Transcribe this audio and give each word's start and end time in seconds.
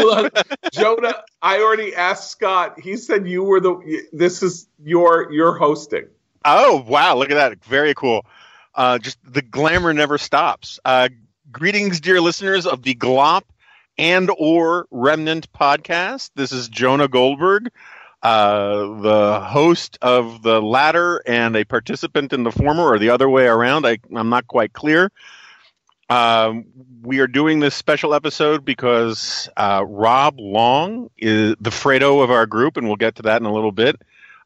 On. 0.00 0.30
Jonah, 0.72 1.14
I 1.42 1.60
already 1.60 1.94
asked 1.94 2.30
Scott. 2.30 2.80
He 2.80 2.96
said 2.96 3.28
you 3.28 3.42
were 3.42 3.60
the. 3.60 4.08
This 4.12 4.42
is 4.42 4.68
your 4.82 5.32
your 5.32 5.56
hosting. 5.56 6.08
Oh 6.44 6.84
wow! 6.86 7.16
Look 7.16 7.30
at 7.30 7.34
that. 7.34 7.64
Very 7.64 7.94
cool. 7.94 8.24
Uh, 8.74 8.98
just 8.98 9.18
the 9.24 9.42
glamour 9.42 9.92
never 9.92 10.18
stops. 10.18 10.78
Uh, 10.84 11.08
greetings, 11.50 12.00
dear 12.00 12.20
listeners 12.20 12.66
of 12.66 12.82
the 12.82 12.94
Glop 12.94 13.42
and 13.98 14.30
or 14.38 14.86
Remnant 14.90 15.52
podcast. 15.52 16.30
This 16.34 16.52
is 16.52 16.68
Jonah 16.68 17.08
Goldberg, 17.08 17.70
uh, 18.22 19.00
the 19.00 19.40
host 19.40 19.98
of 20.00 20.42
the 20.42 20.62
latter 20.62 21.22
and 21.26 21.56
a 21.56 21.64
participant 21.64 22.32
in 22.32 22.44
the 22.44 22.52
former, 22.52 22.84
or 22.84 22.98
the 22.98 23.10
other 23.10 23.28
way 23.28 23.46
around. 23.46 23.86
I, 23.86 23.98
I'm 24.14 24.30
not 24.30 24.46
quite 24.46 24.72
clear. 24.72 25.10
Um, 26.10 26.64
we 27.02 27.20
are 27.20 27.26
doing 27.28 27.60
this 27.60 27.74
special 27.74 28.14
episode 28.14 28.64
because 28.64 29.48
uh, 29.56 29.84
Rob 29.86 30.38
Long 30.40 31.08
is 31.16 31.54
the 31.60 31.70
Fredo 31.70 32.22
of 32.22 32.30
our 32.30 32.46
group, 32.46 32.76
and 32.76 32.86
we'll 32.88 32.96
get 32.96 33.14
to 33.16 33.22
that 33.22 33.40
in 33.40 33.46
a 33.46 33.52
little 33.52 33.72
bit. 33.72 34.02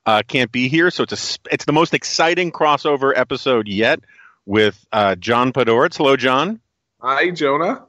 Uh, 0.07 0.23
can't 0.29 0.53
be 0.53 0.69
here, 0.69 0.91
so 0.91 1.05
it's 1.05 1.13
a 1.13 1.39
it's 1.51 1.65
the 1.65 1.73
most 1.73 1.95
exciting 1.95 2.53
crossover 2.53 3.13
episode 3.17 3.67
yet 3.67 4.01
with 4.45 4.85
uh, 4.93 5.15
John 5.15 5.53
Podhoretz. 5.55 5.97
Hello, 5.97 6.17
John, 6.17 6.61
Hi, 7.01 7.31
Jonah. 7.31 7.87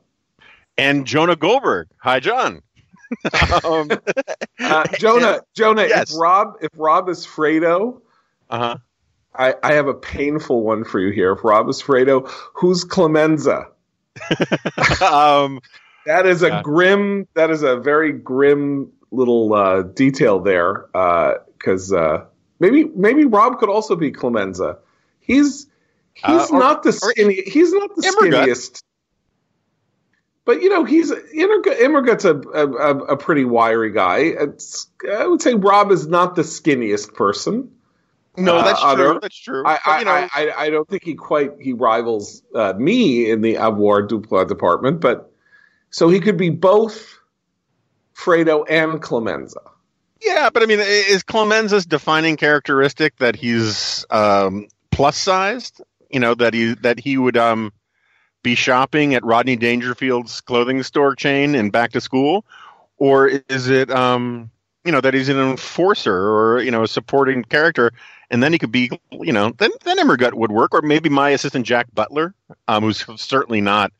and 0.77 1.05
Jonah 1.05 1.35
Goldberg. 1.35 1.89
Hi, 1.97 2.21
John. 2.21 2.61
um, 3.65 3.91
Uh, 4.57 4.85
Jonah, 4.97 5.41
Jonah. 5.53 5.83
Yes. 5.83 6.11
If 6.13 6.17
Rob, 6.19 6.53
if 6.61 6.69
Rob 6.77 7.09
is 7.09 7.27
Fredo, 7.27 7.99
uh-huh. 8.49 8.77
I, 9.37 9.55
I 9.63 9.73
have 9.73 9.87
a 9.87 9.93
painful 9.93 10.63
one 10.63 10.83
for 10.83 10.99
you 10.99 11.11
here. 11.11 11.33
Rob 11.35 11.69
is 11.69 11.81
Fredo, 11.81 12.27
who's 12.53 12.83
Clemenza? 12.83 13.67
um, 15.01 15.61
That 16.05 16.25
is 16.25 16.43
a 16.43 16.47
Yeah. 16.47 16.61
grim. 16.61 17.27
That 17.33 17.49
is 17.51 17.63
a 17.63 17.77
very 17.77 18.11
grim 18.13 18.91
little 19.11 19.53
uh, 19.53 19.81
detail 19.83 20.39
there. 20.39 20.85
Because 21.57 21.91
uh, 21.91 22.25
maybe 22.59 22.83
maybe 22.85 23.25
Rob 23.25 23.59
could 23.59 23.69
also 23.69 23.95
be 23.95 24.11
Clemenza. 24.11 24.77
He's 25.19 25.67
he's 26.13 26.25
Uh, 26.25 26.47
or- 26.51 26.59
not 26.59 26.83
the 26.83 26.91
skinny. 26.93 27.41
He's 27.45 27.73
not 27.73 27.95
the 27.95 28.01
Immergut. 28.03 28.45
skinniest. 28.45 28.83
But 30.45 30.61
you 30.61 30.69
know 30.69 30.83
he's 30.83 31.11
Immergut, 31.11 31.79
Immergut's 31.79 32.23
a, 32.25 32.35
a 32.35 32.71
a 32.71 32.97
a 33.13 33.17
pretty 33.17 33.45
wiry 33.45 33.91
guy. 33.91 34.19
It's, 34.19 34.87
I 35.11 35.25
would 35.25 35.41
say 35.41 35.55
Rob 35.55 35.91
is 35.91 36.05
not 36.07 36.35
the 36.35 36.43
skinniest 36.43 37.15
person. 37.15 37.71
No, 38.37 38.57
Uh, 38.57 38.63
that's 38.63 38.81
other- 38.83 39.11
true. 39.11 39.19
That's 39.21 39.37
true. 39.37 39.63
I, 39.65 39.79
But, 39.85 39.99
you 39.99 40.05
know, 40.05 40.11
I, 40.11 40.29
I, 40.33 40.53
I 40.65 40.69
don't 40.69 40.87
think 40.87 41.03
he 41.03 41.15
quite 41.15 41.51
he 41.59 41.73
rivals 41.73 42.43
uh, 42.53 42.73
me 42.77 43.29
in 43.29 43.41
the 43.41 43.55
avoirdupois 43.55 44.47
department, 44.47 44.99
but 45.01 45.31
so 45.89 46.09
he 46.09 46.19
could 46.19 46.37
be 46.37 46.49
both 46.49 47.17
Fredo 48.15 48.65
and 48.69 49.01
Clemenza. 49.01 49.59
Yeah, 50.21 50.49
but 50.49 50.63
I 50.63 50.65
mean, 50.65 50.79
is 50.79 51.23
Clemenza's 51.23 51.85
defining 51.85 52.37
characteristic 52.37 53.15
that 53.17 53.35
he's 53.35 54.05
um, 54.09 54.67
plus 54.91 55.17
sized? 55.17 55.81
You 56.09 56.19
know 56.19 56.33
that 56.35 56.53
he 56.53 56.73
that 56.75 56.99
he 56.99 57.17
would 57.17 57.37
um, 57.37 57.73
be 58.41 58.55
shopping 58.55 59.13
at 59.15 59.23
Rodney 59.25 59.55
Dangerfield's 59.57 60.41
clothing 60.41 60.81
store 60.83 61.15
chain 61.15 61.55
and 61.55 61.71
back 61.71 61.91
to 61.91 62.01
school, 62.01 62.45
or 62.97 63.27
is 63.49 63.69
it 63.69 63.91
um, 63.91 64.49
you 64.85 64.91
know 64.91 65.01
that 65.01 65.13
he's 65.13 65.29
an 65.29 65.37
enforcer 65.37 66.15
or 66.15 66.61
you 66.61 66.71
know 66.71 66.83
a 66.83 66.87
supporting 66.87 67.43
character, 67.43 67.91
and 68.29 68.41
then 68.41 68.51
he 68.51 68.59
could 68.59 68.71
be 68.71 68.89
you 69.11 69.33
know 69.33 69.51
then 69.57 69.71
then 69.83 69.97
Emmergut 69.97 70.33
would 70.33 70.51
work, 70.51 70.73
or 70.73 70.81
maybe 70.81 71.09
my 71.09 71.31
assistant 71.31 71.65
Jack 71.65 71.87
Butler, 71.93 72.33
um, 72.67 72.83
who's 72.83 73.05
certainly 73.21 73.61
not 73.61 73.91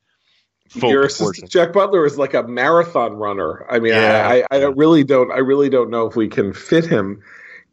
full 0.69 0.89
Your 0.89 1.03
assistant 1.05 1.49
Jack 1.51 1.73
Butler 1.73 2.05
is 2.05 2.17
like 2.17 2.33
a 2.33 2.43
marathon 2.43 3.13
runner. 3.13 3.65
I 3.69 3.79
mean, 3.79 3.93
Yeah. 3.93 4.27
I, 4.27 4.55
I, 4.55 4.61
I 4.61 4.65
really 4.65 5.03
don't 5.03 5.31
I 5.31 5.39
really 5.39 5.69
don't 5.69 5.89
know 5.89 6.07
if 6.07 6.15
we 6.15 6.27
can 6.27 6.53
fit 6.53 6.85
him 6.85 7.21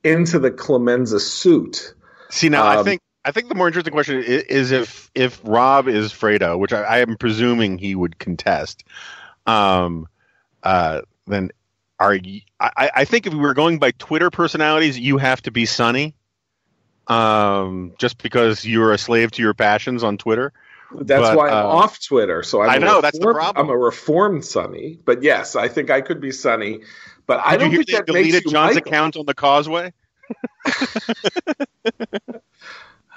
into 0.05 0.39
the 0.39 0.51
Clemenza 0.51 1.21
suit. 1.21 1.95
See 2.31 2.49
now, 2.49 2.65
I 2.65 2.77
Um, 2.77 2.85
think 2.85 3.01
I 3.25 3.31
think 3.31 3.49
the 3.49 3.55
more 3.55 3.69
interesting 3.69 3.93
question 3.93 4.19
is, 4.19 4.43
is 4.45 4.73
if 4.73 5.11
if 5.15 5.41
Rob 5.45 5.87
is 5.89 6.13
Fredo, 6.13 6.59
which 6.59 6.73
I, 6.73 6.83
I 6.83 6.99
am 6.99 7.17
presuming 7.17 7.79
he 7.79 7.95
would 7.95 8.19
contest. 8.19 8.85
Um, 9.47 10.09
uh, 10.63 11.03
then 11.27 11.51
are 11.99 12.15
you, 12.15 12.41
I, 12.59 12.91
I 12.95 13.05
think 13.05 13.27
if 13.27 13.33
we 13.33 13.39
were 13.39 13.55
going 13.55 13.79
by 13.79 13.93
Twitter 13.93 14.31
personalities, 14.31 14.99
you 14.99 15.19
have 15.19 15.41
to 15.43 15.51
be 15.53 15.67
Sonny. 15.67 16.15
Um, 17.09 17.95
just 17.99 18.23
because 18.23 18.65
you're 18.65 18.93
a 18.93 18.99
slave 18.99 19.33
to 19.33 19.43
your 19.43 19.55
passions 19.55 20.03
on 20.03 20.19
Twitter. 20.19 20.53
That's 20.95 21.23
But, 21.31 21.37
why 21.37 21.49
I'm 21.49 21.67
uh, 21.67 21.69
off 21.69 22.01
Twitter. 22.05 22.43
So 22.43 22.61
I'm 22.63 22.71
I 22.71 22.79
know, 22.79 23.01
that's 23.01 23.19
the 23.19 23.33
problem. 23.33 23.67
I'm 23.67 23.73
a 23.73 23.77
reformed 23.77 24.45
Sonny, 24.45 24.99
but 25.05 25.23
yes, 25.23 25.57
I 25.57 25.69
think 25.69 25.91
I 25.91 26.01
could 26.03 26.21
be 26.21 26.31
Sonny. 26.33 26.81
But 27.27 27.41
I 27.45 27.53
Did 27.57 27.59
don't 27.61 27.71
think 27.73 27.87
that 27.89 28.09
makes 28.09 28.29
deleted 28.29 28.45
you 28.45 28.51
John's 28.51 28.75
Michael. 28.75 28.89
account 28.91 29.17
on 29.17 29.27
the 29.27 29.35
Causeway? 29.35 29.93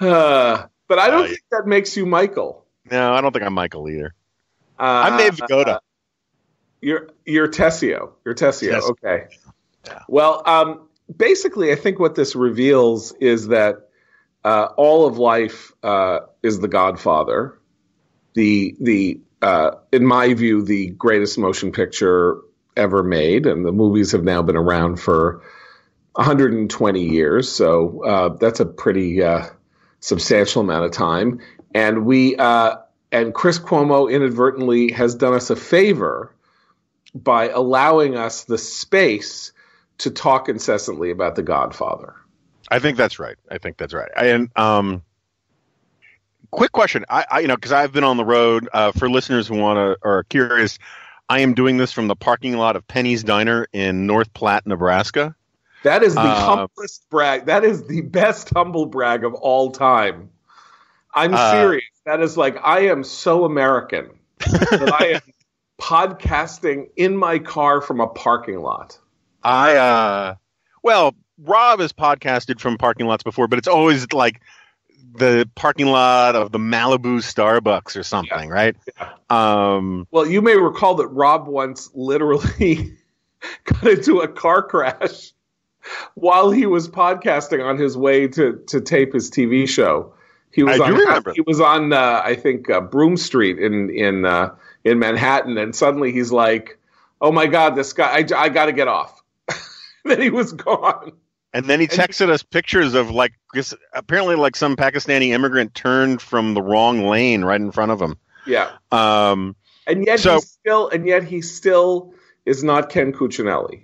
Uh, 0.00 0.66
but 0.88 0.98
I 0.98 1.08
don't 1.10 1.24
Uh, 1.24 1.28
think 1.28 1.40
that 1.50 1.66
makes 1.66 1.96
you 1.96 2.06
Michael. 2.06 2.64
No, 2.90 3.12
I 3.12 3.20
don't 3.20 3.32
think 3.32 3.44
I'm 3.44 3.52
Michael 3.54 3.88
either. 3.88 4.14
Uh, 4.78 4.82
I'm 4.82 5.20
Abe 5.20 5.34
Vigoda. 5.34 5.80
You're 6.80 7.08
you're 7.24 7.48
Tessio. 7.48 8.12
You're 8.24 8.34
Tessio. 8.34 8.70
Yes. 8.70 8.84
Okay. 8.90 9.26
Yeah. 9.86 10.02
Well, 10.08 10.42
um, 10.46 10.88
basically, 11.14 11.72
I 11.72 11.76
think 11.76 11.98
what 11.98 12.14
this 12.14 12.34
reveals 12.34 13.12
is 13.12 13.48
that 13.48 13.88
uh, 14.44 14.68
all 14.76 15.06
of 15.06 15.18
life 15.18 15.72
uh, 15.82 16.20
is 16.42 16.60
The 16.60 16.68
Godfather. 16.68 17.58
The 18.34 18.76
the 18.80 19.20
uh, 19.42 19.72
in 19.92 20.04
my 20.04 20.34
view, 20.34 20.62
the 20.62 20.90
greatest 20.90 21.38
motion 21.38 21.72
picture 21.72 22.38
ever 22.76 23.02
made, 23.02 23.46
and 23.46 23.64
the 23.64 23.72
movies 23.72 24.12
have 24.12 24.24
now 24.24 24.42
been 24.42 24.56
around 24.56 24.96
for 25.00 25.42
120 26.12 27.02
years. 27.02 27.50
So 27.50 28.04
uh, 28.04 28.28
that's 28.38 28.60
a 28.60 28.66
pretty 28.66 29.22
uh, 29.22 29.46
substantial 30.00 30.62
amount 30.62 30.84
of 30.84 30.92
time. 30.92 31.40
And 31.74 32.06
we 32.06 32.36
uh, 32.36 32.76
and 33.12 33.34
Chris 33.34 33.58
Cuomo 33.58 34.10
inadvertently 34.10 34.92
has 34.92 35.14
done 35.14 35.34
us 35.34 35.50
a 35.50 35.56
favor 35.56 36.34
by 37.14 37.48
allowing 37.48 38.16
us 38.16 38.44
the 38.44 38.58
space 38.58 39.52
to 39.98 40.10
talk 40.10 40.48
incessantly 40.48 41.10
about 41.10 41.34
The 41.36 41.42
Godfather. 41.42 42.14
I 42.70 42.78
think 42.80 42.96
that's 42.96 43.18
right. 43.18 43.36
I 43.50 43.58
think 43.58 43.76
that's 43.76 43.94
right. 43.94 44.10
And 44.16 44.50
um, 44.56 45.02
quick 46.50 46.72
question. 46.72 47.04
I, 47.08 47.24
I 47.30 47.38
you 47.40 47.48
know 47.48 47.54
because 47.56 47.72
I've 47.72 47.92
been 47.92 48.04
on 48.04 48.16
the 48.16 48.24
road. 48.24 48.68
Uh, 48.72 48.92
for 48.92 49.08
listeners 49.08 49.46
who 49.48 49.56
want 49.56 49.76
to 49.76 49.98
or 50.06 50.18
are 50.18 50.24
curious, 50.24 50.78
I 51.28 51.40
am 51.40 51.54
doing 51.54 51.76
this 51.76 51.92
from 51.92 52.08
the 52.08 52.16
parking 52.16 52.56
lot 52.56 52.76
of 52.76 52.86
Penny's 52.86 53.22
Diner 53.22 53.66
in 53.72 54.06
North 54.06 54.32
Platte, 54.34 54.66
Nebraska. 54.66 55.34
That 55.84 56.02
is 56.02 56.14
the 56.14 56.20
Uh, 56.20 56.34
humblest 56.34 57.08
brag. 57.10 57.46
That 57.46 57.64
is 57.64 57.86
the 57.86 58.00
best 58.00 58.50
humble 58.50 58.86
brag 58.86 59.24
of 59.24 59.34
all 59.34 59.70
time. 59.70 60.30
I'm 61.14 61.34
Uh, 61.34 61.52
serious. 61.52 61.84
That 62.04 62.20
is 62.20 62.36
like 62.36 62.56
I 62.62 62.86
am 62.88 63.04
so 63.04 63.44
American 63.44 64.10
that 64.40 64.92
I 65.00 65.06
am 65.14 65.20
podcasting 65.80 66.88
in 66.96 67.16
my 67.16 67.38
car 67.38 67.80
from 67.80 68.00
a 68.00 68.06
parking 68.08 68.60
lot. 68.60 68.98
I 69.46 69.76
uh, 69.76 70.34
well, 70.82 71.14
Rob 71.38 71.78
has 71.78 71.92
podcasted 71.92 72.58
from 72.60 72.78
parking 72.78 73.06
lots 73.06 73.22
before, 73.22 73.46
but 73.46 73.60
it's 73.60 73.68
always 73.68 74.12
like 74.12 74.40
the 75.14 75.48
parking 75.54 75.86
lot 75.86 76.34
of 76.34 76.50
the 76.50 76.58
Malibu 76.58 77.18
Starbucks 77.18 77.96
or 77.96 78.02
something, 78.02 78.48
right? 78.48 78.74
Um, 79.30 80.08
Well, 80.10 80.26
you 80.26 80.42
may 80.42 80.56
recall 80.56 80.96
that 80.96 81.06
Rob 81.06 81.46
once 81.46 81.90
literally 81.94 82.96
got 83.64 83.86
into 83.86 84.18
a 84.18 84.26
car 84.26 84.62
crash 84.62 85.32
while 86.14 86.50
he 86.50 86.66
was 86.66 86.88
podcasting 86.88 87.64
on 87.64 87.78
his 87.78 87.96
way 87.96 88.26
to 88.26 88.60
to 88.66 88.80
tape 88.80 89.12
his 89.12 89.30
TV 89.30 89.68
show. 89.68 90.12
He 90.50 90.64
was 90.64 90.80
I 90.80 90.88
do 90.88 90.94
on 90.94 90.98
remember. 90.98 91.32
he 91.34 91.42
was 91.42 91.60
on 91.60 91.92
uh, 91.92 92.20
I 92.24 92.34
think 92.34 92.68
uh, 92.68 92.80
Broome 92.80 93.16
Street 93.16 93.60
in 93.60 93.90
in 93.90 94.24
uh, 94.24 94.56
in 94.82 94.98
Manhattan, 94.98 95.56
and 95.56 95.72
suddenly 95.72 96.10
he's 96.10 96.32
like, 96.32 96.80
"Oh 97.20 97.30
my 97.30 97.46
God, 97.46 97.76
this 97.76 97.92
guy! 97.92 98.08
I, 98.08 98.26
I 98.36 98.48
got 98.48 98.66
to 98.66 98.72
get 98.72 98.88
off." 98.88 99.22
then 100.08 100.20
he 100.20 100.30
was 100.30 100.52
gone. 100.52 101.12
And 101.52 101.66
then 101.66 101.80
he 101.80 101.86
texted 101.86 102.28
us 102.28 102.42
pictures 102.42 102.94
of 102.94 103.10
like 103.10 103.32
this, 103.54 103.74
apparently 103.92 104.34
like 104.36 104.56
some 104.56 104.76
Pakistani 104.76 105.28
immigrant 105.28 105.74
turned 105.74 106.20
from 106.20 106.54
the 106.54 106.60
wrong 106.60 107.06
lane 107.06 107.44
right 107.44 107.60
in 107.60 107.72
front 107.72 107.92
of 107.92 108.00
him. 108.00 108.16
Yeah, 108.46 108.70
Um, 108.92 109.56
and 109.86 110.04
yet 110.06 110.20
So- 110.20 110.34
he 110.36 110.40
still 110.40 110.88
and 110.88 111.06
yet 111.06 111.24
he 111.24 111.40
still 111.42 112.14
is 112.44 112.62
not 112.62 112.90
Ken 112.90 113.12
Cuccinelli. 113.12 113.82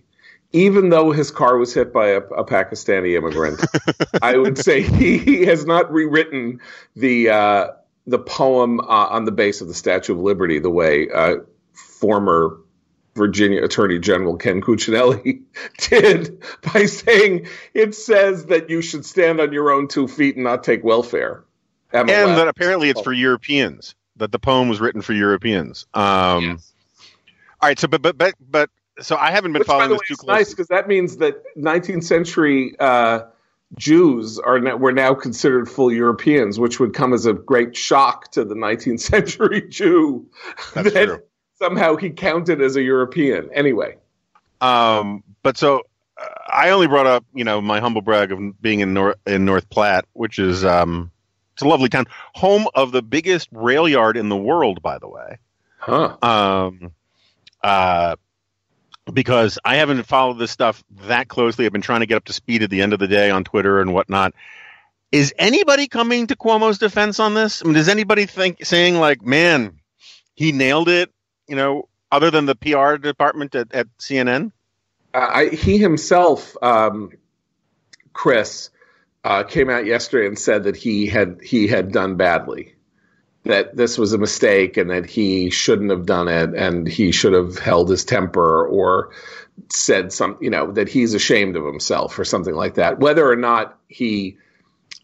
Even 0.55 0.91
though 0.91 1.13
his 1.13 1.31
car 1.31 1.57
was 1.57 1.73
hit 1.73 1.95
by 1.95 2.09
a, 2.09 2.19
a 2.19 2.45
Pakistani 2.45 3.17
immigrant, 3.17 3.65
I 4.23 4.37
would 4.37 4.59
say 4.59 4.83
he, 4.83 5.17
he 5.17 5.47
has 5.47 5.65
not 5.65 5.91
rewritten 5.91 6.61
the 6.95 7.31
uh, 7.31 7.67
the 8.07 8.19
poem 8.19 8.79
uh, 8.81 8.85
on 8.85 9.25
the 9.25 9.33
base 9.33 9.63
of 9.63 9.69
the 9.69 9.75
Statue 9.75 10.13
of 10.13 10.19
Liberty 10.21 10.59
the 10.59 10.69
way 10.71 11.09
uh, 11.09 11.37
former 11.73 12.59
Virginia 13.15 13.63
Attorney 13.63 13.99
General 13.99 14.37
Ken 14.37 14.61
Cuccinelli 14.61 15.43
did 15.89 16.43
by 16.73 16.87
saying 16.87 17.47
it 17.75 17.95
says 17.95 18.47
that 18.47 18.71
you 18.71 18.83
should 18.83 19.05
stand 19.05 19.41
on 19.41 19.53
your 19.53 19.71
own 19.71 19.89
two 19.89 20.09
feet 20.09 20.37
and 20.37 20.45
not 20.45 20.65
take 20.65 20.83
welfare. 20.83 21.45
and 21.93 22.09
that 22.09 22.49
apparently 22.49 22.89
it's 22.89 23.01
for 23.01 23.13
Europeans. 23.13 23.95
That 24.17 24.31
the 24.31 24.39
poem 24.39 24.69
was 24.69 24.81
written 24.81 25.03
for 25.03 25.13
Europeans. 25.13 25.87
Um, 25.95 26.45
Yes. 26.45 26.73
All 27.61 27.69
right, 27.69 27.79
so 27.79 27.87
but 27.87 28.03
but 28.03 28.19
but 28.19 28.35
but 28.41 28.71
so 29.01 29.17
I 29.17 29.31
haven't 29.31 29.53
been 29.53 29.61
Which, 29.61 29.69
by 29.69 29.75
following 29.75 29.91
this 29.91 30.01
way, 30.01 30.07
too 30.09 30.17
closely. 30.17 30.35
nice 30.35 30.51
because 30.51 30.69
that 30.69 30.89
means 30.89 31.19
that 31.19 31.43
19th 31.57 32.05
century 32.05 32.75
uh, 32.79 33.21
Jews 33.79 34.39
are 34.39 34.59
now, 34.59 34.77
were 34.77 34.93
now 34.93 35.15
considered 35.15 35.69
full 35.69 35.93
Europeans, 35.93 36.59
which 36.59 36.81
would 36.81 36.93
come 36.93 37.13
as 37.13 37.25
a 37.25 37.33
great 37.33 37.77
shock 37.77 38.33
to 38.33 38.45
the 38.45 38.55
19th 38.55 39.01
century 39.13 39.69
Jew 39.69 40.27
That's 40.75 40.93
that 40.93 41.07
true. 41.07 41.23
Somehow 41.63 41.97
he 41.97 42.11
counted 42.11 42.61
as 42.61 42.77
a 42.77 42.83
European. 42.83 43.49
Anyway, 43.55 43.97
Um, 44.61 45.23
but 45.43 45.57
so 45.57 45.83
uh, 46.17 46.27
I 46.49 46.71
only 46.71 46.89
brought 46.89 47.07
up, 47.07 47.25
you 47.35 47.45
know, 47.45 47.61
my 47.61 47.81
humble 47.81 48.03
brag 48.03 48.33
of 48.33 48.61
being 48.61 48.81
in 48.81 48.95
North 48.95 49.17
in 49.27 49.45
North 49.45 49.69
Platte, 49.71 50.05
which 50.13 50.39
is 50.39 50.65
um, 50.65 51.11
it's 51.55 51.63
a 51.63 51.69
lovely 51.69 51.89
town, 51.89 52.07
home 52.35 52.67
of 52.75 52.93
the 52.93 53.03
biggest 53.03 53.49
rail 53.53 53.89
yard 53.89 54.17
in 54.17 54.29
the 54.29 54.37
world, 54.37 54.83
by 54.83 54.99
the 54.99 55.09
way. 55.09 55.39
huh? 55.79 56.17
Um, 56.23 56.93
uh, 57.63 58.17
because 59.13 59.59
I 59.65 59.77
haven't 59.77 60.03
followed 60.05 60.39
this 60.39 60.51
stuff 60.51 60.83
that 61.07 61.29
closely. 61.29 61.67
I've 61.67 61.73
been 61.73 61.81
trying 61.83 62.01
to 62.01 62.07
get 62.07 62.17
up 62.17 62.25
to 62.25 62.33
speed 62.33 62.63
at 62.63 62.71
the 62.71 62.83
end 62.83 62.93
of 62.93 62.99
the 62.99 63.09
day 63.09 63.31
on 63.31 63.45
Twitter 63.45 63.81
and 63.81 63.93
whatnot. 63.93 64.35
Is 65.11 65.35
anybody 65.39 65.89
coming 65.89 66.29
to 66.29 66.37
Cuomo's 66.37 66.79
defense 66.79 67.21
on 67.21 67.35
this? 67.35 67.63
I 67.63 67.65
mean, 67.67 67.75
does 67.75 67.89
anybody 67.89 68.27
think 68.27 68.65
saying 68.65 68.97
like, 68.97 69.23
"Man, 69.23 69.79
he 70.35 70.53
nailed 70.53 70.89
it"? 70.89 71.13
You 71.53 71.57
know, 71.57 71.89
other 72.11 72.31
than 72.31 72.47
the 72.47 72.55
PR 72.55 72.97
department 72.97 73.55
at, 73.55 73.75
at 73.75 73.87
CNN. 73.99 74.53
Uh, 75.13 75.29
I, 75.31 75.49
he 75.51 75.77
himself, 75.77 76.57
um, 76.63 77.13
Chris, 78.15 78.71
uh, 79.23 79.43
came 79.43 79.69
out 79.69 79.85
yesterday 79.85 80.27
and 80.29 80.39
said 80.39 80.65
that 80.65 80.77
he 80.77 81.09
had 81.09 81.43
he 81.43 81.67
had 81.67 81.93
done 81.93 82.17
badly, 82.17 82.75
that 83.43 83.77
this 83.77 83.99
was 83.99 84.15
a 84.15 84.19
mistake, 84.19 84.79
and 84.79 84.89
that 84.89 85.05
he 85.05 85.51
shouldn't 85.51 85.91
have 85.91 86.07
done 86.07 86.27
it, 86.27 86.55
and 86.55 86.89
he 86.89 87.13
should 87.13 87.35
have 87.35 87.59
held 87.59 87.91
his 87.91 88.07
temper 88.07 88.67
or 88.67 89.11
said 89.71 90.11
some, 90.11 90.39
you 90.41 90.49
know, 90.49 90.73
that 90.73 90.89
he's 90.89 91.13
ashamed 91.13 91.55
of 91.57 91.67
himself 91.67 92.19
or 92.19 92.25
something 92.25 92.55
like 92.55 92.77
that. 92.77 92.99
Whether 92.99 93.31
or 93.31 93.37
not 93.37 93.79
he 93.89 94.39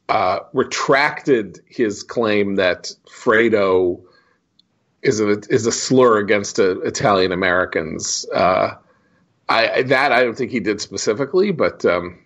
uh, 0.08 0.38
retracted 0.54 1.60
his 1.66 2.04
claim 2.04 2.54
that 2.54 2.90
Fredo 3.06 4.07
is 5.02 5.20
a 5.20 5.40
is 5.48 5.66
a 5.66 5.72
slur 5.72 6.18
against 6.18 6.58
uh, 6.58 6.80
Italian 6.80 7.32
Americans. 7.32 8.26
Uh, 8.32 8.74
I 9.48 9.82
that 9.82 10.12
I 10.12 10.24
don't 10.24 10.36
think 10.36 10.50
he 10.50 10.60
did 10.60 10.80
specifically, 10.80 11.52
but 11.52 11.84
um, 11.84 12.18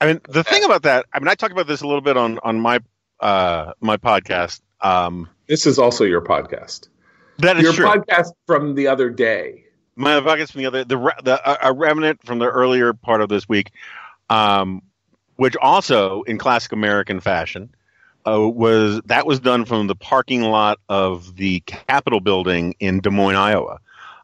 I 0.00 0.06
mean, 0.06 0.20
the 0.28 0.42
thing 0.44 0.64
about 0.64 0.82
that, 0.82 1.06
I 1.12 1.18
mean, 1.18 1.28
I 1.28 1.34
talked 1.34 1.52
about 1.52 1.66
this 1.66 1.82
a 1.82 1.86
little 1.86 2.00
bit 2.00 2.16
on 2.16 2.38
on 2.42 2.60
my 2.60 2.80
uh, 3.20 3.72
my 3.80 3.96
podcast. 3.96 4.60
Um, 4.80 5.28
this 5.48 5.66
is 5.66 5.78
also 5.78 6.04
your 6.04 6.22
podcast. 6.22 6.88
that 7.38 7.56
is 7.56 7.62
Your 7.64 7.72
true. 7.72 7.86
podcast 7.86 8.32
from 8.46 8.74
the 8.74 8.88
other 8.88 9.10
day. 9.10 9.64
my 9.96 10.18
podcast 10.20 10.52
from 10.52 10.60
the 10.60 10.66
other 10.66 10.84
the 10.84 11.14
the 11.22 11.66
a, 11.66 11.70
a 11.70 11.72
remnant 11.72 12.24
from 12.24 12.38
the 12.38 12.48
earlier 12.48 12.92
part 12.94 13.20
of 13.20 13.28
this 13.28 13.48
week, 13.48 13.70
um, 14.30 14.82
which 15.36 15.56
also 15.56 16.22
in 16.22 16.38
classic 16.38 16.72
American 16.72 17.20
fashion 17.20 17.74
uh, 18.26 18.48
was 18.48 19.00
that 19.06 19.26
was 19.26 19.40
done 19.40 19.64
from 19.64 19.86
the 19.86 19.94
parking 19.94 20.42
lot 20.42 20.78
of 20.88 21.36
the 21.36 21.60
Capitol 21.60 22.20
building 22.20 22.74
in 22.78 23.00
Des 23.00 23.10
Moines, 23.10 23.36
Iowa. 23.36 23.80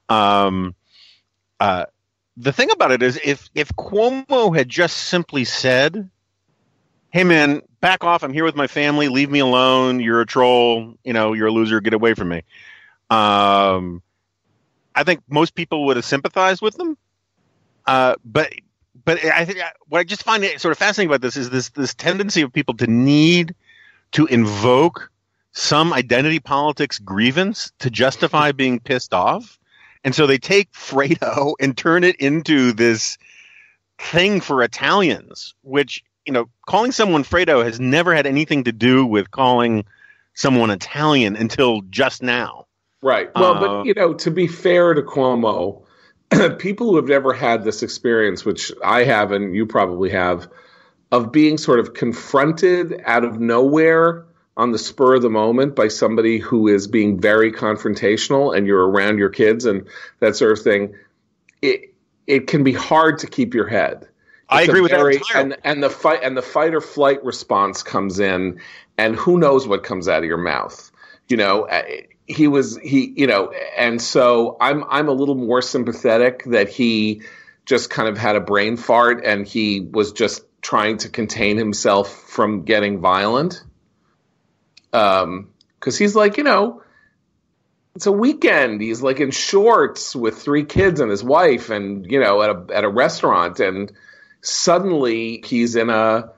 Um, 0.09 0.75
uh, 1.61 1.87
the 2.37 2.53
thing 2.53 2.71
about 2.71 2.93
it 2.93 3.03
is, 3.03 3.19
if 3.25 3.49
if 3.55 3.69
Cuomo 3.77 4.57
had 4.57 4.69
just 4.69 4.97
simply 4.97 5.45
said, 5.45 6.09
"Hey 7.11 7.25
man, 7.25 7.63
back 7.81 8.05
off! 8.05 8.23
I'm 8.23 8.33
here 8.33 8.45
with 8.45 8.57
my 8.57 8.67
family. 8.67 9.09
Leave 9.09 9.31
me 9.31 9.41
alone. 9.41 10.01
You're 10.01 10.21
a 10.21 10.27
troll. 10.27 10.95
You 11.05 11.13
know, 11.13 11.33
you're 11.33 11.49
a 11.49 11.53
loser. 11.53 11.81
Get 11.81 11.95
away 11.95 12.15
from 12.15 12.29
me." 12.29 12.43
Um, 13.11 14.03
I 14.95 15.05
think 15.05 15.23
most 15.29 15.55
people 15.55 15.87
would 15.87 15.97
have 15.97 16.05
sympathized 16.05 16.63
with 16.63 16.77
them. 16.77 16.97
Uh, 17.87 18.15
but 18.25 18.53
but 19.05 19.25
I 19.25 19.45
think 19.45 19.61
what 19.89 19.99
I 20.01 20.05
just 20.05 20.23
find 20.23 20.45
sort 20.59 20.73
of 20.73 20.79
fascinating 20.79 21.11
about 21.11 21.23
this 21.23 21.37
is 21.37 21.51
this 21.51 21.71
this 21.71 21.95
tendency 21.95 22.43
of 22.43 22.53
people 22.53 22.75
to 22.77 22.87
need 22.87 23.55
to 24.13 24.27
invoke 24.27 25.11
some 25.53 25.93
identity 25.93 26.39
politics 26.39 26.99
grievance 26.99 27.73
to 27.81 27.91
justify 27.91 28.53
being 28.53 28.81
pissed 28.81 29.13
off, 29.13 29.59
and 30.05 30.15
so 30.15 30.27
they 30.27 30.39
take 30.39 30.73
Fredo 30.73 31.55
and 31.61 31.77
turn 31.77 32.05
it 32.05 32.17
into 32.17 32.73
this 32.73 33.19
thing 33.99 34.41
for 34.41 34.63
Italians, 34.63 35.55
which 35.63 36.05
you 36.29 36.33
know, 36.33 36.51
calling 36.67 36.93
someone 36.93 37.25
Fredo 37.25 37.65
has 37.65 37.81
never 37.81 38.15
had 38.15 38.27
anything 38.27 38.65
to 38.65 38.73
do 38.73 39.07
with 39.07 39.31
calling 39.31 39.87
someone 40.35 40.69
Italian 40.69 41.37
until 41.37 41.81
just 41.89 42.23
now. 42.23 42.67
Right. 43.01 43.31
Well, 43.35 43.55
Uh, 43.55 43.61
but 43.61 43.87
you 43.87 43.95
know, 43.95 44.13
to 44.13 44.31
be 44.31 44.47
fair 44.47 44.93
to 44.93 45.01
Cuomo, 45.01 45.85
people 46.59 46.91
who 46.91 46.97
have 46.97 47.09
never 47.09 47.33
had 47.33 47.65
this 47.65 47.83
experience, 47.83 48.45
which 48.45 48.71
I 48.85 49.05
have 49.05 49.33
and 49.33 49.57
you 49.57 49.65
probably 49.65 50.11
have, 50.11 50.49
of 51.11 51.33
being 51.33 51.59
sort 51.59 51.81
of 51.81 51.95
confronted 51.95 53.01
out 53.05 53.25
of 53.25 53.41
nowhere 53.41 54.25
on 54.57 54.73
the 54.73 54.79
spur 54.79 55.15
of 55.15 55.23
the 55.23 55.31
moment 55.31 55.75
by 55.77 55.89
somebody 55.89 56.39
who 56.39 56.69
is 56.69 56.87
being 56.89 57.21
very 57.21 57.53
confrontational 57.53 58.57
and 58.57 58.67
you're 58.67 58.87
around 58.87 59.19
your 59.19 59.31
kids 59.31 59.65
and 59.65 59.87
that 60.21 60.37
sort 60.37 60.53
of 60.53 60.63
thing, 60.63 60.95
it 61.63 61.95
it 62.27 62.47
can 62.47 62.63
be 62.63 62.73
hard 62.73 63.21
to 63.21 63.27
keep 63.27 63.55
your 63.55 63.67
head. 63.69 64.07
I 64.51 64.63
It's 64.63 64.69
a 64.69 64.71
agree 64.73 64.81
with 64.83 64.91
very- 64.91 65.15
that 65.17 65.21
entirely. 65.23 65.53
And, 65.55 65.61
and 65.65 65.83
the 65.83 65.91
fight 65.91 66.21
and 66.23 66.37
the 66.37 66.43
fight 66.43 66.75
or 66.75 66.81
flight 66.81 67.25
response 67.25 67.83
comes 67.83 68.19
in, 68.19 68.61
and 68.99 69.15
who 69.17 69.39
knows 69.39 69.67
what 69.67 69.83
comes 69.85 70.09
out 70.09 70.19
of 70.19 70.25
your 70.25 70.39
mouth. 70.39 70.91
You 71.29 71.37
know, 71.37 71.69
uh, 71.69 71.83
he 72.27 72.49
was 72.49 72.77
he. 72.79 73.13
You 73.17 73.27
know, 73.29 73.53
and 73.77 74.01
so 74.03 74.57
I'm 74.61 74.85
I'm 74.89 75.09
a 75.09 75.13
little 75.13 75.35
more 75.37 75.63
sympathetic 75.63 76.45
that 76.47 76.69
he 76.69 77.23
just 77.65 77.91
kind 77.91 78.09
of 78.09 78.17
had 78.19 78.35
a 78.37 78.41
brain 78.41 78.77
fart 78.77 79.25
and 79.25 79.47
he 79.47 79.81
was 79.81 80.13
just 80.13 80.43
trying 80.69 80.99
to 80.99 81.09
contain 81.09 81.57
himself 81.57 82.13
from 82.13 82.63
getting 82.65 83.01
violent. 83.01 83.65
Um, 84.93 85.49
because 85.81 85.97
he's 85.97 86.15
like, 86.15 86.37
you 86.37 86.45
know, 86.45 86.83
it's 87.95 88.05
a 88.05 88.13
weekend. 88.13 88.83
He's 88.83 89.01
like 89.01 89.19
in 89.19 89.31
shorts 89.31 90.15
with 90.15 90.37
three 90.37 90.65
kids 90.65 91.01
and 91.01 91.11
his 91.11 91.25
wife, 91.25 91.71
and 91.71 92.05
you 92.11 92.21
know, 92.21 92.43
at 92.43 92.51
a 92.51 92.67
at 92.75 92.85
a 92.85 92.89
restaurant, 92.91 93.61
and 93.61 93.91
suddenly 94.43 95.43
he's 95.43 95.75
in 95.75 95.89
a 95.89 96.33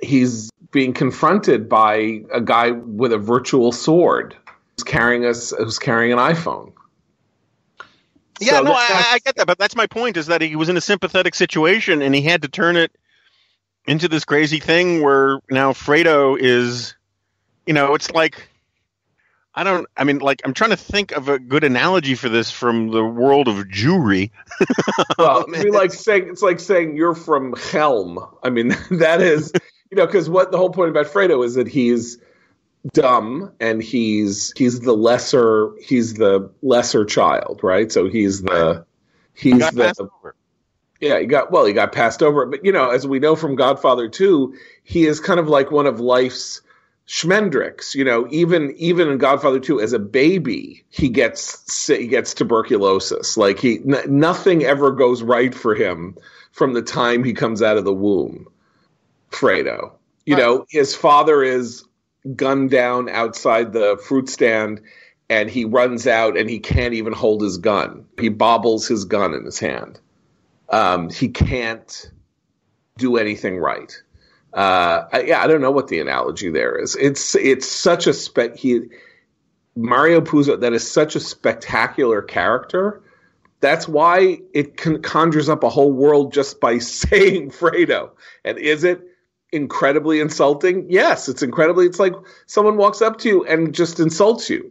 he's 0.00 0.52
being 0.70 0.92
confronted 0.92 1.68
by 1.68 2.22
a 2.32 2.40
guy 2.40 2.70
with 2.70 3.12
a 3.12 3.18
virtual 3.18 3.72
sword 3.72 4.36
who's 4.76 4.84
carrying 4.84 5.26
us 5.26 5.50
who's 5.50 5.80
carrying 5.80 6.12
an 6.12 6.20
iPhone. 6.20 6.72
Yeah, 8.38 8.58
So 8.58 8.62
no, 8.62 8.72
I, 8.72 9.14
I 9.14 9.18
get 9.18 9.34
that, 9.34 9.48
but 9.48 9.58
that's 9.58 9.74
my 9.74 9.88
point: 9.88 10.16
is 10.16 10.26
that 10.26 10.42
he 10.42 10.54
was 10.54 10.68
in 10.68 10.76
a 10.76 10.80
sympathetic 10.80 11.34
situation 11.34 12.02
and 12.02 12.14
he 12.14 12.22
had 12.22 12.42
to 12.42 12.48
turn 12.48 12.76
it 12.76 12.92
into 13.86 14.08
this 14.08 14.24
crazy 14.24 14.60
thing 14.60 15.02
where 15.02 15.40
now 15.50 15.72
Fredo 15.72 16.38
is, 16.38 16.94
you 17.66 17.74
know, 17.74 17.94
it's 17.94 18.10
like 18.10 18.48
I 19.54 19.62
don't. 19.62 19.86
I 19.96 20.04
mean, 20.04 20.18
like 20.18 20.42
I'm 20.44 20.54
trying 20.54 20.70
to 20.70 20.76
think 20.76 21.12
of 21.12 21.28
a 21.28 21.38
good 21.38 21.64
analogy 21.64 22.14
for 22.14 22.28
this 22.28 22.50
from 22.50 22.88
the 22.88 23.04
world 23.04 23.48
of 23.48 23.56
Jewry. 23.66 24.30
Well, 25.18 25.46
man, 25.48 25.70
like 25.70 25.92
saying 25.92 26.28
it's 26.28 26.42
like 26.42 26.60
saying 26.60 26.96
you're 26.96 27.14
from 27.14 27.54
Chelm. 27.70 28.18
I 28.42 28.50
mean, 28.50 28.68
that 28.90 29.20
is 29.20 29.52
you 29.90 29.96
know 29.96 30.06
because 30.06 30.28
what 30.28 30.50
the 30.50 30.58
whole 30.58 30.70
point 30.70 30.90
about 30.90 31.06
Fredo 31.06 31.44
is 31.44 31.54
that 31.54 31.68
he's 31.68 32.18
dumb 32.92 33.52
and 33.60 33.82
he's 33.82 34.52
he's 34.56 34.80
the 34.80 34.92
lesser 34.92 35.72
he's 35.80 36.14
the 36.14 36.50
lesser 36.62 37.04
child, 37.04 37.60
right? 37.62 37.90
So 37.90 38.08
he's 38.08 38.42
the 38.42 38.84
He's 39.34 39.58
the 39.70 39.94
over. 39.98 40.36
Yeah, 41.04 41.20
he 41.20 41.26
got 41.26 41.52
well, 41.52 41.66
he 41.66 41.74
got 41.74 41.92
passed 41.92 42.22
over. 42.22 42.46
But 42.46 42.64
you 42.64 42.72
know, 42.72 42.88
as 42.88 43.06
we 43.06 43.18
know 43.18 43.36
from 43.36 43.56
Godfather 43.56 44.08
2, 44.08 44.54
he 44.84 45.04
is 45.06 45.20
kind 45.20 45.38
of 45.38 45.48
like 45.48 45.70
one 45.70 45.86
of 45.86 46.00
life's 46.00 46.62
schmendricks. 47.06 47.94
You 47.94 48.04
know, 48.04 48.26
even 48.30 48.74
even 48.78 49.08
in 49.08 49.18
Godfather 49.18 49.60
2, 49.60 49.82
as 49.82 49.92
a 49.92 49.98
baby, 49.98 50.82
he 50.88 51.10
gets 51.10 51.86
he 51.86 52.06
gets 52.06 52.32
tuberculosis. 52.32 53.36
Like 53.36 53.58
he 53.58 53.80
n- 53.80 54.18
nothing 54.18 54.64
ever 54.64 54.92
goes 54.92 55.22
right 55.22 55.54
for 55.54 55.74
him 55.74 56.16
from 56.52 56.72
the 56.72 56.80
time 56.80 57.22
he 57.22 57.34
comes 57.34 57.60
out 57.60 57.76
of 57.76 57.84
the 57.84 57.92
womb. 57.92 58.48
Fredo. 59.30 59.92
You 60.24 60.36
Right. 60.36 60.42
know, 60.42 60.64
his 60.70 60.94
father 60.94 61.42
is 61.42 61.84
gunned 62.34 62.70
down 62.70 63.10
outside 63.10 63.74
the 63.74 63.98
fruit 64.02 64.30
stand 64.30 64.80
and 65.28 65.50
he 65.50 65.66
runs 65.66 66.06
out 66.06 66.38
and 66.38 66.48
he 66.48 66.60
can't 66.60 66.94
even 66.94 67.12
hold 67.12 67.42
his 67.42 67.58
gun. 67.58 68.06
He 68.18 68.30
bobbles 68.30 68.88
his 68.88 69.04
gun 69.04 69.34
in 69.34 69.44
his 69.44 69.58
hand. 69.58 70.00
Um, 70.74 71.10
he 71.10 71.28
can't 71.28 72.10
do 72.98 73.16
anything 73.16 73.58
right. 73.58 73.92
Uh, 74.52 75.04
I, 75.12 75.22
yeah, 75.22 75.42
I 75.42 75.46
don't 75.46 75.60
know 75.60 75.70
what 75.70 75.88
the 75.88 76.00
analogy 76.00 76.50
there 76.50 76.76
is. 76.76 76.96
It's 76.96 77.34
it's 77.34 77.66
such 77.68 78.06
a 78.06 78.12
spec. 78.12 78.56
He 78.56 78.80
Mario 79.76 80.20
Puzo 80.20 80.58
that 80.60 80.72
is 80.72 80.88
such 80.88 81.16
a 81.16 81.20
spectacular 81.20 82.22
character. 82.22 83.02
That's 83.60 83.88
why 83.88 84.38
it 84.52 84.76
con- 84.76 85.02
conjures 85.02 85.48
up 85.48 85.62
a 85.64 85.68
whole 85.68 85.92
world 85.92 86.32
just 86.32 86.60
by 86.60 86.78
saying 87.00 87.50
Fredo. 87.50 88.10
And 88.44 88.58
is 88.58 88.84
it 88.84 89.00
incredibly 89.52 90.20
insulting? 90.20 90.86
Yes, 90.88 91.28
it's 91.28 91.42
incredibly. 91.42 91.86
It's 91.86 91.98
like 91.98 92.14
someone 92.46 92.76
walks 92.76 93.00
up 93.02 93.18
to 93.20 93.28
you 93.28 93.44
and 93.46 93.74
just 93.74 93.98
insults 94.00 94.50
you. 94.50 94.70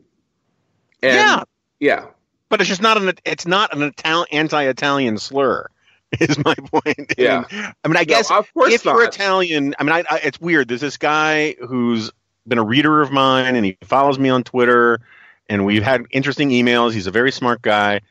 And, 1.01 1.15
Yeah. 1.15 1.43
yeah. 1.79 2.05
but 2.49 2.61
it's 2.61 2.69
just 2.69 2.81
not 2.81 2.97
an 3.01 3.13
it's 3.25 3.45
not 3.47 3.73
an 3.75 3.83
Ital- 4.03 4.27
anti-Italian 4.31 5.17
slur. 5.17 5.67
Is 6.19 6.37
my 6.43 6.55
point. 6.55 7.13
Yeah. 7.17 7.43
I 7.51 7.87
mean, 7.87 7.97
I 7.97 8.03
guess 8.03 8.29
No, 8.29 8.37
of 8.39 8.53
course 8.53 8.73
if 8.73 8.85
you're. 8.85 9.03
Italian, 9.03 9.75
I 9.79 9.83
mean, 9.83 9.93
I, 9.93 10.03
I, 10.09 10.19
it's 10.23 10.39
weird. 10.39 10.67
There's 10.67 10.81
this 10.81 10.97
guy 10.97 11.53
who's 11.53 12.11
been 12.47 12.57
a 12.57 12.63
reader 12.63 13.01
of 13.01 13.11
mine, 13.11 13.55
and 13.55 13.65
he 13.65 13.77
follows 13.83 14.19
me 14.19 14.29
on 14.29 14.43
Twitter, 14.43 14.99
and 15.49 15.65
we've 15.65 15.83
had 15.83 16.03
interesting 16.11 16.49
emails. 16.49 16.93
He's 16.93 17.07
a 17.07 17.11
very 17.11 17.31
smart 17.31 17.61
guy, 17.61 18.01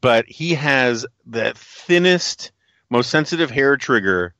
but 0.00 0.26
he 0.26 0.54
has 0.54 1.06
the 1.26 1.52
thinnest, 1.54 2.50
most 2.90 3.10
sensitive 3.10 3.50
hair 3.50 3.76
trigger 3.76 4.34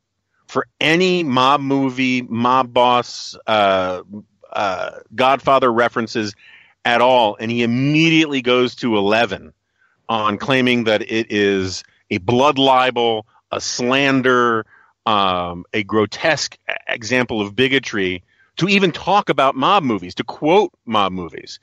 for 0.47 0.67
any 0.81 1.23
mob 1.23 1.61
movie, 1.61 2.23
mob 2.23 2.73
boss, 2.73 3.37
uh, 3.47 4.02
uh, 4.52 4.90
Godfather 5.14 5.73
references 5.73 6.35
at 6.85 7.00
all, 7.00 7.37
and 7.38 7.50
he 7.50 7.62
immediately 7.62 8.40
goes 8.40 8.75
to 8.76 8.97
eleven 8.97 9.52
on 10.09 10.38
claiming 10.38 10.85
that 10.85 11.02
it 11.02 11.31
is 11.31 11.85
a 12.11 12.19
blood 12.19 12.59
libel, 12.59 13.27
a 13.50 13.61
slander, 13.61 14.67
um, 15.07 15.65
a 15.73 15.83
grotesque 15.83 16.57
example 16.87 17.41
of 17.41 17.55
bigotry 17.57 18.23
to 18.57 18.69
even 18.69 18.93
talk 18.93 19.29
about 19.29 19.55
mob 19.55 19.83
movies, 19.85 20.15
to 20.17 20.25
quote 20.25 20.73
mob 20.85 21.12
movies. 21.12 21.61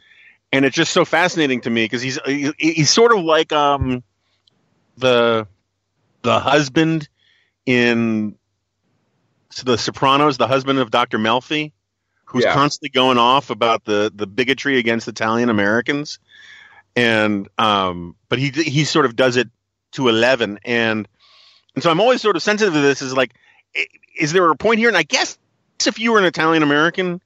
And 0.52 0.64
it's 0.66 0.76
just 0.76 0.94
so 0.94 1.04
fascinating 1.06 1.62
to 1.62 1.70
me 1.70 1.86
because 1.86 2.02
he's 2.02 2.18
he's 2.58 2.90
sort 2.90 3.12
of 3.12 3.24
like 3.24 3.52
um, 3.52 4.04
the 4.98 5.48
the 6.22 6.40
husband 6.40 7.10
in 7.66 8.36
The 9.64 9.78
Sopranos, 9.78 10.38
the 10.38 10.48
husband 10.48 10.80
of 10.80 10.92
Dr. 10.92 11.18
Melfi, 11.18 11.72
who's 12.26 12.44
Yeah. 12.44 12.54
constantly 12.54 12.90
going 12.90 13.18
off 13.18 13.50
about 13.50 13.84
the 13.84 14.12
the 14.16 14.28
bigotry 14.28 14.78
against 14.78 15.08
Italian 15.08 15.50
Americans. 15.50 16.20
And 16.96 17.50
um, 17.58 18.16
but 18.30 18.40
he 18.40 18.50
he 18.52 18.86
sort 18.86 19.06
of 19.06 19.16
does 19.16 19.36
it 19.36 19.50
to 19.96 20.08
eleven, 20.08 20.60
and 20.64 21.08
and 21.74 21.84
so 21.84 21.92
I'm 21.92 22.00
always 22.00 22.22
sort 22.22 22.36
of 22.36 22.44
sensitive 22.44 22.74
to 22.74 22.82
this. 22.82 23.02
Is 23.02 23.14
like, 23.14 23.34
is 24.18 24.32
there 24.32 24.50
a 24.50 24.56
point 24.56 24.80
here? 24.80 24.88
And 24.88 24.98
I 24.98 25.04
guess 25.04 25.38
if 25.86 26.00
you 26.00 26.14
were 26.14 26.20
an 26.20 26.26
Italian 26.26 26.64
American 26.64 27.22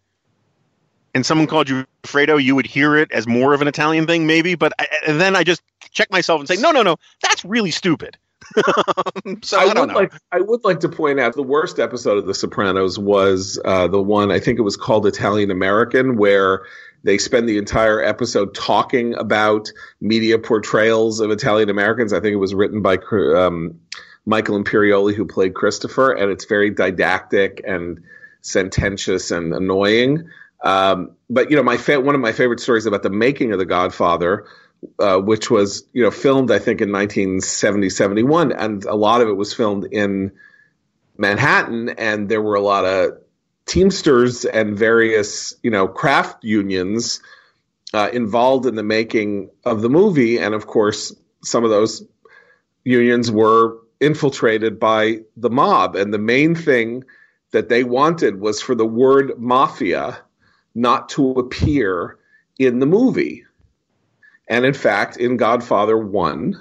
and 1.14 1.26
someone 1.26 1.48
called 1.48 1.70
you 1.70 1.86
Fredo, 2.04 2.42
you 2.42 2.56
would 2.56 2.66
hear 2.66 2.96
it 2.96 3.12
as 3.12 3.28
more 3.28 3.54
of 3.54 3.62
an 3.62 3.68
Italian 3.68 4.08
thing, 4.08 4.26
maybe. 4.26 4.56
But 4.56 4.74
I, 4.80 4.88
and 5.08 5.22
then 5.22 5.36
I 5.36 5.44
just 5.44 5.62
check 5.92 6.12
myself 6.12 6.40
and 6.40 6.48
say, 6.48 6.56
no, 6.58 6.72
no, 6.72 6.82
no, 6.82 6.98
that's 7.22 7.46
really 7.46 7.72
stupid. 7.72 8.18
so 9.44 9.60
I, 9.60 9.64
I, 9.64 9.74
don't 9.74 9.88
would 9.88 9.90
know. 9.90 10.00
like 10.00 10.14
I 10.32 10.40
would 10.40 10.64
like 10.64 10.80
to 10.82 10.90
point 10.90 11.20
out 11.20 11.36
the 11.36 11.44
worst 11.44 11.80
episode 11.80 12.18
of 12.18 12.26
The 12.26 12.34
Sopranos 12.34 12.98
was 12.98 13.60
uh, 13.64 13.88
the 13.88 14.02
one 14.02 14.32
I 14.32 14.40
think 14.40 14.60
it 14.60 14.64
was 14.64 14.78
called 14.78 15.06
Italian 15.06 15.52
American, 15.52 16.18
where 16.18 16.64
they 17.04 17.18
spend 17.18 17.48
the 17.48 17.58
entire 17.58 18.02
episode 18.04 18.54
talking 18.54 19.16
about 19.16 19.70
media 20.02 20.40
portrayals 20.40 21.20
of 21.20 21.32
Italian 21.32 21.70
Americans. 21.70 22.14
I 22.14 22.20
think 22.20 22.34
it 22.34 22.38
was 22.38 22.54
written 22.54 22.82
by 22.82 22.98
um, 23.36 23.80
Michael 24.26 24.62
Imperioli, 24.62 25.14
who 25.14 25.26
played 25.26 25.54
Christopher, 25.54 26.12
and 26.12 26.32
it's 26.32 26.46
very 26.46 26.70
didactic 26.70 27.62
and 27.66 28.04
sententious 28.42 29.32
and 29.32 29.54
annoying. 29.54 30.30
Um, 30.62 31.12
but 31.30 31.50
you 31.50 31.56
know, 31.56 31.64
my 31.64 31.78
fa- 31.78 32.02
one 32.02 32.16
of 32.16 32.22
my 32.22 32.32
favorite 32.32 32.60
stories 32.60 32.86
about 32.86 33.04
the 33.04 33.10
making 33.10 33.54
of 33.54 33.60
The 33.60 33.66
Godfather 33.66 34.46
uh, 35.00 35.18
which 35.18 35.50
was 35.50 35.84
you 35.94 36.04
know 36.04 36.12
filmed 36.12 36.52
I 36.52 36.60
think 36.60 36.82
in 36.82 36.92
1970 36.92 37.90
71 37.90 38.52
and 38.52 38.84
a 38.86 38.96
lot 38.96 39.22
of 39.22 39.28
it 39.28 39.34
was 39.34 39.54
filmed 39.54 39.86
in 39.92 40.32
Manhattan 41.18 41.90
and 41.90 42.30
there 42.30 42.42
were 42.42 42.56
a 42.56 42.62
lot 42.62 42.86
of 42.86 43.18
teamsters 43.66 44.46
and 44.46 44.78
various 44.78 45.54
you 45.64 45.70
know 45.70 45.88
craft 45.88 46.44
unions 46.44 47.22
uh, 47.94 48.10
involved 48.14 48.66
in 48.66 48.76
the 48.76 48.84
making 48.84 49.50
of 49.66 49.82
the 49.82 49.90
movie 49.90 50.38
and 50.38 50.54
of 50.56 50.68
course 50.68 51.14
some 51.44 51.64
of 51.64 51.70
those 51.70 52.04
unions 52.84 53.32
were 53.32 53.78
infiltrated 54.00 54.80
by 54.80 55.20
the 55.36 55.50
mob 55.50 55.96
and 55.96 56.14
the 56.14 56.20
main 56.20 56.56
thing 56.56 57.04
that 57.52 57.68
they 57.68 57.84
wanted 57.84 58.40
was 58.40 58.62
for 58.62 58.76
the 58.76 58.86
word 58.86 59.34
mafia 59.38 60.18
not 60.74 61.10
to 61.10 61.32
appear 61.32 62.18
in 62.58 62.80
the 62.80 62.86
movie 62.86 63.44
and 64.50 64.66
in 64.66 64.74
fact, 64.74 65.18
in 65.18 65.38
Godfather 65.38 65.98
1, 65.98 66.60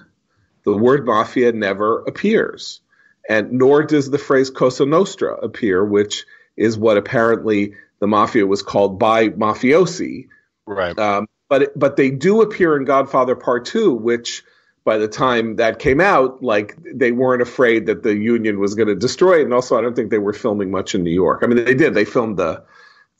the 0.64 0.76
word 0.76 1.06
mafia 1.06 1.52
never 1.52 2.02
appears. 2.02 2.80
And 3.28 3.52
nor 3.52 3.82
does 3.82 4.10
the 4.10 4.18
phrase 4.18 4.50
Cosa 4.50 4.86
Nostra 4.86 5.34
appear, 5.34 5.84
which 5.84 6.24
is 6.56 6.76
what 6.76 6.98
apparently 6.98 7.74
the 8.00 8.06
mafia 8.06 8.46
was 8.46 8.62
called 8.62 8.98
by 8.98 9.30
mafiosi. 9.30 10.28
right. 10.66 10.98
Um, 10.98 11.26
but 11.48 11.78
but 11.78 11.96
they 11.96 12.10
do 12.10 12.42
appear 12.42 12.76
in 12.76 12.84
Godfather 12.84 13.34
Part 13.34 13.64
2, 13.64 13.92
which 13.94 14.42
by 14.84 14.98
the 14.98 15.08
time 15.08 15.56
that 15.56 15.78
came 15.78 16.00
out, 16.00 16.42
like 16.42 16.76
they 16.94 17.12
weren't 17.12 17.42
afraid 17.42 17.86
that 17.86 18.02
the 18.02 18.14
union 18.14 18.60
was 18.60 18.74
going 18.74 18.88
to 18.88 18.94
destroy 18.94 19.40
it. 19.40 19.44
And 19.44 19.54
also, 19.54 19.78
I 19.78 19.80
don't 19.80 19.96
think 19.96 20.10
they 20.10 20.18
were 20.18 20.34
filming 20.34 20.70
much 20.70 20.94
in 20.94 21.02
New 21.02 21.10
York. 21.10 21.40
I 21.42 21.46
mean, 21.46 21.64
they 21.64 21.74
did. 21.74 21.94
They 21.94 22.04
filmed 22.04 22.36
the 22.36 22.64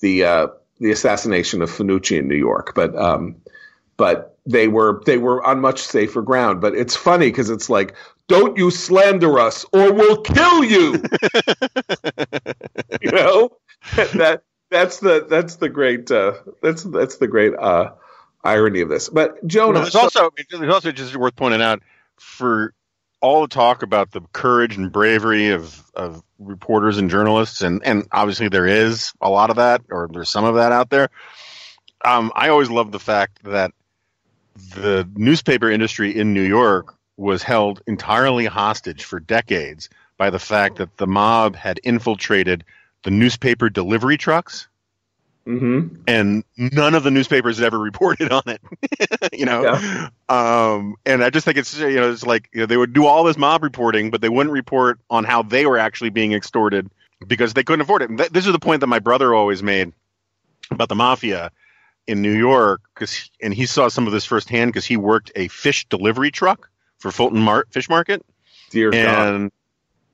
the 0.00 0.24
uh, 0.24 0.46
the 0.78 0.90
assassination 0.90 1.62
of 1.62 1.70
Fanucci 1.70 2.18
in 2.18 2.28
New 2.28 2.36
York, 2.36 2.72
but 2.74 2.94
um, 2.96 3.36
but 3.98 4.38
they 4.46 4.68
were 4.68 5.02
they 5.04 5.18
were 5.18 5.44
on 5.44 5.60
much 5.60 5.80
safer 5.80 6.22
ground. 6.22 6.62
But 6.62 6.74
it's 6.74 6.96
funny 6.96 7.26
because 7.26 7.50
it's 7.50 7.68
like, 7.68 7.94
don't 8.28 8.56
you 8.56 8.70
slander 8.70 9.38
us 9.38 9.66
or 9.74 9.92
we'll 9.92 10.22
kill 10.22 10.64
you. 10.64 10.92
you 13.02 13.10
know 13.10 13.50
that 14.14 14.42
that's 14.70 15.00
the 15.00 15.26
that's 15.28 15.56
the 15.56 15.68
great 15.68 16.10
uh, 16.10 16.34
that's 16.62 16.84
that's 16.84 17.18
the 17.18 17.28
great 17.28 17.54
uh, 17.58 17.92
irony 18.42 18.80
of 18.80 18.88
this. 18.88 19.10
But 19.10 19.46
Jonah, 19.46 19.74
Well, 19.74 19.82
there's 19.82 19.94
also 19.94 20.30
there's 20.50 20.74
also 20.74 20.92
just 20.92 21.14
worth 21.14 21.36
pointing 21.36 21.60
out 21.60 21.82
for 22.16 22.72
all 23.20 23.42
the 23.42 23.48
talk 23.48 23.82
about 23.82 24.12
the 24.12 24.20
courage 24.32 24.76
and 24.76 24.92
bravery 24.92 25.48
of, 25.48 25.90
of 25.94 26.22
reporters 26.38 26.98
and 26.98 27.10
journalists, 27.10 27.62
and, 27.62 27.82
and 27.84 28.06
obviously 28.12 28.48
there 28.48 28.66
is 28.66 29.12
a 29.20 29.28
lot 29.28 29.50
of 29.50 29.56
that, 29.56 29.82
or 29.90 30.08
there's 30.12 30.28
some 30.28 30.44
of 30.44 30.54
that 30.54 30.70
out 30.70 30.88
there. 30.88 31.08
Um, 32.04 32.30
I 32.36 32.48
always 32.50 32.70
love 32.70 32.92
the 32.92 33.00
fact 33.00 33.42
that 33.42 33.72
the 34.74 35.08
newspaper 35.14 35.70
industry 35.70 36.16
in 36.16 36.34
New 36.34 36.42
York 36.42 36.94
was 37.16 37.42
held 37.42 37.82
entirely 37.86 38.46
hostage 38.46 39.04
for 39.04 39.18
decades 39.20 39.88
by 40.16 40.30
the 40.30 40.38
fact 40.38 40.76
that 40.76 40.96
the 40.96 41.06
mob 41.06 41.56
had 41.56 41.80
infiltrated 41.84 42.64
the 43.04 43.10
newspaper 43.10 43.68
delivery 43.70 44.16
trucks 44.16 44.68
Mhm. 45.46 46.00
and 46.06 46.44
none 46.58 46.94
of 46.94 47.04
the 47.04 47.10
newspapers 47.10 47.56
had 47.56 47.66
ever 47.66 47.78
reported 47.90 48.30
on 48.30 48.42
it. 48.46 48.60
you 49.32 49.46
know, 49.46 50.08
um, 50.28 50.96
and 51.06 51.24
I 51.24 51.30
just 51.30 51.46
think 51.46 51.56
it's 51.56 51.78
you 51.78 51.96
know 51.96 52.10
it's 52.10 52.26
like 52.26 52.50
you 52.52 52.60
know, 52.60 52.66
they 52.66 52.76
would 52.76 52.92
do 52.92 53.06
all 53.06 53.24
this 53.24 53.38
mob 53.38 53.62
reporting, 53.62 54.10
but 54.10 54.20
they 54.20 54.28
wouldn't 54.28 54.52
report 54.52 55.00
on 55.08 55.24
how 55.24 55.42
they 55.42 55.64
were 55.64 55.78
actually 55.78 56.10
being 56.10 56.32
extorted 56.34 56.90
because 57.26 57.54
they 57.54 57.64
couldn't 57.64 57.80
afford 57.80 58.02
it. 58.02 58.08
Th- 58.14 58.28
this 58.28 58.46
is 58.46 58.52
the 58.52 58.58
point 58.58 58.80
that 58.80 58.88
my 58.88 58.98
brother 58.98 59.34
always 59.34 59.62
made 59.62 59.92
about 60.70 60.90
the 60.90 60.94
mafia 60.94 61.50
in 62.08 62.22
New 62.22 62.32
York, 62.32 62.80
because 62.94 63.30
and 63.40 63.54
he 63.54 63.66
saw 63.66 63.88
some 63.88 64.06
of 64.06 64.12
this 64.12 64.24
firsthand 64.24 64.72
because 64.72 64.86
he 64.86 64.96
worked 64.96 65.30
a 65.36 65.46
fish 65.48 65.86
delivery 65.88 66.30
truck 66.30 66.70
for 66.98 67.12
Fulton 67.12 67.40
Mar- 67.40 67.66
Fish 67.70 67.88
Market 67.88 68.24
dear 68.70 68.90
God, 68.90 69.34
and 69.34 69.52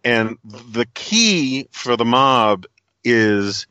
and 0.04 0.38
the 0.44 0.86
key 0.92 1.68
for 1.70 1.96
the 1.96 2.04
mob 2.04 2.66
is 3.04 3.66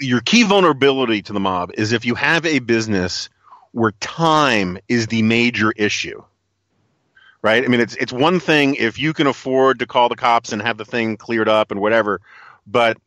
your 0.00 0.20
key 0.20 0.44
vulnerability 0.44 1.22
to 1.22 1.32
the 1.32 1.40
mob 1.40 1.72
is 1.74 1.92
if 1.92 2.04
you 2.04 2.14
have 2.14 2.46
a 2.46 2.60
business 2.60 3.28
where 3.72 3.92
time 4.00 4.78
is 4.88 5.08
the 5.08 5.22
major 5.22 5.72
issue 5.72 6.22
right? 7.40 7.64
I 7.64 7.68
mean, 7.68 7.80
it's 7.80 7.94
it's 7.94 8.12
one 8.12 8.40
thing 8.40 8.74
if 8.74 8.98
you 8.98 9.12
can 9.12 9.26
afford 9.28 9.78
to 9.78 9.86
call 9.86 10.08
the 10.08 10.16
cops 10.16 10.52
and 10.52 10.60
have 10.60 10.76
the 10.76 10.84
thing 10.84 11.16
cleared 11.16 11.48
up 11.48 11.70
and 11.70 11.80
whatever, 11.80 12.20
but 12.66 12.98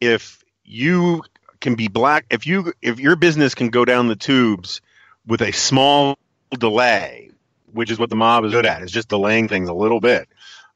if 0.00 0.42
you 0.64 1.22
can 1.60 1.74
be 1.74 1.88
black, 1.88 2.26
if 2.30 2.46
you 2.46 2.72
if 2.82 3.00
your 3.00 3.16
business 3.16 3.54
can 3.54 3.68
go 3.68 3.84
down 3.84 4.08
the 4.08 4.16
tubes 4.16 4.80
with 5.26 5.42
a 5.42 5.52
small 5.52 6.18
delay, 6.50 7.30
which 7.72 7.90
is 7.90 7.98
what 7.98 8.10
the 8.10 8.16
mob 8.16 8.44
is 8.44 8.52
good 8.52 8.66
at, 8.66 8.82
is 8.82 8.90
just 8.90 9.08
delaying 9.08 9.48
things 9.48 9.68
a 9.68 9.74
little 9.74 10.00
bit. 10.00 10.28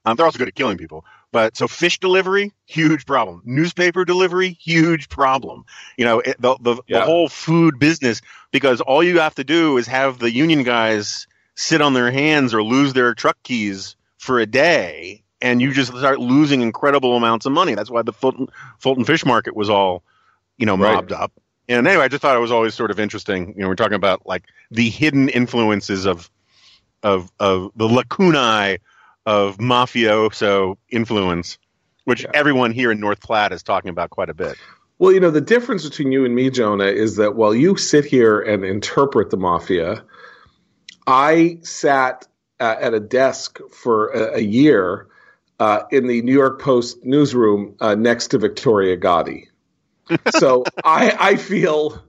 Um, 0.04 0.16
they're 0.16 0.26
also 0.26 0.38
good 0.38 0.48
at 0.48 0.54
killing 0.54 0.78
people. 0.78 1.04
But 1.32 1.56
so 1.56 1.68
fish 1.68 2.00
delivery, 2.00 2.52
huge 2.66 3.06
problem. 3.06 3.42
Newspaper 3.44 4.04
delivery, 4.04 4.58
huge 4.60 5.08
problem. 5.08 5.64
You 5.96 6.04
know, 6.04 6.20
it, 6.20 6.40
the 6.40 6.56
the, 6.60 6.82
Yeah. 6.88 7.00
the 7.00 7.04
whole 7.04 7.28
food 7.28 7.78
business 7.78 8.20
because 8.50 8.80
all 8.80 9.02
you 9.02 9.20
have 9.20 9.36
to 9.36 9.44
do 9.44 9.76
is 9.78 9.86
have 9.86 10.18
the 10.18 10.32
union 10.32 10.64
guys 10.64 11.28
sit 11.54 11.80
on 11.82 11.92
their 11.94 12.10
hands 12.10 12.52
or 12.54 12.62
lose 12.62 12.94
their 12.94 13.14
truck 13.14 13.36
keys 13.44 13.94
for 14.18 14.40
a 14.40 14.46
day, 14.46 15.22
and 15.40 15.62
you 15.62 15.72
just 15.72 15.96
start 15.96 16.18
losing 16.18 16.62
incredible 16.62 17.16
amounts 17.16 17.46
of 17.46 17.52
money. 17.52 17.74
That's 17.74 17.90
why 17.90 18.02
the 18.02 18.12
Fulton, 18.12 18.48
Fulton 18.78 19.04
Fish 19.04 19.24
Market 19.24 19.54
was 19.54 19.70
all, 19.70 20.02
you 20.60 20.66
know, 20.66 20.76
Right. 20.76 20.94
mobbed 20.94 21.12
up. 21.12 21.32
And 21.68 21.86
anyway, 21.86 22.04
I 22.04 22.08
just 22.08 22.20
thought 22.20 22.36
it 22.36 22.40
was 22.40 22.52
always 22.52 22.74
sort 22.74 22.90
of 22.90 23.00
interesting. 23.00 23.54
You 23.56 23.62
know, 23.62 23.68
we're 23.68 23.76
talking 23.76 23.94
about 23.94 24.26
like 24.26 24.44
the 24.70 24.90
hidden 24.90 25.28
influences 25.28 26.04
of 26.04 26.30
of 27.02 27.30
of 27.40 27.72
the 27.76 27.88
lacunae 27.88 28.78
of 29.24 29.56
mafioso 29.58 30.76
influence, 30.90 31.58
which 32.04 32.24
Yeah. 32.24 32.30
everyone 32.34 32.72
here 32.72 32.92
in 32.92 33.00
North 33.00 33.20
Platte 33.20 33.52
is 33.52 33.62
talking 33.62 33.88
about 33.88 34.10
quite 34.10 34.28
a 34.28 34.34
bit. 34.34 34.58
Well, 34.98 35.12
you 35.12 35.20
know, 35.20 35.30
the 35.30 35.40
difference 35.40 35.88
between 35.88 36.12
you 36.12 36.26
and 36.26 36.34
me, 36.34 36.50
Jonah, 36.50 36.84
is 36.84 37.16
that 37.16 37.34
while 37.36 37.54
you 37.54 37.76
sit 37.76 38.04
here 38.04 38.38
and 38.40 38.64
interpret 38.64 39.30
the 39.30 39.38
mafia, 39.38 40.04
I 41.06 41.58
sat 41.62 42.26
uh, 42.58 42.76
at 42.78 42.92
a 42.92 43.00
desk 43.00 43.60
for 43.70 44.08
a, 44.08 44.36
a 44.36 44.40
year 44.40 45.06
uh, 45.58 45.84
in 45.90 46.06
the 46.06 46.20
New 46.20 46.34
York 46.34 46.60
Post 46.60 47.04
newsroom 47.04 47.76
uh, 47.80 47.94
next 47.94 48.28
to 48.28 48.38
Victoria 48.38 48.96
Gotti. 48.98 49.46
So 50.30 50.64
I, 50.84 51.16
I 51.18 51.36
feel 51.36 52.02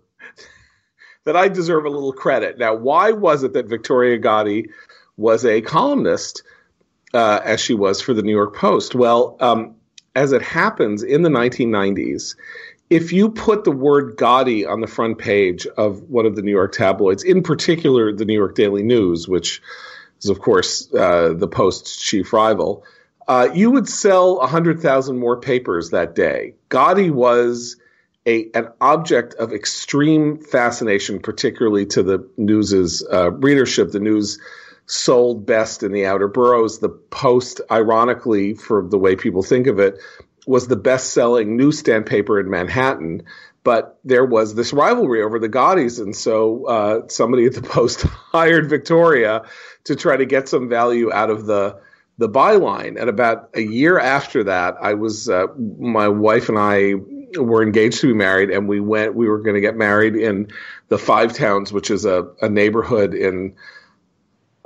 that 1.25 1.36
I 1.36 1.48
deserve 1.48 1.86
a 1.86 1.89
little 1.89 2.13
credit. 2.13 2.58
Now, 2.58 2.75
why 2.75 3.12
was 3.12 3.43
it 3.43 3.53
that 3.53 3.67
Victoria 3.67 4.20
Gotti 4.20 4.70
was 5.17 5.46
a 5.46 5.62
columnist 5.62 6.43
uh, 7.13 7.39
as 7.43 7.60
she 7.62 7.74
was 7.74 8.01
for 8.01 8.13
the 8.13 8.24
New 8.24 8.31
York 8.31 8.55
Post? 8.55 8.96
Well, 8.96 9.38
um, 9.39 9.75
as 10.15 10.31
it 10.31 10.41
happens 10.41 11.03
in 11.03 11.22
the 11.22 11.29
1990s, 11.29 12.36
if 12.89 13.13
you 13.13 13.29
put 13.29 13.63
the 13.63 13.72
word 13.72 14.17
Gotti 14.17 14.70
on 14.70 14.81
the 14.81 14.88
front 14.88 15.17
page 15.17 15.65
of 15.65 16.01
one 16.10 16.25
of 16.25 16.36
the 16.36 16.41
New 16.41 16.51
York 16.51 16.74
tabloids, 16.74 17.24
in 17.24 17.43
particular 17.43 18.13
the 18.13 18.25
New 18.25 18.34
York 18.34 18.55
Daily 18.55 18.84
News, 18.84 19.27
which 19.27 19.62
is, 20.22 20.29
of 20.29 20.39
course, 20.39 20.93
uh, 20.93 21.34
the 21.34 21.48
Post's 21.48 21.98
chief 21.98 22.34
rival, 22.34 22.84
uh, 23.27 23.48
you 23.53 23.72
would 23.72 23.88
sell 23.88 24.38
100,000 24.39 25.17
more 25.17 25.39
papers 25.39 25.91
that 25.91 26.15
day. 26.15 26.55
Gotti 26.70 27.12
was 27.12 27.77
a, 28.25 28.50
an 28.54 28.70
object 28.80 29.34
of 29.36 29.54
extreme 29.54 30.40
fascination, 30.40 31.20
particularly 31.20 31.86
to 31.88 32.04
the 32.04 32.30
news's 32.38 33.06
uh, 33.12 33.32
readership. 33.32 33.92
The 33.92 34.00
news 34.00 34.40
sold 34.86 35.46
best 35.46 35.84
in 35.84 35.92
the 35.92 36.06
outer 36.06 36.28
boroughs. 36.28 36.80
The 36.80 36.90
Post, 36.90 37.62
ironically, 37.70 38.54
for 38.54 38.88
the 38.88 38.98
way 38.98 39.16
people 39.16 39.42
think 39.42 39.68
of 39.68 39.80
it, 39.80 40.00
was 40.46 40.68
the 40.68 40.75
best 40.75 41.13
selling 41.13 41.58
newsstand 41.58 42.06
paper 42.06 42.40
in 42.40 42.50
Manhattan. 42.50 43.24
But 43.63 44.00
there 44.04 44.25
was 44.25 44.56
this 44.56 44.74
rivalry 44.74 45.22
over 45.22 45.40
the 45.40 45.50
Gottis. 45.50 46.00
And 46.00 46.16
so 46.16 46.66
uh, 46.66 47.08
somebody 47.08 47.46
at 47.46 47.54
the 47.54 47.62
Post 47.62 48.01
hired 48.32 48.70
Victoria 48.70 49.44
to 49.86 49.96
try 49.96 50.18
to 50.18 50.25
get 50.25 50.50
some 50.50 50.70
value 50.70 51.12
out 51.12 51.30
of 51.30 51.46
the 51.46 51.80
the 52.18 52.30
byline. 52.30 53.00
And 53.00 53.10
about 53.10 53.50
a 53.56 53.62
year 53.62 53.98
after 53.98 54.44
that, 54.44 54.75
I 54.80 54.94
was 54.94 55.28
uh, 55.28 55.48
my 55.58 56.08
wife 56.08 56.50
and 56.50 56.57
I 56.60 56.94
were 57.37 57.63
engaged 57.63 58.01
to 58.01 58.07
be 58.07 58.13
married, 58.13 58.50
and 58.50 58.67
we 58.67 58.79
went. 58.79 59.15
We 59.15 59.27
were 59.27 59.39
going 59.39 59.55
to 59.55 59.61
get 59.61 59.75
married 59.75 60.15
in 60.15 60.51
the 60.89 60.98
Five 60.98 61.33
Towns, 61.33 61.72
which 61.72 61.91
is 61.91 62.05
a, 62.05 62.27
a 62.41 62.50
neighborhood 62.50 63.13
in 63.13 63.55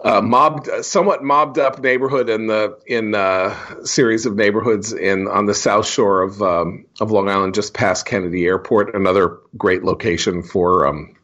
a 0.06 0.22
mobbed, 0.22 0.70
somewhat 0.84 1.24
mobbed 1.24 1.58
up 1.58 1.82
neighborhood 1.82 2.30
in 2.30 2.48
the 2.48 2.78
in 2.86 3.16
a 3.16 3.56
series 3.84 4.26
of 4.26 4.36
neighborhoods 4.36 4.94
in 4.94 5.28
on 5.28 5.46
the 5.46 5.54
south 5.54 5.88
shore 5.88 6.22
of 6.22 6.42
um, 6.42 6.86
of 7.00 7.12
Long 7.12 7.30
Island, 7.30 7.56
just 7.56 7.74
past 7.74 8.06
Kennedy 8.06 8.46
Airport. 8.46 8.94
Another 8.94 9.40
great 9.58 9.84
location 9.84 10.44
for 10.44 10.86
um, 10.86 11.16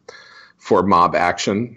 for 0.58 0.82
mob 0.82 1.14
action. 1.14 1.76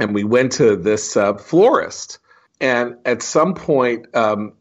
And 0.00 0.12
we 0.12 0.24
went 0.24 0.50
to 0.52 0.74
this 0.74 1.16
uh, 1.16 1.34
florist, 1.34 2.18
and 2.60 2.96
at 3.04 3.22
some 3.22 3.54
point, 3.54 4.06
um, 4.16 4.54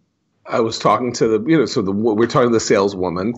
I 0.45 0.59
was 0.59 0.77
talking 0.77 1.11
to 1.13 1.27
the 1.27 1.49
you 1.49 1.57
know 1.57 1.65
so 1.65 1.81
the 1.81 1.91
we're 1.91 2.27
talking 2.27 2.49
to 2.49 2.53
the 2.53 2.59
saleswoman, 2.59 3.33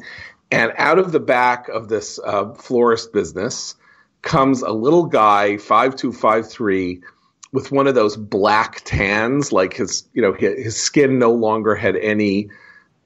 and 0.56 0.74
out 0.78 1.00
of 1.00 1.12
the 1.12 1.20
back 1.20 1.68
of 1.68 1.90
this 1.90 2.20
uh, 2.24 2.54
florist 2.54 3.12
business 3.12 3.76
comes 4.22 4.62
a 4.62 4.72
little 4.72 5.06
guy, 5.06 5.58
five 5.58 5.96
two 5.96 6.14
five 6.14 6.50
three 6.50 7.02
with 7.52 7.72
one 7.72 7.88
of 7.88 7.96
those 7.96 8.18
black 8.18 8.82
tans, 8.86 9.52
like 9.52 9.74
his, 9.74 10.08
you 10.14 10.22
know, 10.22 10.34
his, 10.34 10.64
his 10.64 10.82
skin 10.82 11.20
no 11.20 11.32
longer 11.32 11.76
had 11.76 11.96
any 11.96 12.50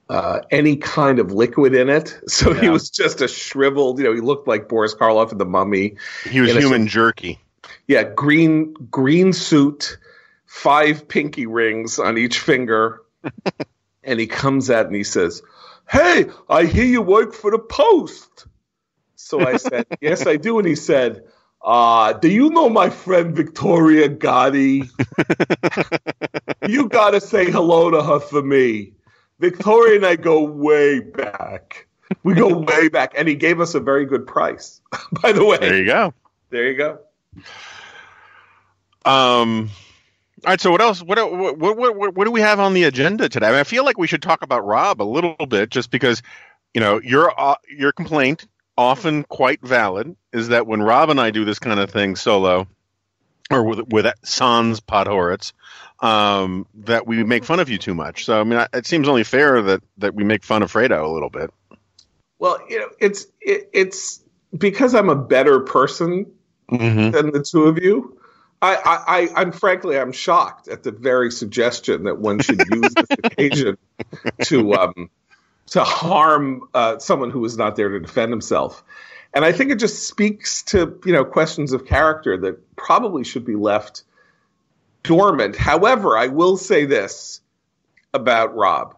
uh, 0.08 0.40
any 0.50 0.76
kind 0.76 1.20
of 1.20 1.30
liquid 1.30 1.74
in 1.74 1.88
it, 1.88 2.20
so 2.26 2.52
he 2.52 2.68
was 2.68 2.90
just 2.90 3.20
a 3.20 3.28
shriveled. 3.28 3.98
You 3.98 4.04
know, 4.04 4.12
he 4.12 4.20
looked 4.20 4.48
like 4.48 4.68
Boris 4.68 4.94
Karloff 4.94 5.32
in 5.32 5.38
The 5.38 5.44
Mummy. 5.44 5.96
He 6.28 6.40
was 6.40 6.50
In 6.50 6.56
a 6.56 6.60
human 6.60 6.88
jerky. 6.88 7.40
Yeah, 7.86 8.04
green 8.04 8.74
green 8.74 9.32
suit, 9.32 9.98
five 10.46 11.06
pinky 11.06 11.46
rings 11.46 11.98
on 11.98 12.18
each 12.18 12.40
finger, 12.40 13.02
and 14.04 14.18
he 14.18 14.26
comes 14.26 14.70
out 14.70 14.86
and 14.86 14.94
he 14.94 15.04
says, 15.04 15.42
"Hey, 15.90 16.26
I 16.48 16.64
hear 16.64 16.84
you 16.84 17.02
work 17.02 17.34
for 17.34 17.50
the 17.50 17.58
Post." 17.58 18.46
So 19.16 19.40
I 19.40 19.56
said, 19.56 19.86
"Yes, 20.00 20.26
I 20.26 20.36
do," 20.36 20.58
and 20.58 20.66
he 20.66 20.76
said. 20.76 21.24
Uh, 21.62 22.14
do 22.14 22.30
you 22.30 22.48
know 22.48 22.70
my 22.70 22.88
friend 22.88 23.36
Victoria 23.36 24.08
Gotti? 24.08 24.88
you 26.66 26.88
gotta 26.88 27.20
say 27.20 27.50
hello 27.50 27.90
to 27.90 28.02
her 28.02 28.18
for 28.18 28.40
me. 28.40 28.94
Victoria 29.40 29.96
and 29.96 30.06
I 30.06 30.16
go 30.16 30.42
way 30.42 31.00
back. 31.00 31.86
We 32.22 32.34
go 32.34 32.58
way 32.58 32.88
back. 32.88 33.14
And 33.16 33.26
he 33.26 33.34
gave 33.34 33.60
us 33.60 33.74
a 33.74 33.80
very 33.80 34.04
good 34.04 34.26
price, 34.26 34.80
by 35.22 35.32
the 35.32 35.44
way. 35.44 35.58
There 35.58 35.76
you 35.76 35.86
go. 35.86 36.14
There 36.50 36.70
you 36.70 36.76
go. 36.76 36.98
Um, 39.04 39.70
all 40.44 40.50
right. 40.50 40.60
So 40.60 40.70
what 40.70 40.80
else? 40.80 41.02
What, 41.02 41.18
what 41.32 41.58
what 41.58 41.96
what 41.96 42.14
what 42.14 42.24
do 42.24 42.30
we 42.30 42.40
have 42.40 42.60
on 42.60 42.74
the 42.74 42.84
agenda 42.84 43.28
today? 43.28 43.46
I, 43.46 43.50
mean, 43.50 43.60
I 43.60 43.64
feel 43.64 43.84
like 43.84 43.98
we 43.98 44.06
should 44.06 44.22
talk 44.22 44.42
about 44.42 44.64
Rob 44.66 45.02
a 45.02 45.04
little 45.04 45.34
bit, 45.48 45.70
just 45.70 45.90
because 45.90 46.22
you 46.74 46.80
know 46.80 47.00
your 47.00 47.32
uh, 47.38 47.56
your 47.68 47.92
complaint, 47.92 48.46
often 48.76 49.24
quite 49.24 49.60
valid, 49.62 50.16
is 50.32 50.48
that 50.48 50.66
when 50.66 50.82
Rob 50.82 51.10
and 51.10 51.20
I 51.20 51.30
do 51.30 51.44
this 51.44 51.58
kind 51.58 51.78
of 51.80 51.90
thing 51.90 52.16
solo, 52.16 52.66
or 53.50 53.64
with 53.64 53.80
with 53.92 54.06
Sans 54.24 54.80
Podhoretz, 54.80 55.52
um, 56.00 56.66
that 56.74 57.06
we 57.06 57.22
make 57.24 57.44
fun 57.44 57.60
of 57.60 57.68
you 57.68 57.78
too 57.78 57.94
much. 57.94 58.24
So 58.24 58.40
I 58.40 58.44
mean, 58.44 58.58
I- 58.58 58.68
it 58.72 58.86
seems 58.86 59.08
only 59.08 59.24
fair 59.24 59.60
that 59.62 59.82
that 59.98 60.14
we 60.14 60.24
make 60.24 60.44
fun 60.44 60.62
of 60.62 60.72
Fredo 60.72 61.04
a 61.04 61.08
little 61.08 61.30
bit. 61.30 61.50
Well, 62.38 62.58
you 62.68 62.80
know, 62.80 62.88
it's 62.98 63.26
it, 63.40 63.68
it's 63.72 64.22
because 64.56 64.94
I'm 64.94 65.08
a 65.10 65.16
better 65.16 65.60
person 65.60 66.26
Mm-hmm. 66.70 67.10
than 67.10 67.32
the 67.32 67.42
two 67.42 67.64
of 67.64 67.78
you. 67.82 68.19
I, 68.62 68.76
I, 68.84 69.28
I'm 69.40 69.52
frankly, 69.52 69.98
I'm 69.98 70.12
shocked 70.12 70.68
at 70.68 70.82
the 70.82 70.90
very 70.90 71.30
suggestion 71.30 72.04
that 72.04 72.18
one 72.18 72.40
should 72.40 72.60
use 72.70 72.92
this 72.94 73.06
occasion 73.24 73.78
to 74.44 74.74
um, 74.74 75.10
to 75.68 75.82
harm 75.82 76.68
uh, 76.74 76.98
someone 76.98 77.30
who 77.30 77.44
is 77.44 77.56
not 77.56 77.76
there 77.76 77.88
to 77.88 78.00
defend 78.00 78.30
himself. 78.30 78.84
And 79.32 79.44
I 79.44 79.52
think 79.52 79.70
it 79.70 79.78
just 79.78 80.06
speaks 80.08 80.62
to 80.64 81.00
you 81.04 81.12
know 81.12 81.24
questions 81.24 81.72
of 81.72 81.86
character 81.86 82.36
that 82.38 82.76
probably 82.76 83.24
should 83.24 83.44
be 83.44 83.56
left 83.56 84.02
dormant. 85.02 85.56
However, 85.56 86.18
I 86.18 86.26
will 86.26 86.56
say 86.56 86.84
this 86.84 87.40
about 88.12 88.54
Rob. 88.54 88.96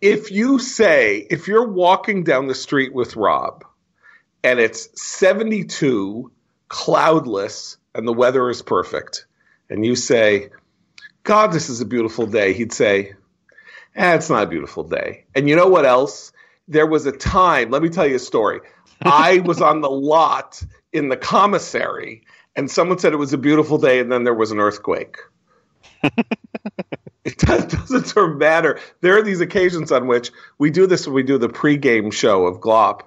If 0.00 0.30
you 0.30 0.58
say, 0.58 1.26
if 1.30 1.48
you're 1.48 1.68
walking 1.68 2.22
down 2.22 2.46
the 2.46 2.54
street 2.54 2.94
with 2.94 3.16
Rob 3.16 3.64
and 4.44 4.60
it's 4.60 4.88
72, 5.02 6.30
cloudless, 6.68 7.78
and 7.96 8.06
the 8.06 8.12
weather 8.12 8.48
is 8.50 8.62
perfect, 8.62 9.26
and 9.70 9.84
you 9.84 9.96
say, 9.96 10.50
God, 11.22 11.52
this 11.52 11.68
is 11.68 11.80
a 11.80 11.86
beautiful 11.86 12.26
day, 12.26 12.52
he'd 12.52 12.72
say, 12.72 13.14
eh, 13.94 14.14
it's 14.14 14.30
not 14.30 14.44
a 14.44 14.46
beautiful 14.46 14.84
day. 14.84 15.24
And 15.34 15.48
you 15.48 15.56
know 15.56 15.68
what 15.68 15.86
else? 15.86 16.32
There 16.68 16.86
was 16.86 17.06
a 17.06 17.12
time, 17.12 17.70
let 17.70 17.82
me 17.82 17.88
tell 17.88 18.06
you 18.06 18.16
a 18.16 18.20
story. 18.20 18.60
I 19.02 19.38
was 19.38 19.60
on 19.60 19.80
the 19.80 19.90
lot 19.90 20.62
in 20.92 21.08
the 21.08 21.16
commissary, 21.16 22.22
and 22.54 22.70
someone 22.70 22.98
said 22.98 23.12
it 23.12 23.16
was 23.16 23.32
a 23.32 23.38
beautiful 23.38 23.78
day, 23.78 23.98
and 23.98 24.12
then 24.12 24.24
there 24.24 24.34
was 24.34 24.50
an 24.50 24.60
earthquake. 24.60 25.16
it 26.02 27.38
does, 27.38 27.64
doesn't 27.66 28.06
sort 28.06 28.32
of 28.32 28.36
matter. 28.36 28.78
There 29.00 29.18
are 29.18 29.22
these 29.22 29.40
occasions 29.40 29.90
on 29.90 30.06
which 30.06 30.30
we 30.58 30.70
do 30.70 30.86
this 30.86 31.06
when 31.06 31.14
we 31.14 31.22
do 31.22 31.38
the 31.38 31.48
pregame 31.48 32.12
show 32.12 32.46
of 32.46 32.60
Glop, 32.60 33.02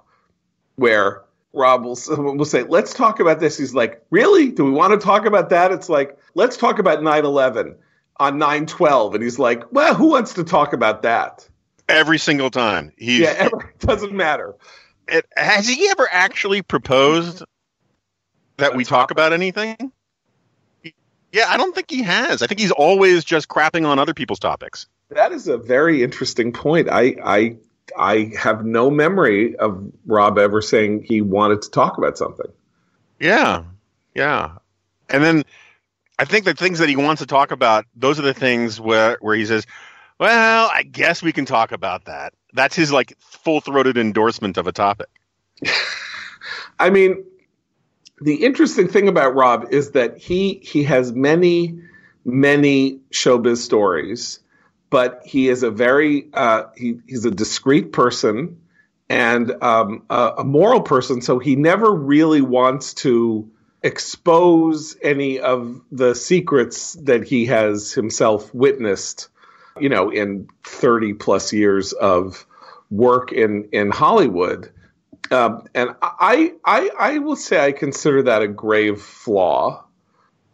where 0.76 1.24
Rob 1.54 1.84
will, 1.84 1.98
will 2.36 2.46
say, 2.46 2.64
Let's 2.64 2.94
talk 2.94 3.20
about 3.20 3.40
this. 3.40 3.58
He's 3.58 3.74
like, 3.74 4.04
Really? 4.10 4.52
Do 4.52 4.66
we 4.66 4.72
want 4.72 4.94
to 5.00 5.04
talk 5.04 5.26
about 5.26 5.50
that? 5.50 5.72
It's 5.72 5.90
like, 5.90 6.18
Let's 6.36 6.58
talk 6.58 6.80
about 6.80 7.02
9 7.04 7.26
11. 7.26 7.76
on 8.20 8.38
912 8.38 9.16
and 9.16 9.24
he's 9.24 9.40
like, 9.40 9.64
"Well, 9.72 9.96
who 9.96 10.08
wants 10.10 10.34
to 10.34 10.44
talk 10.44 10.74
about 10.74 11.04
that?" 11.04 11.48
Every 11.88 12.18
single 12.20 12.50
time. 12.52 12.92
He's, 12.98 13.20
Yeah, 13.22 13.34
ever, 13.38 13.74
doesn't 13.80 14.12
matter. 14.14 14.56
it, 15.08 15.26
has 15.38 15.68
he 15.68 15.90
ever 15.90 16.08
actually 16.12 16.62
proposed 16.62 17.44
that 18.58 18.76
we 18.76 18.84
talk 18.84 19.12
about 19.12 19.32
anything? 19.34 19.92
Yeah, 21.32 21.46
I 21.48 21.58
don't 21.58 21.74
think 21.74 21.90
he 21.90 22.04
has. 22.04 22.42
I 22.42 22.48
think 22.48 22.60
he's 22.60 22.72
always 22.72 23.24
just 23.24 23.48
crapping 23.48 23.86
on 23.86 24.00
other 24.00 24.14
people's 24.14 24.40
topics. 24.40 24.88
That 25.12 25.32
is 25.32 25.48
a 25.48 25.58
very 25.58 26.04
interesting 26.04 26.52
point. 26.52 26.90
I 26.90 27.16
I 27.24 27.58
I 27.98 28.32
have 28.38 28.66
no 28.66 28.90
memory 28.90 29.56
of 29.56 29.92
Rob 30.06 30.38
ever 30.38 30.62
saying 30.62 31.04
he 31.04 31.22
wanted 31.22 31.62
to 31.64 31.72
talk 31.72 31.98
about 31.98 32.18
something. 32.18 32.52
Yeah, 33.20 33.64
yeah. 34.16 34.58
And 35.10 35.24
then 35.24 35.44
I 36.18 36.26
think 36.26 36.46
the 36.46 36.54
things 36.54 36.80
that 36.80 36.90
he 36.90 36.96
wants 36.96 37.22
to 37.22 37.26
talk 37.26 37.52
about, 37.52 37.86
those 37.96 38.20
are 38.20 38.24
the 38.24 38.34
things 38.34 38.80
where 38.80 39.18
where 39.22 39.36
he 39.36 39.46
says, 39.46 39.66
"Well, 40.20 40.70
I 40.74 40.84
guess 40.84 41.24
we 41.24 41.32
can 41.32 41.46
talk 41.46 41.72
about 41.72 42.06
that." 42.06 42.34
That's 42.54 42.76
his 42.76 42.92
like 42.92 43.16
full 43.20 43.62
throated 43.62 43.98
endorsement 43.98 44.58
of 44.58 44.68
a 44.68 44.72
topic. 44.72 45.08
I 46.80 46.90
mean, 46.90 47.24
the 48.22 48.44
interesting 48.46 48.88
thing 48.88 49.08
about 49.08 49.36
Rob 49.36 49.68
is 49.72 49.92
that 49.92 50.18
he 50.18 50.60
he 50.64 50.84
has 50.84 51.14
many 51.14 51.80
many 52.26 53.00
showbiz 53.12 53.58
stories, 53.58 54.40
but 54.90 55.22
he 55.26 55.50
is 55.50 55.64
a 55.64 55.72
very 55.72 56.30
uh, 56.34 56.64
he 56.76 57.00
he's 57.08 57.26
a 57.26 57.32
discreet 57.32 57.92
person 57.92 58.62
and 59.10 59.52
um, 59.64 60.04
a, 60.10 60.34
a 60.40 60.44
moral 60.44 60.82
person. 60.82 61.22
So 61.22 61.40
he 61.40 61.56
never 61.56 61.92
really 61.92 62.42
wants 62.42 62.94
to 62.96 63.50
expose 63.82 64.98
any 65.02 65.40
of 65.40 65.82
the 65.92 66.14
secrets 66.14 66.94
that 66.94 67.24
he 67.24 67.46
has 67.46 67.94
himself 67.94 68.54
witnessed. 68.54 69.30
You 69.80 69.90
know, 69.90 70.10
in 70.10 70.50
thirty 70.64 71.14
plus 71.14 71.54
years 71.54 71.94
of 71.94 72.46
work 72.90 73.32
in 73.32 73.70
in 73.72 73.92
Hollywood. 73.92 74.72
Um, 75.32 75.68
and 75.76 75.92
I, 76.02 76.54
I, 76.66 76.90
I 77.00 77.18
will 77.20 77.36
say 77.36 77.64
I 77.64 77.72
consider 77.72 78.24
that 78.24 78.42
a 78.42 78.48
grave 78.48 79.00
flaw 79.00 79.86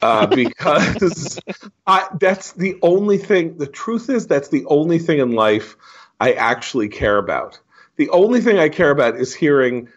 uh, 0.01 0.27
because 0.27 1.39
I, 1.87 2.07
that's 2.19 2.53
the 2.53 2.77
only 2.81 3.17
thing. 3.17 3.57
The 3.57 3.67
truth 3.67 4.09
is, 4.09 4.27
that's 4.27 4.49
the 4.49 4.65
only 4.65 4.99
thing 4.99 5.19
in 5.19 5.31
life 5.31 5.75
I 6.19 6.33
actually 6.33 6.89
care 6.89 7.17
about. 7.17 7.59
The 7.97 8.09
only 8.09 8.41
thing 8.41 8.59
I 8.59 8.69
care 8.69 8.91
about 8.91 9.15
is 9.15 9.33
hearing 9.33 9.89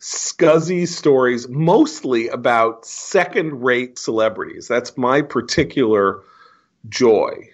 scuzzy 0.00 0.86
stories, 0.86 1.48
mostly 1.48 2.28
about 2.28 2.84
second-rate 2.84 3.98
celebrities. 3.98 4.68
That's 4.68 4.96
my 4.96 5.22
particular 5.22 6.22
joy. 6.88 7.50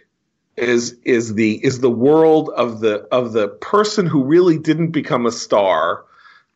Is 0.57 0.99
is 1.05 1.33
the 1.35 1.65
is 1.65 1.81
the 1.81 1.91
world 1.91 2.51
of 2.51 2.81
the 2.81 3.09
of 3.11 3.33
the 3.33 3.49
person 3.49 4.05
who 4.05 4.25
really 4.25 4.59
didn't 4.59 4.91
become 4.91 5.25
a 5.25 5.33
star 5.33 6.05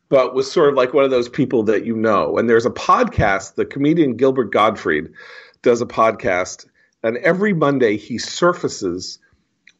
but 0.09 0.33
was 0.33 0.51
sort 0.51 0.69
of 0.69 0.75
like 0.75 0.93
one 0.93 1.03
of 1.03 1.11
those 1.11 1.29
people 1.29 1.63
that 1.63 1.85
you 1.85 1.95
know. 1.95 2.37
And 2.37 2.49
there's 2.49 2.65
a 2.65 2.71
podcast, 2.71 3.55
the 3.55 3.65
comedian 3.65 4.15
Gilbert 4.15 4.51
Gottfried 4.51 5.09
does 5.61 5.81
a 5.81 5.85
podcast, 5.85 6.65
and 7.03 7.17
every 7.17 7.53
Monday 7.53 7.97
he 7.97 8.17
surfaces 8.17 9.19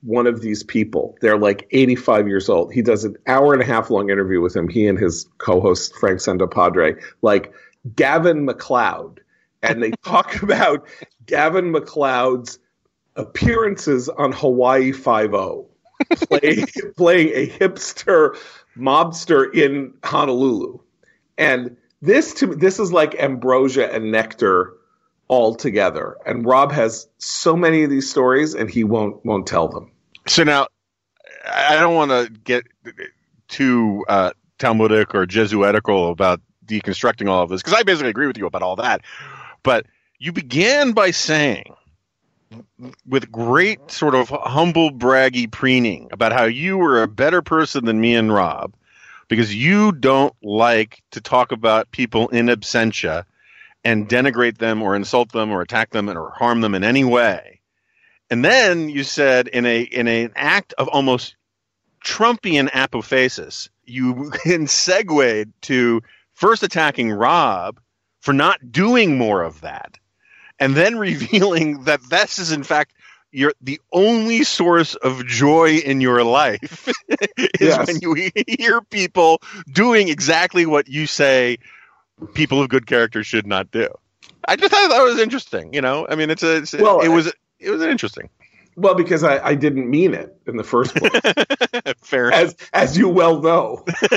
one 0.01 0.27
of 0.27 0.41
these 0.41 0.63
people. 0.63 1.17
They're 1.21 1.37
like 1.37 1.67
85 1.71 2.27
years 2.27 2.49
old. 2.49 2.73
He 2.73 2.81
does 2.81 3.03
an 3.03 3.15
hour 3.25 3.53
and 3.53 3.61
a 3.61 3.65
half 3.65 3.89
long 3.89 4.09
interview 4.09 4.41
with 4.41 4.55
him, 4.55 4.67
he 4.67 4.87
and 4.87 4.99
his 4.99 5.27
co 5.37 5.59
host, 5.59 5.95
Frank 5.95 6.19
Santopadre, 6.19 7.01
like 7.21 7.53
Gavin 7.95 8.45
MacLeod. 8.45 9.21
And 9.63 9.81
they 9.81 9.91
talk 10.05 10.41
about 10.41 10.87
Gavin 11.25 11.71
MacLeod's 11.71 12.59
appearances 13.15 14.09
on 14.09 14.31
Hawaii 14.31 14.91
Five 14.91 15.33
O, 15.33 15.67
play, 16.29 16.63
playing 16.97 17.29
a 17.33 17.47
hipster 17.47 18.37
mobster 18.77 19.53
in 19.53 19.93
Honolulu. 20.03 20.79
And 21.37 21.77
this 22.01 22.33
to 22.35 22.47
this 22.47 22.79
is 22.79 22.91
like 22.91 23.15
ambrosia 23.15 23.91
and 23.91 24.11
nectar 24.11 24.73
all 25.27 25.55
together. 25.55 26.17
And 26.25 26.45
Rob 26.45 26.71
has 26.71 27.07
so 27.17 27.55
many 27.55 27.83
of 27.83 27.89
these 27.89 28.09
stories 28.09 28.53
and 28.53 28.69
he 28.69 28.83
won't 28.83 29.23
won't 29.25 29.47
tell 29.47 29.67
them. 29.67 29.91
So 30.27 30.43
now, 30.43 30.67
I 31.45 31.75
don't 31.79 31.95
want 31.95 32.11
to 32.11 32.31
get 32.43 32.65
too 33.47 34.05
uh, 34.07 34.31
Talmudic 34.59 35.15
or 35.15 35.25
Jesuitical 35.25 36.11
about 36.11 36.41
deconstructing 36.65 37.29
all 37.29 37.43
of 37.43 37.49
this 37.49 37.61
because 37.61 37.77
I 37.77 37.83
basically 37.83 38.09
agree 38.09 38.27
with 38.27 38.37
you 38.37 38.45
about 38.45 38.61
all 38.61 38.75
that. 38.77 39.01
But 39.63 39.85
you 40.19 40.31
began 40.31 40.91
by 40.91 41.11
saying, 41.11 41.73
with 43.07 43.31
great 43.31 43.91
sort 43.91 44.15
of 44.15 44.29
humble, 44.29 44.91
braggy 44.91 45.51
preening, 45.51 46.09
about 46.11 46.33
how 46.33 46.45
you 46.45 46.77
were 46.77 47.01
a 47.01 47.07
better 47.07 47.41
person 47.41 47.85
than 47.85 47.99
me 47.99 48.15
and 48.15 48.33
Rob 48.33 48.73
because 49.27 49.53
you 49.53 49.91
don't 49.91 50.33
like 50.41 51.03
to 51.11 51.21
talk 51.21 51.51
about 51.51 51.91
people 51.91 52.29
in 52.29 52.47
absentia 52.47 53.25
and 53.83 54.07
denigrate 54.09 54.57
them 54.57 54.81
or 54.81 54.95
insult 54.95 55.31
them 55.31 55.51
or 55.51 55.61
attack 55.61 55.91
them 55.91 56.09
or 56.09 56.31
harm 56.31 56.61
them 56.61 56.75
in 56.75 56.83
any 56.83 57.03
way. 57.03 57.61
And 58.29 58.43
then 58.43 58.89
you 58.89 59.03
said 59.03 59.47
in 59.47 59.65
a 59.65 59.81
in 59.81 60.07
an 60.07 60.31
act 60.35 60.73
of 60.77 60.87
almost 60.89 61.35
Trumpian 62.03 62.69
apophasis, 62.71 63.69
you 63.85 64.31
then 64.45 64.67
segued 64.67 65.53
to 65.63 66.01
first 66.33 66.63
attacking 66.63 67.11
Rob 67.11 67.79
for 68.19 68.33
not 68.33 68.71
doing 68.71 69.17
more 69.17 69.43
of 69.43 69.61
that, 69.61 69.97
and 70.59 70.75
then 70.75 70.97
revealing 71.07 71.83
that 71.83 72.01
this 72.09 72.39
is 72.39 72.51
in 72.51 72.63
fact 72.63 72.93
your 73.31 73.53
the 73.61 73.79
only 73.91 74.43
source 74.43 74.95
of 74.95 75.25
joy 75.25 75.77
in 75.77 75.99
your 76.01 76.23
life 76.23 76.87
is 77.37 77.49
Yes. 77.59 77.87
when 77.87 77.99
you 78.01 78.31
hear 78.47 78.81
people 78.81 79.41
doing 79.71 80.07
exactly 80.09 80.65
what 80.65 80.87
you 80.87 81.05
say 81.07 81.57
people 82.33 82.61
of 82.61 82.69
good 82.69 82.87
character 82.87 83.23
should 83.23 83.45
not 83.45 83.69
do. 83.71 83.87
I 84.47 84.55
just 84.55 84.71
thought 84.73 84.89
that 84.89 85.01
was 85.03 85.19
interesting. 85.19 85.73
You 85.73 85.81
know, 85.81 86.07
I 86.09 86.15
mean, 86.15 86.29
it's 86.29 86.41
a, 86.41 86.57
it's 86.57 86.73
Well, 86.73 87.01
it 87.01 87.09
was 87.09 87.31
it 87.59 87.69
was 87.69 87.81
interesting. 87.81 88.29
Well, 88.77 88.93
because 88.93 89.23
I, 89.23 89.43
I 89.43 89.55
didn't 89.55 89.89
mean 89.89 90.13
it 90.13 90.37
in 90.45 90.55
the 90.55 90.63
first 90.63 90.95
place, 90.95 91.11
Fair. 91.97 92.31
as 92.31 92.55
as 92.73 92.95
you 92.95 93.09
well 93.09 93.41
know. 93.41 93.83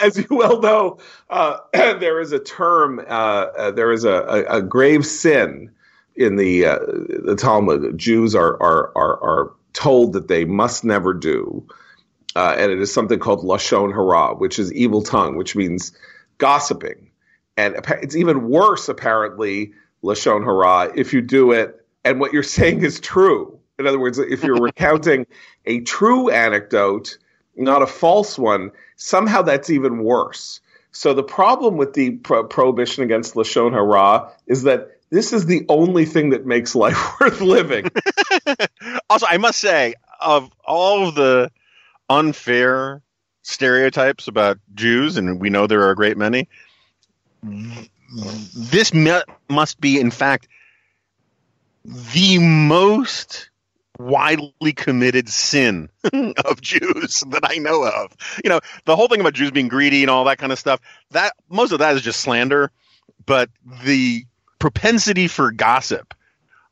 as 0.00 0.16
you 0.16 0.26
well 0.30 0.60
know, 0.60 0.98
uh, 1.28 1.58
there 1.72 2.20
is 2.20 2.30
a 2.30 2.38
term, 2.38 3.00
uh, 3.00 3.02
uh, 3.02 3.70
there 3.72 3.90
is 3.90 4.04
a, 4.04 4.12
a, 4.12 4.44
a 4.58 4.62
grave 4.62 5.04
sin 5.04 5.72
in 6.14 6.36
the 6.36 6.66
uh, 6.66 6.78
the 7.24 7.34
Talmud. 7.36 7.98
Jews 7.98 8.36
are, 8.36 8.54
are 8.62 8.92
are 8.96 9.24
are 9.24 9.52
told 9.72 10.12
that 10.12 10.28
they 10.28 10.44
must 10.44 10.84
never 10.84 11.12
do, 11.12 11.66
uh, 12.36 12.54
and 12.56 12.70
it 12.70 12.80
is 12.80 12.94
something 12.94 13.18
called 13.18 13.44
lashon 13.44 13.92
hara, 13.92 14.32
which 14.32 14.60
is 14.60 14.72
evil 14.72 15.02
tongue, 15.02 15.36
which 15.36 15.56
means 15.56 15.90
gossiping, 16.38 17.10
and 17.56 17.74
it's 18.00 18.14
even 18.14 18.48
worse 18.48 18.88
apparently 18.88 19.72
lashon 20.04 20.44
hara 20.44 20.92
if 20.94 21.12
you 21.12 21.20
do 21.20 21.50
it 21.50 21.83
and 22.04 22.20
what 22.20 22.32
you're 22.32 22.42
saying 22.42 22.82
is 22.82 23.00
true. 23.00 23.58
In 23.78 23.86
other 23.86 23.98
words, 23.98 24.18
if 24.18 24.44
you're 24.44 24.56
recounting 24.60 25.26
a 25.66 25.80
true 25.80 26.30
anecdote, 26.30 27.18
not 27.56 27.82
a 27.82 27.86
false 27.86 28.38
one, 28.38 28.70
somehow 28.96 29.42
that's 29.42 29.70
even 29.70 30.04
worse. 30.04 30.60
So 30.92 31.12
the 31.12 31.24
problem 31.24 31.76
with 31.76 31.94
the 31.94 32.12
pro- 32.12 32.44
prohibition 32.44 33.02
against 33.02 33.34
lashon 33.34 33.72
hara 33.72 34.30
is 34.46 34.62
that 34.62 34.92
this 35.10 35.32
is 35.32 35.46
the 35.46 35.64
only 35.68 36.04
thing 36.04 36.30
that 36.30 36.46
makes 36.46 36.74
life 36.74 36.96
worth 37.20 37.40
living. 37.40 37.90
also, 39.10 39.26
I 39.28 39.38
must 39.38 39.60
say, 39.60 39.94
of 40.20 40.50
all 40.64 41.08
of 41.08 41.14
the 41.14 41.50
unfair 42.08 43.02
stereotypes 43.42 44.28
about 44.28 44.58
Jews, 44.74 45.16
and 45.16 45.40
we 45.40 45.50
know 45.50 45.66
there 45.66 45.82
are 45.82 45.90
a 45.90 45.96
great 45.96 46.16
many, 46.16 46.48
this 48.54 48.94
mu- 48.94 49.20
must 49.48 49.80
be, 49.80 50.00
in 50.00 50.10
fact, 50.10 50.48
the 51.84 52.38
most 52.38 53.50
widely 53.98 54.72
committed 54.72 55.28
sin 55.28 55.88
of 56.44 56.60
Jews 56.60 57.22
that 57.28 57.42
I 57.44 57.58
know 57.58 57.84
of. 57.84 58.16
You 58.42 58.50
know, 58.50 58.60
the 58.84 58.96
whole 58.96 59.08
thing 59.08 59.20
about 59.20 59.34
Jews 59.34 59.50
being 59.50 59.68
greedy 59.68 60.02
and 60.02 60.10
all 60.10 60.24
that 60.24 60.38
kind 60.38 60.52
of 60.52 60.58
stuff, 60.58 60.80
that 61.10 61.34
most 61.48 61.72
of 61.72 61.78
that 61.78 61.94
is 61.94 62.02
just 62.02 62.20
slander, 62.20 62.70
but 63.24 63.50
the 63.84 64.24
propensity 64.58 65.28
for 65.28 65.52
gossip 65.52 66.14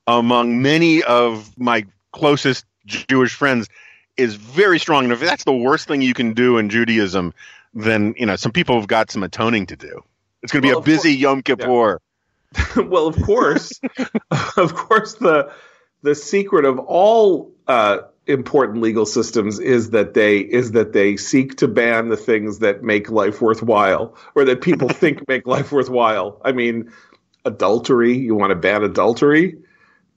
among 0.07 0.63
many 0.63 1.03
of 1.03 1.57
my 1.59 1.87
closest 2.13 2.65
Jewish 2.87 3.35
friends 3.35 3.69
is 4.17 4.35
very 4.35 4.79
strong. 4.79 5.05
And 5.05 5.13
if 5.13 5.21
that's 5.21 5.45
the 5.45 5.55
worst 5.55 5.89
thing 5.89 6.03
you 6.03 6.15
can 6.15 6.35
do 6.35 6.59
in 6.59 6.69
Judaism, 6.69 7.33
then 7.75 8.15
you 8.17 8.27
know 8.27 8.37
some 8.37 8.53
people 8.53 8.79
have 8.79 8.89
got 8.89 9.11
some 9.11 9.23
atoning 9.23 9.67
to 9.67 9.77
do. 9.77 10.03
It's 10.43 10.53
going 10.53 10.63
to 10.63 10.69
be 10.69 10.73
Well, 10.73 10.81
a 10.81 10.85
busy 10.85 11.15
Yom 11.15 11.43
Kippur. 11.43 12.01
well, 12.77 13.07
of 13.07 13.21
course, 13.23 13.81
of 14.57 14.75
course, 14.75 15.15
the 15.15 15.53
the 16.03 16.15
secret 16.15 16.65
of 16.65 16.79
all 16.81 17.53
uh, 17.69 17.99
important 18.27 18.83
legal 18.83 19.07
systems 19.07 19.59
is 19.59 19.91
that 19.91 20.15
they 20.15 20.39
is 20.39 20.73
that 20.73 20.93
they 20.93 21.17
seek 21.17 21.57
to 21.57 21.69
ban 21.69 22.09
the 22.09 22.17
things 22.17 22.61
that 22.61 22.83
make 22.83 23.11
life 23.11 23.41
worthwhile, 23.41 24.17
or 24.35 24.45
that 24.45 24.61
people 24.61 24.89
think 25.03 25.27
make 25.29 25.47
life 25.47 25.73
worthwhile. 25.73 26.41
I 26.45 26.53
mean, 26.53 26.93
adultery. 27.45 28.17
You 28.17 28.35
want 28.35 28.51
to 28.51 28.57
ban 28.57 28.83
adultery? 28.83 29.57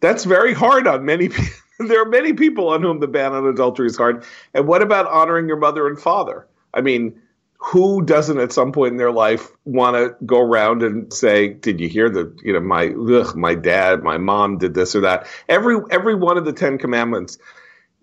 That's 0.01 0.25
very 0.25 0.53
hard 0.53 0.87
on 0.87 1.05
many 1.05 1.29
people. 1.29 1.53
there 1.79 2.01
are 2.01 2.09
many 2.09 2.33
people 2.33 2.69
on 2.69 2.81
whom 2.81 2.99
the 2.99 3.07
ban 3.07 3.33
on 3.33 3.45
adultery 3.45 3.87
is 3.87 3.97
hard. 3.97 4.23
And 4.53 4.67
what 4.67 4.81
about 4.81 5.07
honoring 5.07 5.47
your 5.47 5.57
mother 5.57 5.87
and 5.87 5.99
father? 5.99 6.47
I 6.73 6.81
mean, 6.81 7.19
who 7.65 8.03
doesn't 8.03 8.39
at 8.39 8.53
some 8.53 8.71
point 8.71 8.91
in 8.91 8.97
their 8.97 9.11
life 9.11 9.49
want 9.63 9.95
to 9.95 10.15
go 10.23 10.39
around 10.39 10.83
and 10.83 11.11
say, 11.11 11.47
"Did 11.47 11.79
you 11.79 11.89
hear 11.89 12.11
the 12.11 12.31
you 12.43 12.53
know 12.53 12.59
my 12.59 12.89
ugh, 12.89 13.35
my 13.35 13.55
dad, 13.55 14.03
my 14.03 14.19
mom 14.19 14.59
did 14.59 14.75
this 14.75 14.95
or 14.95 15.01
that?" 15.01 15.25
Every 15.49 15.77
every 15.89 16.13
one 16.13 16.37
of 16.37 16.45
the 16.45 16.53
Ten 16.53 16.77
Commandments 16.77 17.39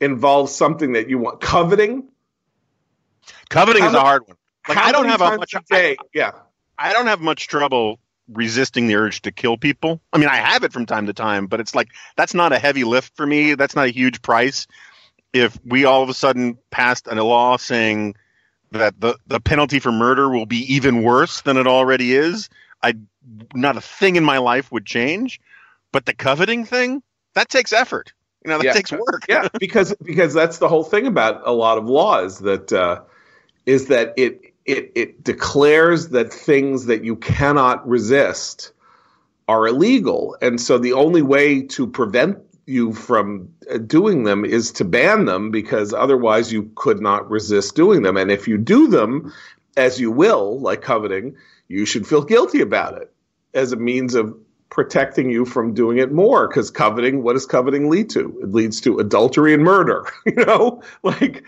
involves 0.00 0.52
something 0.52 0.94
that 0.94 1.08
you 1.08 1.18
want. 1.18 1.40
Coveting. 1.40 2.08
Coveting 3.50 3.82
How 3.82 3.88
is 3.88 3.94
a 3.94 4.00
hard 4.00 4.22
one. 4.26 4.36
Like 4.68 4.78
I 4.78 4.90
don't 4.90 5.06
have 5.06 5.20
a 5.20 5.36
much. 5.36 5.54
a 5.54 5.62
day. 5.70 5.96
yeah. 6.12 6.32
I 6.76 6.92
don't 6.92 7.06
have 7.06 7.20
much 7.20 7.46
trouble 7.46 8.00
resisting 8.28 8.88
the 8.88 8.96
urge 8.96 9.22
to 9.22 9.30
kill 9.30 9.56
people. 9.56 10.00
I 10.12 10.18
mean, 10.18 10.28
I 10.28 10.36
have 10.36 10.64
it 10.64 10.72
from 10.72 10.86
time 10.86 11.06
to 11.06 11.12
time, 11.12 11.46
but 11.46 11.60
it's 11.60 11.74
like 11.74 11.88
that's 12.16 12.34
not 12.34 12.52
a 12.52 12.58
heavy 12.58 12.82
lift 12.82 13.16
for 13.16 13.24
me. 13.24 13.54
That's 13.54 13.76
not 13.76 13.86
a 13.86 13.90
huge 13.92 14.22
price. 14.22 14.66
If 15.32 15.56
we 15.64 15.84
all 15.84 16.02
of 16.02 16.08
a 16.08 16.14
sudden 16.14 16.58
passed 16.70 17.06
a 17.06 17.14
law 17.22 17.56
saying 17.58 18.16
that 18.72 19.00
the, 19.00 19.16
the 19.26 19.40
penalty 19.40 19.78
for 19.78 19.92
murder 19.92 20.28
will 20.28 20.46
be 20.46 20.74
even 20.74 21.02
worse 21.02 21.42
than 21.42 21.56
it 21.56 21.66
already 21.66 22.14
is, 22.14 22.48
I 22.82 22.94
not 23.54 23.76
a 23.76 23.80
thing 23.80 24.16
in 24.16 24.24
my 24.24 24.38
life 24.38 24.72
would 24.72 24.86
change. 24.86 25.40
But 25.92 26.06
the 26.06 26.14
coveting 26.14 26.64
thing, 26.64 27.02
that 27.34 27.48
takes 27.48 27.72
effort. 27.72 28.12
You 28.44 28.50
know, 28.50 28.58
that 28.58 28.66
Yeah. 28.66 28.72
takes 28.72 28.92
work. 28.92 29.26
yeah, 29.28 29.48
because 29.58 29.94
because 30.02 30.34
that's 30.34 30.58
the 30.58 30.68
whole 30.68 30.84
thing 30.84 31.06
about 31.06 31.42
a 31.46 31.52
lot 31.52 31.78
of 31.78 31.84
laws 31.84 32.40
that 32.40 32.72
uh, 32.72 33.02
is 33.66 33.86
that 33.88 34.14
it 34.16 34.54
it 34.64 34.92
it 34.94 35.22
declares 35.22 36.08
that 36.10 36.32
things 36.32 36.86
that 36.86 37.04
you 37.04 37.16
cannot 37.16 37.86
resist 37.86 38.72
are 39.48 39.66
illegal, 39.66 40.36
and 40.40 40.60
so 40.60 40.78
the 40.78 40.94
only 40.94 41.22
way 41.22 41.62
to 41.62 41.86
prevent 41.86 42.38
you 42.66 42.92
from 42.92 43.48
doing 43.86 44.24
them 44.24 44.44
is 44.44 44.72
to 44.72 44.84
ban 44.84 45.24
them 45.24 45.50
because 45.50 45.92
otherwise 45.92 46.52
you 46.52 46.70
could 46.74 47.00
not 47.00 47.30
resist 47.30 47.74
doing 47.74 48.02
them, 48.02 48.16
and 48.16 48.30
if 48.30 48.48
you 48.48 48.58
do 48.58 48.88
them, 48.88 49.32
as 49.76 50.00
you 50.00 50.10
will, 50.10 50.60
like 50.60 50.82
coveting, 50.82 51.36
you 51.68 51.86
should 51.86 52.06
feel 52.06 52.22
guilty 52.22 52.60
about 52.60 53.00
it 53.00 53.12
as 53.54 53.72
a 53.72 53.76
means 53.76 54.14
of 54.14 54.36
protecting 54.70 55.30
you 55.30 55.44
from 55.44 55.74
doing 55.74 55.98
it 55.98 56.10
more 56.10 56.48
because 56.48 56.70
coveting 56.70 57.22
what 57.22 57.34
does 57.34 57.44
coveting 57.44 57.90
lead 57.90 58.08
to? 58.10 58.40
It 58.42 58.52
leads 58.52 58.80
to 58.82 58.98
adultery 58.98 59.52
and 59.52 59.62
murder 59.62 60.06
you 60.26 60.34
know? 60.34 60.82
Like 61.02 61.44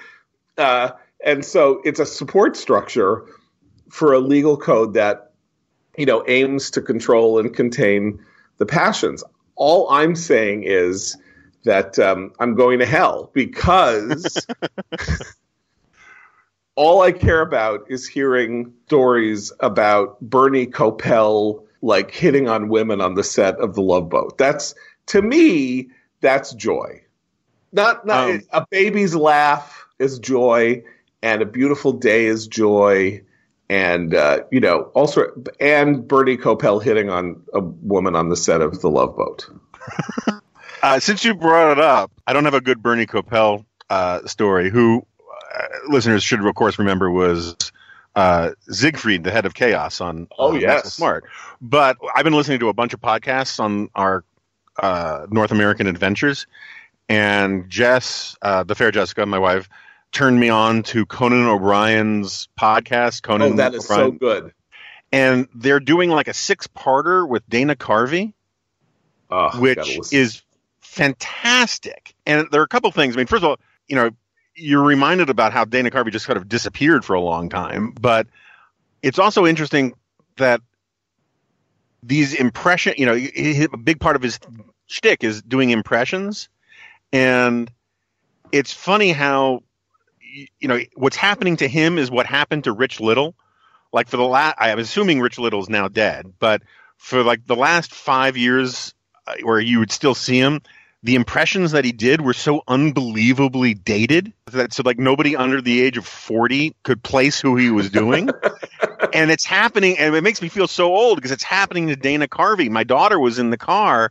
uh, 0.59 0.91
and 1.25 1.45
so 1.45 1.81
it's 1.85 2.01
a 2.01 2.07
support 2.07 2.57
structure 2.57 3.25
for 3.89 4.13
a 4.13 4.19
legal 4.19 4.57
code 4.57 4.95
that 4.95 5.33
you 5.97 6.07
know 6.07 6.23
aims 6.29 6.71
to 6.73 6.83
control 6.83 7.39
and 7.39 7.55
contain 7.55 8.23
the 8.59 8.67
passions 8.67 9.25
all 9.57 9.89
i'm 9.91 10.15
saying 10.15 10.63
is 10.65 11.17
that 11.65 11.99
um, 11.99 12.33
i'm 12.41 12.55
going 12.55 12.79
to 12.79 12.87
hell 12.87 13.31
because 13.33 14.47
all 16.77 17.03
I 17.03 17.13
care 17.13 17.41
about 17.41 17.85
is 17.89 18.07
hearing 18.07 18.73
stories 18.87 19.53
about 19.61 20.21
Bernie 20.21 20.67
Kopell 20.67 21.63
like 21.83 22.11
hitting 22.11 22.49
on 22.49 22.69
women 22.69 23.01
on 23.01 23.15
the 23.15 23.23
set 23.23 23.57
of 23.61 23.75
the 23.75 23.83
Love 23.83 24.09
Boat. 24.09 24.39
That's 24.39 24.75
to 25.07 25.23
me, 25.23 25.91
that's 26.21 26.53
joy. 26.55 27.03
Not 27.73 28.07
not 28.07 28.31
Um, 28.31 28.43
a 28.53 28.67
baby's 28.71 29.15
laugh 29.15 29.87
is 29.99 30.19
joy, 30.19 30.83
and 31.23 31.43
a 31.43 31.47
beautiful 31.47 31.93
day 31.93 32.27
is 32.27 32.47
joy, 32.47 33.23
and 33.69 34.15
uh, 34.15 34.41
you 34.51 34.61
know 34.61 34.83
also 34.95 35.27
and 35.61 36.07
Bernie 36.07 36.37
Kopell 36.37 36.83
hitting 36.83 37.11
on 37.11 37.43
a 37.53 37.61
woman 37.61 38.15
on 38.17 38.29
the 38.29 38.37
set 38.37 38.61
of 38.61 38.81
the 38.81 38.91
Love 38.91 39.17
Boat. 39.17 39.49
Uh, 40.85 41.01
since 41.01 41.25
you 41.25 41.35
brought 41.35 41.73
it 41.73 41.79
up, 41.79 42.13
I 42.27 42.35
don't 42.35 42.45
have 42.45 42.53
a 42.53 42.61
good 42.61 42.83
Bernie 42.83 43.07
Kopell 43.07 43.65
uh, 43.89 44.27
story. 44.27 44.69
Who 44.69 45.07
uh, 45.57 45.67
listeners 45.89 46.23
should, 46.23 46.45
of 46.45 46.55
course, 46.55 46.79
remember 46.79 47.11
was 47.11 47.57
uh, 48.15 48.51
Siegfried, 48.69 49.25
the 49.25 49.31
head 49.31 49.47
of 49.47 49.55
KAOS 49.55 50.03
on 50.03 50.29
Oh, 50.39 50.55
yes. 50.55 50.93
Smart. 50.93 51.25
But 51.63 51.97
I've 52.15 52.25
been 52.25 52.35
listening 52.35 52.59
to 52.61 52.69
a 52.69 52.75
bunch 52.75 52.93
of 52.93 53.01
podcasts 53.01 53.59
on 53.61 53.89
our 53.95 54.25
uh, 54.79 55.27
North 55.31 55.53
American 55.53 55.87
adventures, 55.87 56.47
and 57.09 57.71
Jess, 57.71 58.37
uh, 58.43 58.65
the 58.65 58.75
fair 58.75 58.91
Jessica, 58.91 59.25
my 59.25 59.39
wife, 59.39 59.71
turned 60.15 60.41
me 60.41 60.49
on 60.49 60.83
to 60.85 61.05
Conan 61.05 61.47
O'Brien's 61.47 62.49
podcast. 62.59 63.23
Conan 63.23 63.53
Oh, 63.53 63.57
that 63.57 63.75
is 63.75 63.87
so 63.87 63.95
O'Brien, 63.95 64.17
good. 64.19 64.53
and 65.13 65.49
they're 65.55 65.81
doing 65.81 66.09
like 66.09 66.29
a 66.29 66.33
six-parter 66.35 67.29
with 67.29 67.47
Dana 67.49 67.77
Carvey 67.77 68.33
Oh, 69.31 69.51
which 69.61 70.13
is 70.13 70.43
fantastic. 70.81 72.15
And 72.25 72.47
there 72.51 72.61
are 72.61 72.65
a 72.65 72.69
couple 72.69 72.91
things. 72.93 73.17
I 73.17 73.19
mean, 73.19 73.27
first 73.27 73.43
of 73.43 73.51
all, 73.51 73.57
you 73.89 73.97
know, 73.97 74.11
you're 74.55 74.85
reminded 74.85 75.31
about 75.31 75.53
how 75.53 75.65
Dana 75.65 75.91
Carvey 75.91 76.13
just 76.13 76.27
kind 76.27 76.37
of 76.37 76.49
disappeared 76.49 77.05
for 77.05 77.15
a 77.15 77.21
long 77.21 77.49
time, 77.49 77.93
but 78.01 78.29
it's 79.03 79.19
also 79.19 79.45
interesting 79.47 79.95
that 80.37 80.61
these 82.03 82.35
impression, 82.35 82.95
you 82.97 83.07
know, 83.07 83.15
a 83.15 83.77
big 83.77 83.99
part 83.99 84.15
of 84.15 84.23
his 84.23 84.39
shtick 84.87 85.25
is 85.25 85.43
doing 85.43 85.71
impressions, 85.71 86.49
and 87.13 87.71
it's 88.53 88.73
funny 88.73 89.11
how 89.11 89.63
you 90.35 90.69
know 90.69 90.81
what's 90.95 91.17
happening 91.17 91.57
to 91.59 91.69
him 91.69 91.99
is 91.99 92.11
what 92.11 92.27
happened 92.27 92.65
to 92.65 92.73
Rich 92.73 93.01
Little. 93.01 93.35
Like 93.93 94.09
for 94.09 94.17
the 94.17 94.25
last, 94.25 94.57
I'm 94.59 94.79
assuming 94.79 95.21
Rich 95.21 95.39
Little 95.39 95.61
is 95.61 95.69
now 95.69 95.89
dead, 95.89 96.35
but 96.39 96.63
for 96.97 97.23
like 97.23 97.47
the 97.47 97.57
last 97.57 97.95
five 97.95 98.37
years, 98.37 98.95
uh, 99.27 99.35
where 99.43 99.61
you 99.61 99.79
would 99.79 99.93
still 99.93 100.15
see 100.15 100.39
him, 100.39 100.63
the 101.05 101.15
impressions 101.15 101.73
that 101.73 101.85
he 101.85 101.93
did 101.93 102.21
were 102.21 102.33
so 102.33 102.63
unbelievably 102.67 103.75
dated 103.75 104.33
that 104.47 104.73
so 104.73 104.83
like 104.85 104.99
nobody 104.99 105.37
under 105.37 105.61
the 105.61 105.83
age 105.83 105.97
of 105.97 106.07
40 106.07 106.75
could 106.83 107.03
place 107.03 107.41
who 107.41 107.57
he 107.57 107.71
was 107.71 107.91
doing. 107.91 108.31
and 109.13 109.31
it's 109.31 109.45
happening, 109.45 109.99
and 109.99 110.15
it 110.15 110.23
makes 110.23 110.43
me 110.43 110.49
feel 110.49 110.67
so 110.67 110.95
old 110.95 111.17
because 111.17 111.31
it's 111.31 111.45
happening 111.45 111.89
to 111.89 111.97
Dana 111.97 112.27
Carvey. 112.27 112.71
My 112.71 112.85
daughter 112.85 113.21
was 113.21 113.39
in 113.39 113.51
the 113.51 113.59
car, 113.59 114.11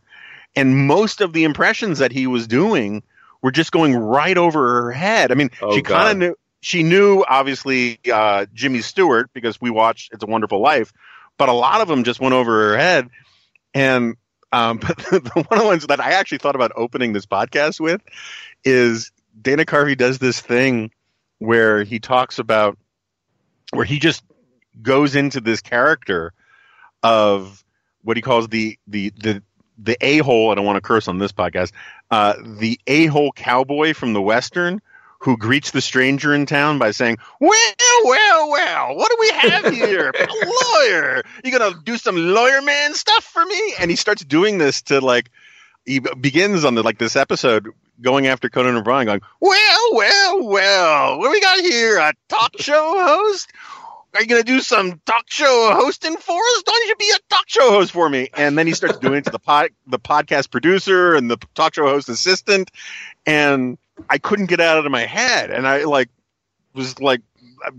and 0.56 0.86
most 0.86 1.20
of 1.20 1.32
the 1.32 1.44
impressions 1.44 1.98
that 1.98 2.12
he 2.12 2.26
was 2.26 2.46
doing 2.46 3.02
were 3.44 3.52
just 3.52 3.72
going 3.72 3.94
right 3.94 4.38
over 4.38 4.84
her 4.84 4.90
head. 4.90 5.30
I 5.30 5.34
mean, 5.34 5.50
Oh, 5.60 5.76
she 5.76 5.82
kind 5.82 6.08
of 6.10 6.16
knew. 6.16 6.34
She 6.62 6.82
knew 6.82 7.22
obviously 7.28 8.00
uh, 8.10 8.46
Jimmy 8.54 8.80
Stewart 8.80 9.28
because 9.34 9.60
we 9.60 9.68
watched 9.68 10.14
It's 10.14 10.24
a 10.24 10.26
Wonderful 10.26 10.62
Life, 10.62 10.94
but 11.36 11.50
a 11.50 11.52
lot 11.52 11.82
of 11.82 11.88
them 11.88 12.04
just 12.04 12.20
went 12.20 12.32
over 12.32 12.70
her 12.70 12.78
head. 12.78 13.10
And 13.74 14.16
um, 14.50 14.78
but 14.82 14.96
the, 14.96 15.30
one 15.34 15.46
of 15.50 15.58
the 15.58 15.66
ones 15.66 15.86
that 15.88 16.00
I 16.00 16.12
actually 16.12 16.38
thought 16.38 16.54
about 16.54 16.72
opening 16.74 17.12
this 17.12 17.26
podcast 17.26 17.80
with 17.80 18.00
is 18.64 19.12
Dana 19.38 19.66
Carvey 19.66 19.94
does 19.94 20.18
this 20.18 20.40
thing 20.40 20.90
where 21.38 21.84
he 21.84 21.98
talks 21.98 22.38
about 22.38 22.78
where 23.74 23.84
he 23.84 23.98
just 23.98 24.24
goes 24.80 25.14
into 25.14 25.42
this 25.42 25.60
character 25.60 26.32
of 27.02 27.62
what 28.00 28.16
he 28.16 28.22
calls 28.22 28.48
the 28.48 28.78
the 28.86 29.12
the 29.18 29.42
the 29.78 29.96
a 30.00 30.18
hole. 30.18 30.50
I 30.50 30.54
don't 30.54 30.64
want 30.64 30.76
to 30.76 30.80
curse 30.80 31.08
on 31.08 31.18
this 31.18 31.32
podcast. 31.32 31.72
Uh, 32.10 32.34
the 32.58 32.78
a 32.86 33.06
hole 33.06 33.32
cowboy 33.32 33.94
from 33.94 34.12
the 34.12 34.22
western 34.22 34.80
who 35.18 35.36
greets 35.38 35.70
the 35.70 35.80
stranger 35.80 36.34
in 36.34 36.44
town 36.46 36.78
by 36.78 36.90
saying, 36.90 37.16
"Well, 37.40 37.74
well, 38.04 38.50
well, 38.50 38.96
what 38.96 39.10
do 39.10 39.16
we 39.18 39.30
have 39.30 39.72
here? 39.72 40.10
A 40.18 40.46
lawyer? 40.46 41.22
You 41.42 41.50
gonna 41.50 41.74
do 41.82 41.96
some 41.96 42.16
lawyer 42.16 42.60
man 42.60 42.94
stuff 42.94 43.24
for 43.24 43.44
me?" 43.46 43.74
And 43.78 43.90
he 43.90 43.96
starts 43.96 44.22
doing 44.24 44.58
this 44.58 44.82
to 44.82 45.00
like 45.00 45.30
he 45.86 46.00
begins 46.00 46.64
on 46.64 46.74
the 46.74 46.82
like 46.82 46.98
this 46.98 47.16
episode 47.16 47.68
going 48.00 48.26
after 48.26 48.50
Conan 48.50 48.76
O'Brien, 48.76 49.06
going, 49.06 49.22
"Well, 49.40 49.94
well, 49.94 50.46
well, 50.46 51.18
what 51.18 51.28
do 51.28 51.30
we 51.30 51.40
got 51.40 51.60
here? 51.60 51.98
A 51.98 52.12
talk 52.28 52.52
show 52.60 52.94
host? 53.06 53.50
Are 54.14 54.20
you 54.20 54.28
gonna 54.28 54.44
do 54.44 54.60
some 54.60 55.00
talk 55.06 55.24
show 55.28 55.72
hosting 55.74 56.16
for 56.16 56.38
us? 56.38 56.62
Don't 56.62 56.88
you 56.88 56.94
be 56.96 57.12
a 57.14 57.18
talk 57.28 57.44
show 57.48 57.70
host 57.70 57.92
for 57.92 58.08
me?" 58.08 58.28
And 58.34 58.56
then 58.56 58.66
he 58.66 58.72
starts 58.72 58.98
doing 58.98 59.14
it 59.16 59.24
to 59.24 59.30
the 59.30 59.38
pod, 59.38 59.70
the 59.86 59.98
podcast 59.98 60.50
producer 60.50 61.14
and 61.14 61.30
the 61.30 61.36
talk 61.54 61.74
show 61.74 61.86
host 61.86 62.08
assistant, 62.08 62.70
and 63.26 63.76
I 64.08 64.18
couldn't 64.18 64.46
get 64.46 64.60
out 64.60 64.84
of 64.84 64.90
my 64.90 65.04
head, 65.06 65.50
and 65.50 65.66
I 65.66 65.84
like 65.84 66.10
was 66.74 67.00
like 67.00 67.22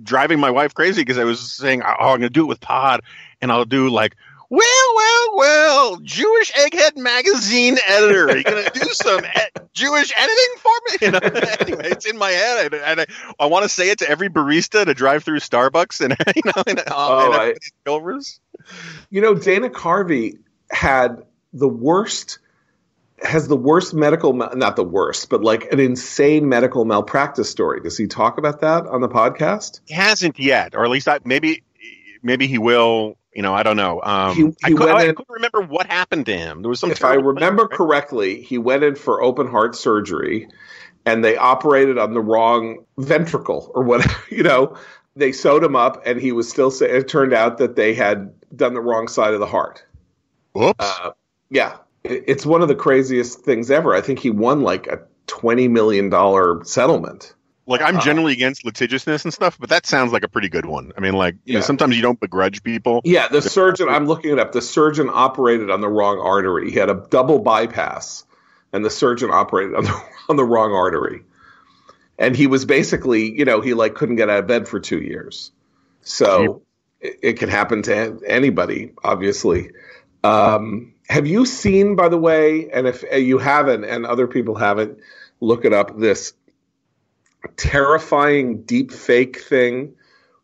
driving 0.04 0.40
my 0.40 0.52
wife 0.52 0.74
crazy 0.74 1.02
because 1.02 1.18
I 1.18 1.24
was 1.24 1.40
saying, 1.54 1.84
"Oh, 1.84 1.88
I'm 1.88 2.20
gonna 2.20 2.30
do 2.30 2.44
it 2.44 2.48
with 2.48 2.60
Pod, 2.60 3.02
and 3.42 3.52
I'll 3.52 3.66
do 3.66 3.90
like." 3.90 4.16
Well, 4.50 4.94
well, 4.96 5.36
well, 5.36 5.98
Jewish 6.04 6.52
Egghead 6.54 6.98
magazine 6.98 7.78
editor. 7.88 8.30
Are 8.30 8.38
you 8.38 8.44
gonna 8.44 8.70
do 8.74 8.82
some 8.92 9.26
e- 9.26 9.60
Jewish 9.74 10.14
editing 10.18 10.56
for 10.60 10.72
me? 10.90 10.98
You 11.02 11.12
know, 11.12 11.20
anyway, 11.60 11.90
it's 11.92 12.06
in 12.06 12.18
my 12.18 12.30
head, 12.32 12.74
and, 12.74 12.82
and 12.84 13.02
I, 13.02 13.06
I 13.40 13.46
want 13.48 13.64
to 13.64 13.70
say 13.70 13.90
it 13.90 14.00
to 14.00 14.10
every 14.10 14.30
barista 14.30 14.86
to 14.86 14.94
drive 14.94 15.24
through 15.24 15.40
Starbucks 15.40 16.02
and 16.02 16.16
you 16.36 16.42
know, 16.46 16.64
and, 16.68 16.80
uh, 16.80 16.84
Oh, 16.92 17.26
and 17.26 17.34
I- 17.42 17.54
You 19.10 19.22
know, 19.22 19.34
Dana 19.36 19.70
Carvey 19.70 20.38
had 20.72 21.24
the 21.54 21.68
worst, 21.68 22.40
has 23.22 23.48
the 23.48 23.56
worst 23.58 23.94
medical, 23.94 24.34
not 24.34 24.76
the 24.76 24.84
worst, 24.84 25.30
but 25.30 25.42
like 25.42 25.72
an 25.72 25.80
insane 25.80 26.50
medical 26.50 26.86
malpractice 26.86 27.50
story. 27.50 27.82
Does 27.82 27.98
he 27.98 28.08
talk 28.08 28.38
about 28.38 28.62
that 28.62 28.86
on 28.88 29.02
the 29.02 29.10
podcast? 29.10 29.82
He 29.86 29.94
hasn't 29.96 30.40
yet, 30.40 30.76
or 30.76 30.84
at 30.86 30.90
least 30.92 31.08
I, 31.08 31.20
maybe 31.26 31.64
maybe 32.24 32.48
he 32.48 32.58
will. 32.58 33.18
You 33.36 33.42
know, 33.42 33.54
I 33.54 33.64
don't 33.64 33.76
know. 33.78 34.02
Um, 34.02 34.34
He- 34.36 34.42
he 34.44 34.54
I, 34.64 34.70
could, 34.70 34.80
went 34.80 34.92
I 34.98 35.04
in- 35.10 35.16
couldn't 35.16 35.34
remember 35.34 35.62
what 35.62 35.88
happened 35.88 36.26
to 36.28 36.38
him. 36.38 36.62
There 36.62 36.70
was 36.70 36.80
some. 36.80 36.90
if 36.92 37.04
I 37.04 37.10
terrible 37.12 37.32
thing, 37.32 37.36
remember 37.36 37.68
correctly, 37.68 38.42
he 38.42 38.58
went 38.58 38.84
in 38.84 38.96
for 38.96 39.22
open 39.22 39.48
heart 39.48 39.76
surgery 39.76 40.48
and 41.06 41.24
they 41.24 41.36
operated 41.38 41.98
on 41.98 42.14
the 42.14 42.22
wrong 42.22 42.86
ventricle 42.98 43.72
or 43.76 43.84
whatever, 43.84 44.16
you 44.32 44.44
know. 44.44 44.78
They 45.18 45.32
sewed 45.32 45.64
him 45.64 45.76
up 45.78 46.02
and 46.06 46.20
he 46.20 46.32
was 46.34 46.50
still 46.50 46.72
it 46.82 47.08
turned 47.08 47.34
out 47.34 47.58
that 47.60 47.76
they 47.78 47.94
had 47.94 48.34
done 48.56 48.74
the 48.74 48.82
wrong 48.82 49.08
side 49.08 49.34
of 49.34 49.40
the 49.40 49.46
heart. 49.46 49.86
Whoops. 50.54 50.76
Uh, 50.80 51.12
yeah, 51.50 51.78
it- 52.04 52.24
it's 52.28 52.46
one 52.46 52.62
of 52.62 52.68
the 52.70 52.76
craziest 52.76 53.40
things 53.42 53.70
ever. 53.72 53.94
I 53.94 54.02
think 54.02 54.20
he 54.20 54.30
won 54.30 54.62
like 54.62 54.88
a 54.88 55.00
20 55.28 55.68
million 55.68 56.10
dollar 56.10 56.64
settlement. 56.66 57.34
Like 57.68 57.82
I'm 57.82 57.98
uh, 57.98 58.02
generally 58.02 58.34
against 58.34 58.64
litigiousness 58.64 59.24
and 59.24 59.34
stuff, 59.34 59.58
but 59.60 59.70
that 59.70 59.86
sounds 59.86 60.14
like 60.14 60.24
a 60.24 60.28
pretty 60.28 60.50
good 60.50 60.66
one. 60.66 60.92
I 60.98 61.02
mean, 61.02 61.14
like 61.14 61.36
you 61.46 61.56
know, 61.56 61.62
sometimes 61.62 61.96
you 61.96 62.02
don't 62.02 62.20
begrudge 62.20 62.64
people. 62.64 63.02
Yeah, 63.04 63.28
the 63.28 63.42
surgeon, 63.42 63.90
I'm 63.90 64.06
looking 64.06 64.32
it 64.32 64.40
up. 64.40 64.52
The 64.52 64.62
surgeon 64.62 65.10
operated 65.12 65.72
on 65.72 65.82
the 65.82 65.90
wrong 65.90 66.20
artery. 66.20 66.72
He 66.72 66.78
had 66.78 66.90
a 66.90 67.06
double 67.10 67.40
bypass, 67.40 68.24
and 68.72 68.86
the 68.86 68.90
surgeon 68.90 69.32
operated 69.32 69.76
on 69.76 69.86
the, 69.86 70.04
on 70.30 70.36
the 70.36 70.46
wrong 70.46 70.74
artery. 70.74 71.24
And 72.18 72.36
he 72.36 72.48
was 72.48 72.66
basically, 72.66 73.38
you 73.38 73.46
know, 73.46 73.62
he 73.62 73.74
like 73.74 73.96
couldn't 73.96 74.16
get 74.16 74.30
out 74.30 74.40
of 74.40 74.48
bed 74.48 74.68
for 74.68 74.80
two 74.80 75.02
years. 75.02 75.52
So 76.02 76.62
it, 77.02 77.20
it 77.22 77.34
can 77.34 77.50
happen 77.50 77.82
to 77.84 78.22
anybody, 78.26 78.92
obviously. 79.04 79.72
Um, 80.24 80.94
have 81.10 81.28
you 81.28 81.46
seen, 81.46 81.96
by 81.96 82.10
the 82.10 82.18
way, 82.18 82.70
and 82.72 82.88
if 82.88 83.04
you 83.12 83.38
haven't 83.38 83.84
and 83.84 84.06
other 84.06 84.28
people 84.28 84.56
haven't, 84.56 85.00
look 85.42 85.66
it 85.66 85.74
up, 85.74 86.00
this 86.00 86.34
terrifying 87.58 88.64
deep 88.64 88.92
fake 88.92 89.40
thing 89.42 89.96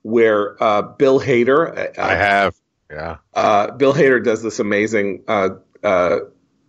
where 0.02 0.62
uh, 0.62 0.82
Bill 0.82 1.20
Hader, 1.20 1.98
uh, 1.98 2.02
I 2.02 2.16
have. 2.16 2.56
Yeah. 2.90 3.18
uh, 3.34 3.72
Bill 3.72 3.94
Hader 3.94 4.24
does 4.24 4.44
this 4.44 4.60
amazing 4.60 5.24
uh, 5.28 5.50
uh, 5.84 6.20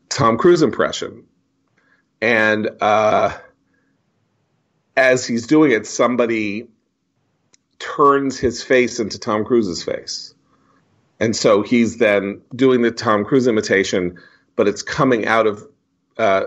Tom 0.09 0.39
Cruise 0.39 0.63
impression, 0.63 1.25
and 2.21 2.71
uh, 2.81 3.37
as 4.97 5.27
he's 5.27 5.47
doing 5.49 5.73
it, 5.73 5.87
somebody 5.87 6.69
turns 7.79 8.39
his 8.39 8.63
face 8.63 9.01
into 9.01 9.19
Tom 9.19 9.45
Cruise's 9.45 9.83
face, 9.83 10.35
and 11.19 11.35
so 11.35 11.63
he's 11.63 11.97
then 11.97 12.43
doing 12.55 12.83
the 12.83 12.93
Tom 12.93 13.25
Cruise 13.25 13.49
imitation, 13.49 14.21
but 14.55 14.69
it's 14.69 14.83
coming 14.83 15.27
out 15.27 15.49
of 15.49 15.67
uh, 16.19 16.45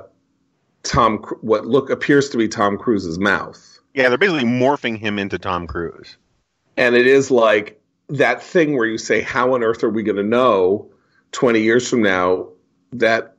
Tom 0.84 1.18
what 1.42 1.66
look 1.66 1.90
appears 1.90 2.30
to 2.30 2.38
be 2.38 2.48
Tom 2.48 2.78
Cruise's 2.78 3.20
mouth 3.20 3.75
Yeah, 3.96 4.10
they're 4.10 4.18
basically 4.18 4.44
morphing 4.44 4.98
him 5.00 5.18
into 5.18 5.40
Tom 5.40 5.68
Cruise. 5.68 6.18
and 6.78 6.96
it 6.96 7.08
is 7.08 7.32
like 7.32 7.82
that 8.10 8.44
thing 8.44 8.76
where 8.78 8.86
you 8.86 8.98
say 8.98 9.22
how 9.22 9.54
on 9.56 9.64
earth 9.64 9.84
are 9.84 9.90
we 9.90 10.04
going 10.04 10.18
to 10.18 10.24
know 10.24 10.90
20 11.32 11.62
years 11.62 11.90
from 11.90 12.04
now 12.04 12.50
that 12.92 13.36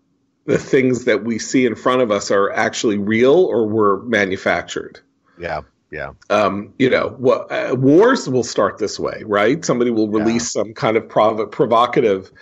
the 0.46 0.58
things 0.58 1.04
that 1.04 1.24
we 1.24 1.38
see 1.38 1.66
in 1.66 1.74
front 1.74 2.02
of 2.02 2.10
us 2.10 2.30
are 2.30 2.50
actually 2.52 2.98
real 2.98 3.34
or 3.34 3.66
were 3.68 4.02
manufactured 4.04 4.98
Yeah. 5.38 5.60
Yeah. 5.92 6.12
um, 6.30 6.72
you 6.80 6.90
know 6.90 7.14
what 7.18 7.50
uh, 7.52 7.76
wars 7.76 8.28
will 8.28 8.42
start 8.42 8.78
this 8.78 8.98
way 8.98 9.22
right 9.24 9.64
somebody 9.64 9.90
will 9.92 10.08
release 10.08 10.50
some 10.50 10.74
kind 10.74 10.96
of 10.96 11.08
prov- 11.08 11.50
provocative 11.52 12.32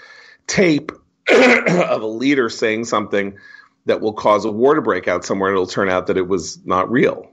tape 0.46 0.92
of 1.30 2.02
a 2.02 2.06
leader 2.06 2.48
saying 2.48 2.84
something 2.86 3.36
that 3.86 4.00
will 4.00 4.14
cause 4.14 4.46
a 4.46 4.50
war 4.50 4.74
to 4.74 4.82
break 4.82 5.08
out 5.08 5.24
somewhere 5.26 5.50
and 5.50 5.56
it'll 5.56 5.66
turn 5.66 5.90
out 5.90 6.06
that 6.06 6.16
it 6.16 6.26
was 6.26 6.64
not 6.64 6.90
real 6.90 7.30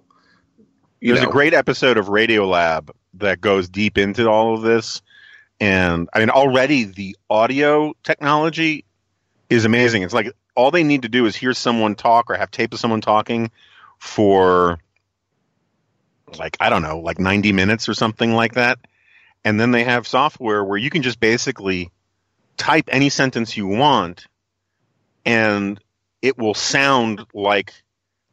There's 1.02 1.22
know? 1.22 1.30
a 1.30 1.32
great 1.32 1.54
episode 1.54 1.98
of 1.98 2.08
Radiolab 2.08 2.92
that 3.16 3.42
goes 3.42 3.70
deep 3.70 3.98
into 3.98 4.30
all 4.30 4.54
of 4.54 4.62
this. 4.62 5.02
And 5.60 6.10
I 6.14 6.20
mean, 6.20 6.30
already 6.30 6.86
the 6.86 7.18
audio 7.30 7.94
technology 8.04 8.86
is 9.50 9.66
amazing. 9.66 10.04
It's 10.04 10.14
like 10.14 10.32
all 10.56 10.72
they 10.72 10.84
need 10.84 11.04
to 11.04 11.10
do 11.10 11.26
is 11.26 11.36
hear 11.36 11.54
someone 11.54 11.96
talk 11.96 12.30
or 12.30 12.36
have 12.36 12.52
tape 12.52 12.74
of 12.74 12.80
someone 12.80 13.02
talking 13.02 13.52
for 13.98 14.80
like, 16.38 16.58
I 16.60 16.70
don't 16.70 16.82
know, 16.82 17.00
like 17.00 17.20
90 17.20 17.52
minutes 17.52 17.90
or 17.90 17.94
something 17.94 18.34
like 18.34 18.54
that. 18.54 18.80
And 19.44 19.60
then 19.60 19.72
they 19.72 19.84
have 19.84 20.08
software 20.08 20.64
where 20.64 20.78
you 20.78 20.90
can 20.90 21.02
just 21.02 21.20
basically 21.20 21.92
type 22.58 22.90
any 22.92 23.10
sentence 23.10 23.58
you 23.58 23.68
want 23.68 24.28
and 25.26 25.80
it 26.22 26.38
will 26.38 26.54
sound 26.54 27.26
like 27.34 27.74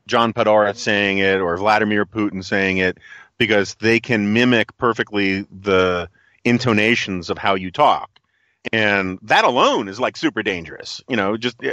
John 0.08 0.32
Podhoretz 0.32 0.78
saying 0.78 1.18
it 1.18 1.40
or 1.40 1.56
Vladimir 1.56 2.04
Putin 2.04 2.42
saying 2.44 2.78
it 2.78 2.98
because 3.36 3.76
they 3.76 4.00
can 4.00 4.32
mimic 4.32 4.76
perfectly 4.76 5.42
the 5.42 6.08
intonations 6.44 7.30
of 7.30 7.38
how 7.38 7.54
you 7.54 7.70
talk. 7.70 8.10
And 8.72 9.18
that 9.22 9.44
alone 9.44 9.88
is 9.88 10.00
like 10.00 10.16
super 10.16 10.42
dangerous. 10.42 11.02
You 11.08 11.16
know, 11.16 11.36
just 11.36 11.62
uh, 11.62 11.70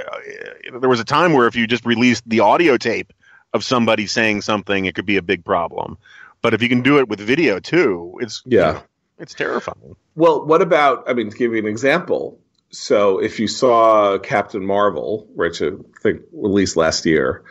there 0.79 0.89
was 0.89 0.99
a 0.99 1.05
time 1.05 1.33
where 1.33 1.47
if 1.47 1.55
you 1.55 1.65
just 1.65 1.85
released 1.85 2.23
the 2.27 2.41
audio 2.41 2.77
tape 2.77 3.11
of 3.53 3.63
somebody 3.63 4.05
saying 4.05 4.41
something, 4.41 4.85
it 4.85 4.93
could 4.95 5.05
be 5.05 5.17
a 5.17 5.21
big 5.21 5.43
problem. 5.43 5.97
But 6.41 6.53
if 6.53 6.61
you 6.61 6.69
can 6.69 6.81
do 6.83 6.99
it 6.99 7.09
with 7.09 7.19
video 7.19 7.59
too, 7.59 8.19
it's 8.21 8.43
you 8.45 8.59
Yeah. 8.59 8.71
know, 8.73 8.83
it's 9.17 9.33
terrifying. 9.33 9.95
Well, 10.15 10.45
what 10.45 10.61
about? 10.61 11.09
I 11.09 11.13
mean, 11.13 11.31
to 11.31 11.37
give 11.37 11.53
you 11.53 11.59
an 11.59 11.65
example. 11.65 12.39
So, 12.69 13.19
if 13.19 13.39
you 13.39 13.47
saw 13.47 14.17
Captain 14.19 14.65
Marvel, 14.65 15.27
which 15.33 15.61
I 15.61 15.71
think 16.01 16.21
released 16.33 16.75
last 16.75 17.05
year, 17.05 17.43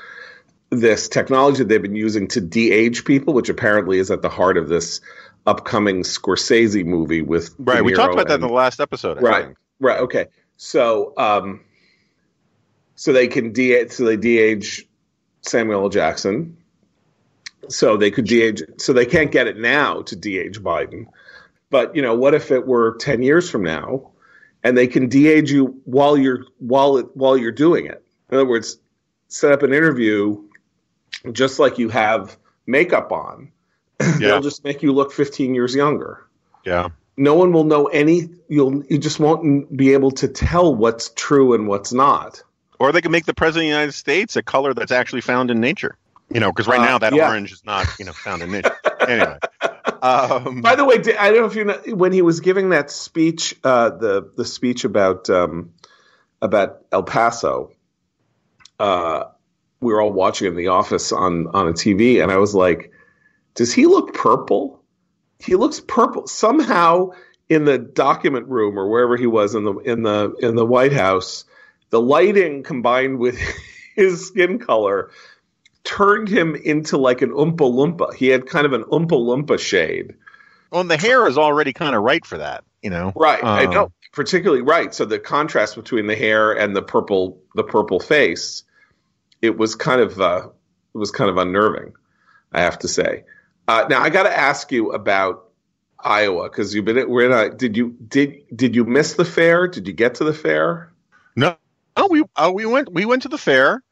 this 0.80 1.08
technology 1.08 1.58
that 1.58 1.68
they've 1.68 1.82
been 1.82 1.94
using 1.96 2.28
to 2.28 2.40
de-age 2.40 3.04
people, 3.04 3.34
which 3.34 3.48
apparently 3.48 3.98
is 3.98 4.10
at 4.10 4.22
the 4.22 4.28
heart 4.28 4.56
of 4.56 4.68
this 4.68 5.00
upcoming 5.46 6.02
Scorsese 6.02 6.84
movie 6.84 7.22
with 7.22 7.56
De 7.56 7.64
Right. 7.64 7.84
We 7.84 7.92
talked 7.92 8.14
about 8.14 8.28
that 8.28 8.36
in 8.36 8.40
the 8.40 8.48
last 8.48 8.80
episode. 8.80 9.18
I 9.18 9.20
right 9.20 9.44
think. 9.46 9.58
right 9.80 10.00
okay 10.00 10.26
so 10.56 11.12
um 11.16 11.60
so 12.94 13.12
they 13.12 13.26
can 13.28 13.52
de 13.52 13.88
so 13.88 14.04
they 14.04 14.16
de-age 14.16 14.86
samuel 15.42 15.82
L. 15.82 15.88
jackson 15.88 16.56
so 17.68 17.96
they 17.96 18.10
could 18.10 18.26
de-age 18.26 18.62
so 18.78 18.92
they 18.92 19.06
can't 19.06 19.32
get 19.32 19.46
it 19.46 19.58
now 19.58 20.02
to 20.02 20.16
de-age 20.16 20.60
biden 20.62 21.06
but 21.70 21.94
you 21.94 22.02
know 22.02 22.14
what 22.14 22.34
if 22.34 22.50
it 22.50 22.66
were 22.66 22.96
10 22.98 23.22
years 23.22 23.50
from 23.50 23.62
now 23.62 24.10
and 24.62 24.78
they 24.78 24.86
can 24.86 25.08
de-age 25.08 25.50
you 25.50 25.80
while 25.84 26.16
you're 26.16 26.44
while 26.58 26.96
it 26.96 27.06
while 27.14 27.36
you're 27.36 27.52
doing 27.52 27.86
it 27.86 28.04
in 28.30 28.36
other 28.36 28.46
words 28.46 28.78
set 29.28 29.52
up 29.52 29.62
an 29.62 29.72
interview 29.72 30.40
just 31.32 31.58
like 31.58 31.78
you 31.78 31.88
have 31.88 32.36
makeup 32.66 33.12
on 33.12 33.50
Yeah. 34.00 34.12
they'll 34.18 34.40
just 34.40 34.64
make 34.64 34.82
you 34.82 34.92
look 34.92 35.12
15 35.12 35.54
years 35.54 35.74
younger 35.74 36.26
Yeah. 36.64 36.88
no 37.16 37.34
one 37.34 37.52
will 37.52 37.64
know 37.64 37.86
any 37.86 38.28
you'll 38.48 38.84
you 38.84 38.98
just 38.98 39.18
won't 39.20 39.74
be 39.74 39.92
able 39.94 40.10
to 40.12 40.28
tell 40.28 40.74
what's 40.74 41.10
true 41.10 41.54
and 41.54 41.66
what's 41.68 41.92
not 41.92 42.42
Or 42.78 42.92
they 42.92 43.00
can 43.00 43.12
make 43.12 43.24
the 43.24 43.34
president 43.34 43.64
of 43.66 43.70
the 43.70 43.76
United 43.78 43.92
States 43.92 44.36
a 44.36 44.42
color 44.42 44.74
that's 44.74 44.92
actually 44.92 45.20
found 45.22 45.50
in 45.50 45.60
nature. 45.60 45.96
You 46.32 46.40
know, 46.40 46.50
because 46.50 46.66
right 46.66 46.80
Uh, 46.80 46.84
now 46.84 46.98
that 46.98 47.14
yeah. 47.14 47.28
orange 47.28 47.52
is 47.52 47.62
not, 47.64 47.86
you 47.98 48.04
know, 48.04 48.12
found 48.12 48.42
in 48.42 48.50
nature. 48.50 48.76
anyway. 49.06 49.38
Um, 50.02 50.60
by 50.60 50.74
the 50.76 50.84
way 50.84 50.96
i 51.18 51.30
don't 51.30 51.36
know 51.40 51.46
if 51.46 51.54
you 51.56 51.64
know 51.64 51.78
when 51.96 52.12
he 52.12 52.20
was 52.20 52.40
giving 52.40 52.70
that 52.70 52.90
speech 52.90 53.56
uh, 53.64 53.88
the 53.88 54.30
the 54.36 54.44
speech 54.44 54.84
about 54.84 55.30
um, 55.30 55.72
about 56.42 56.80
el 56.92 57.02
paso 57.04 57.72
uh, 58.78 59.24
we 59.80 59.92
were 59.92 60.00
all 60.00 60.12
watching 60.12 60.46
in 60.48 60.56
the 60.56 60.68
office 60.68 61.12
on 61.12 61.46
on 61.48 61.68
a 61.68 61.72
tv 61.72 62.22
and 62.22 62.30
i 62.32 62.36
was 62.36 62.54
like 62.54 62.90
does 63.54 63.72
he 63.72 63.86
look 63.86 64.14
purple 64.14 64.82
he 65.38 65.54
looks 65.56 65.80
purple 65.80 66.26
somehow 66.26 67.10
in 67.48 67.64
the 67.66 67.78
document 67.78 68.46
room 68.48 68.78
or 68.78 68.88
wherever 68.88 69.16
he 69.16 69.26
was 69.26 69.54
in 69.54 69.64
the 69.64 69.74
in 69.80 70.02
the 70.02 70.34
in 70.40 70.54
the 70.56 70.64
white 70.66 70.92
house 70.92 71.44
the 71.90 72.00
lighting 72.00 72.62
combined 72.62 73.18
with 73.18 73.38
his 73.94 74.26
skin 74.26 74.58
color 74.58 75.10
turned 75.84 76.28
him 76.28 76.54
into 76.54 76.96
like 76.96 77.20
an 77.20 77.30
Oompa 77.30 77.58
Loompa. 77.58 78.14
He 78.14 78.28
had 78.28 78.46
kind 78.46 78.64
of 78.64 78.72
an 78.72 78.84
Oompa 78.84 79.10
Loompa 79.10 79.58
shade. 79.58 80.14
well, 80.72 80.80
and 80.80 80.90
the 80.90 80.96
hair 80.96 81.26
is 81.28 81.36
already 81.36 81.74
kind 81.74 81.94
of 81.94 82.02
right 82.02 82.24
for 82.24 82.38
that, 82.38 82.64
you 82.82 82.88
know. 82.88 83.12
Right. 83.14 83.44
I 83.44 83.66
Um, 83.66 83.70
know. 83.74 83.92
Particularly 84.12 84.62
right. 84.62 84.94
So 84.94 85.04
the 85.04 85.18
contrast 85.18 85.76
between 85.76 86.06
the 86.06 86.16
hair 86.16 86.52
and 86.52 86.74
the 86.74 86.80
purple 86.82 87.38
the 87.54 87.62
purple 87.64 88.00
face, 88.00 88.64
it 89.44 89.58
was 89.58 89.74
kind 89.74 90.00
of 90.00 90.20
uh, 90.20 90.48
it 90.94 90.98
was 90.98 91.10
kind 91.10 91.28
of 91.28 91.36
unnerving, 91.36 91.92
I 92.50 92.62
have 92.62 92.78
to 92.80 92.88
say. 92.88 93.24
Uh, 93.68 93.86
now 93.88 94.00
I 94.00 94.10
got 94.10 94.24
to 94.24 94.36
ask 94.36 94.72
you 94.72 94.92
about 94.92 95.50
Iowa 95.98 96.48
because 96.48 96.74
you've 96.74 96.84
been 96.84 97.08
we're 97.08 97.26
in 97.26 97.32
a, 97.32 97.54
did 97.54 97.76
you 97.76 97.96
did 98.08 98.44
did 98.54 98.74
you 98.74 98.84
miss 98.84 99.14
the 99.14 99.24
fair? 99.24 99.68
Did 99.68 99.86
you 99.86 99.92
get 99.92 100.16
to 100.16 100.24
the 100.24 100.34
fair? 100.34 100.92
No, 101.36 101.56
oh, 101.96 102.08
we 102.08 102.24
uh, 102.36 102.52
we 102.54 102.64
went 102.64 102.92
we 102.92 103.04
went 103.04 103.22
to 103.22 103.28
the 103.28 103.38
fair. 103.38 103.82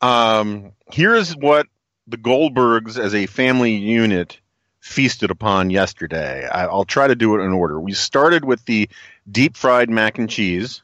Um, 0.00 0.72
here 0.90 1.14
is 1.14 1.36
what 1.36 1.66
the 2.06 2.18
Goldbergs 2.18 2.98
as 2.98 3.14
a 3.14 3.26
family 3.26 3.74
unit 3.74 4.38
feasted 4.80 5.30
upon 5.30 5.70
yesterday. 5.70 6.46
I, 6.46 6.64
I'll 6.66 6.84
try 6.84 7.08
to 7.08 7.16
do 7.16 7.36
it 7.36 7.44
in 7.44 7.52
order. 7.52 7.80
We 7.80 7.92
started 7.92 8.44
with 8.44 8.64
the 8.64 8.88
deep 9.30 9.56
fried 9.56 9.90
mac 9.90 10.18
and 10.18 10.30
cheese. 10.30 10.82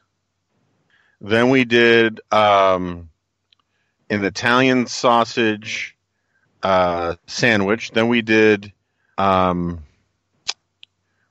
Then 1.21 1.49
we 1.49 1.63
did 1.63 2.19
um, 2.31 3.09
an 4.13 4.25
Italian 4.25 4.87
sausage 4.87 5.97
uh, 6.61 7.15
sandwich. 7.27 7.91
Then 7.91 8.07
we 8.07 8.21
did 8.21 8.71
um, 9.17 9.83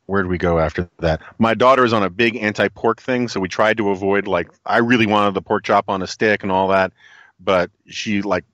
where 0.06 0.22
did 0.22 0.28
we 0.28 0.38
go 0.38 0.58
after 0.58 0.90
that? 0.98 1.22
My 1.38 1.54
daughter 1.54 1.84
is 1.84 1.92
on 1.92 2.02
a 2.02 2.10
big 2.10 2.36
anti-pork 2.36 3.00
thing, 3.00 3.28
so 3.28 3.40
we 3.40 3.48
tried 3.48 3.78
to 3.78 3.90
avoid 3.90 4.26
like 4.26 4.50
I 4.66 4.78
really 4.78 5.06
wanted 5.06 5.34
the 5.34 5.42
pork 5.42 5.64
chop 5.64 5.88
on 5.88 6.02
a 6.02 6.06
stick 6.06 6.42
and 6.42 6.52
all 6.52 6.68
that, 6.68 6.92
but 7.40 7.70
she 7.86 8.22
like 8.22 8.44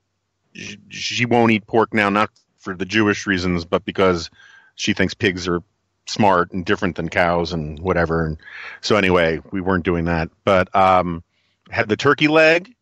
she, 0.52 0.78
she 0.88 1.24
won't 1.24 1.52
eat 1.52 1.66
pork 1.66 1.92
now, 1.92 2.10
not 2.10 2.30
for 2.58 2.74
the 2.74 2.84
Jewish 2.84 3.26
reasons, 3.26 3.64
but 3.64 3.84
because 3.84 4.30
she 4.74 4.92
thinks 4.92 5.14
pigs 5.14 5.48
are 5.48 5.62
smart 6.06 6.52
and 6.52 6.64
different 6.64 6.96
than 6.96 7.08
cows 7.08 7.52
and 7.52 7.78
whatever. 7.80 8.24
And 8.24 8.38
so 8.80 8.96
anyway, 8.96 9.40
we 9.50 9.60
weren't 9.60 9.84
doing 9.84 10.04
that, 10.06 10.30
but 10.44 10.74
um, 10.74 11.22
had 11.70 11.88
the 11.88 11.96
turkey 11.96 12.28
leg, 12.28 12.72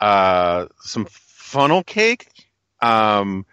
uh, 0.00 0.66
some 0.80 1.06
funnel 1.10 1.82
cake, 1.82 2.28
um, 2.80 3.46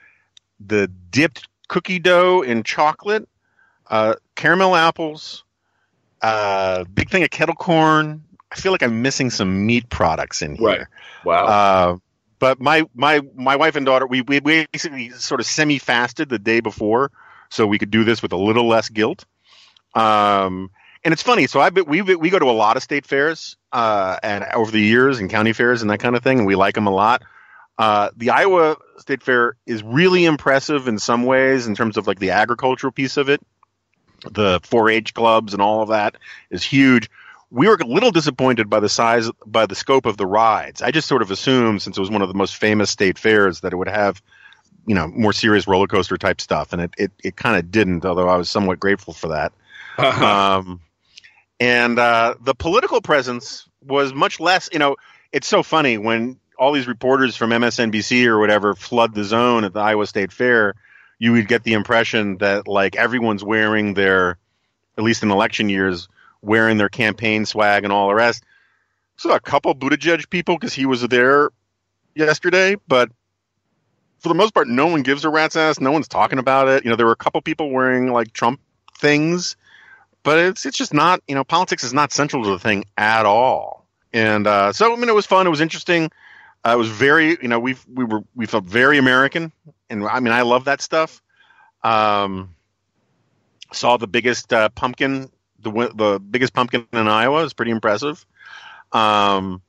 the 0.59 0.87
dipped 0.87 1.47
cookie 1.67 1.99
dough 1.99 2.41
in 2.41 2.63
chocolate, 2.63 3.27
uh, 3.89 4.15
caramel 4.35 4.75
apples, 4.75 5.43
uh, 6.21 6.83
big 6.85 7.09
thing 7.09 7.23
of 7.23 7.29
kettle 7.29 7.55
corn. 7.55 8.23
I 8.51 8.55
feel 8.55 8.71
like 8.71 8.83
I'm 8.83 9.01
missing 9.01 9.29
some 9.29 9.65
meat 9.65 9.89
products 9.89 10.41
in 10.41 10.55
here. 10.55 10.67
Right. 10.67 10.87
Wow. 11.25 11.45
Uh, 11.45 11.97
but 12.39 12.59
my 12.59 12.83
my 12.93 13.21
my 13.35 13.55
wife 13.55 13.75
and 13.75 13.85
daughter, 13.85 14.05
we 14.05 14.21
we 14.21 14.39
basically 14.39 15.09
sort 15.11 15.39
of 15.39 15.45
semi 15.45 15.79
fasted 15.79 16.29
the 16.29 16.39
day 16.39 16.59
before, 16.59 17.11
so 17.49 17.65
we 17.65 17.79
could 17.79 17.89
do 17.89 18.03
this 18.03 18.21
with 18.21 18.33
a 18.33 18.37
little 18.37 18.67
less 18.67 18.89
guilt. 18.89 19.25
Um, 19.95 20.69
and 21.03 21.11
it's 21.11 21.23
funny. 21.23 21.47
So 21.47 21.59
I 21.59 21.69
we 21.69 22.01
we 22.01 22.29
go 22.29 22.39
to 22.39 22.49
a 22.49 22.51
lot 22.51 22.77
of 22.77 22.83
state 22.83 23.05
fairs, 23.05 23.57
uh, 23.71 24.17
and 24.23 24.43
over 24.53 24.71
the 24.71 24.79
years 24.79 25.19
and 25.19 25.29
county 25.29 25.53
fairs 25.53 25.81
and 25.81 25.91
that 25.91 25.99
kind 25.99 26.15
of 26.15 26.23
thing, 26.23 26.39
and 26.39 26.47
we 26.47 26.55
like 26.55 26.75
them 26.75 26.87
a 26.87 26.91
lot. 26.91 27.23
Uh, 27.77 28.09
the 28.15 28.29
Iowa 28.29 28.77
State 28.97 29.23
Fair 29.23 29.57
is 29.65 29.81
really 29.81 30.25
impressive 30.25 30.87
in 30.87 30.99
some 30.99 31.23
ways 31.23 31.67
in 31.67 31.75
terms 31.75 31.97
of 31.97 32.07
like 32.07 32.19
the 32.19 32.31
agricultural 32.31 32.91
piece 32.91 33.17
of 33.17 33.29
it. 33.29 33.41
The 34.29 34.61
4-H 34.61 35.13
clubs 35.13 35.53
and 35.53 35.61
all 35.61 35.81
of 35.81 35.89
that 35.89 36.15
is 36.49 36.63
huge. 36.63 37.09
We 37.49 37.67
were 37.67 37.75
a 37.75 37.85
little 37.85 38.11
disappointed 38.11 38.69
by 38.69 38.79
the 38.79 38.89
size, 38.89 39.29
by 39.45 39.65
the 39.65 39.75
scope 39.75 40.05
of 40.05 40.17
the 40.17 40.25
rides. 40.25 40.81
I 40.81 40.91
just 40.91 41.07
sort 41.07 41.21
of 41.21 41.29
assumed, 41.29 41.81
since 41.81 41.97
it 41.97 41.99
was 41.99 42.09
one 42.09 42.21
of 42.21 42.27
the 42.27 42.33
most 42.33 42.55
famous 42.55 42.89
state 42.89 43.17
fairs, 43.17 43.61
that 43.61 43.73
it 43.73 43.75
would 43.75 43.89
have, 43.89 44.21
you 44.85 44.95
know, 44.95 45.07
more 45.07 45.33
serious 45.33 45.67
roller 45.67 45.87
coaster 45.87 46.17
type 46.17 46.41
stuff, 46.41 46.73
and 46.73 46.81
it 46.81 46.93
it, 46.97 47.11
it 47.23 47.35
kind 47.35 47.57
of 47.57 47.69
didn't. 47.69 48.05
Although 48.05 48.27
I 48.27 48.37
was 48.37 48.49
somewhat 48.49 48.79
grateful 48.79 49.13
for 49.13 49.29
that. 49.29 49.53
Um, 49.95 50.79
and 51.63 51.97
uh, 51.97 52.35
the 52.41 52.53
political 52.53 53.01
presence 53.01 53.69
was 53.81 54.13
much 54.13 54.41
less. 54.41 54.67
You 54.73 54.79
know, 54.79 54.97
it's 55.31 55.47
so 55.47 55.63
funny 55.63 55.97
when 55.97 56.37
all 56.59 56.73
these 56.73 56.89
reporters 56.89 57.37
from 57.37 57.51
MSNBC 57.51 58.25
or 58.25 58.37
whatever 58.37 58.75
flood 58.75 59.15
the 59.15 59.23
zone 59.23 59.63
at 59.63 59.71
the 59.71 59.79
Iowa 59.79 60.05
State 60.05 60.33
Fair. 60.33 60.75
You 61.19 61.31
would 61.31 61.47
get 61.47 61.63
the 61.63 61.71
impression 61.71 62.37
that 62.39 62.67
like 62.67 62.97
everyone's 62.97 63.45
wearing 63.45 63.93
their, 63.93 64.37
at 64.97 65.05
least 65.05 65.23
in 65.23 65.31
election 65.31 65.69
years, 65.69 66.09
wearing 66.41 66.77
their 66.77 66.89
campaign 66.89 67.45
swag 67.45 67.85
and 67.85 67.93
all 67.93 68.09
the 68.09 68.15
rest. 68.15 68.43
So 69.15 69.31
a 69.31 69.39
couple 69.39 69.73
Buttigieg 69.73 70.29
people 70.29 70.57
because 70.57 70.73
he 70.73 70.85
was 70.85 71.01
there 71.07 71.49
yesterday, 72.13 72.75
but 72.89 73.09
for 74.19 74.27
the 74.27 74.35
most 74.35 74.53
part, 74.53 74.67
no 74.67 74.87
one 74.87 75.01
gives 75.01 75.23
a 75.23 75.29
rat's 75.29 75.55
ass. 75.55 75.79
No 75.79 75.93
one's 75.93 76.09
talking 76.09 76.39
about 76.39 76.67
it. 76.67 76.83
You 76.83 76.89
know, 76.89 76.97
there 76.97 77.05
were 77.05 77.13
a 77.13 77.15
couple 77.15 77.41
people 77.41 77.69
wearing 77.69 78.11
like 78.11 78.33
Trump 78.33 78.59
things, 78.97 79.55
but 80.23 80.39
it's 80.39 80.65
it's 80.65 80.77
just 80.77 80.93
not. 80.93 81.21
You 81.27 81.35
know, 81.35 81.43
politics 81.43 81.83
is 81.83 81.93
not 81.93 82.11
central 82.11 82.43
to 82.43 82.49
the 82.49 82.59
thing 82.59 82.85
at 82.97 83.25
all. 83.25 83.85
And 84.13 84.45
uh, 84.45 84.73
so, 84.73 84.93
I 84.93 84.95
mean, 84.95 85.09
it 85.09 85.15
was 85.15 85.25
fun. 85.25 85.47
It 85.47 85.49
was 85.49 85.61
interesting. 85.61 86.11
Uh, 86.65 86.71
it 86.73 86.77
was 86.77 86.87
very, 86.87 87.37
you 87.41 87.47
know, 87.47 87.59
we 87.59 87.75
we 87.91 88.03
were 88.03 88.21
we 88.35 88.45
felt 88.45 88.63
very 88.63 88.97
American, 88.97 89.51
and 89.89 90.05
I 90.05 90.19
mean, 90.19 90.33
I 90.33 90.43
love 90.43 90.65
that 90.65 90.81
stuff. 90.81 91.21
Um, 91.83 92.55
saw 93.73 93.97
the 93.97 94.07
biggest 94.07 94.53
uh, 94.53 94.69
pumpkin, 94.69 95.29
the 95.59 95.71
the 95.93 96.19
biggest 96.19 96.53
pumpkin 96.53 96.87
in 96.93 97.07
Iowa. 97.07 97.41
Was 97.41 97.53
pretty 97.53 97.71
impressive. 97.71 98.25
Um, 98.93 99.61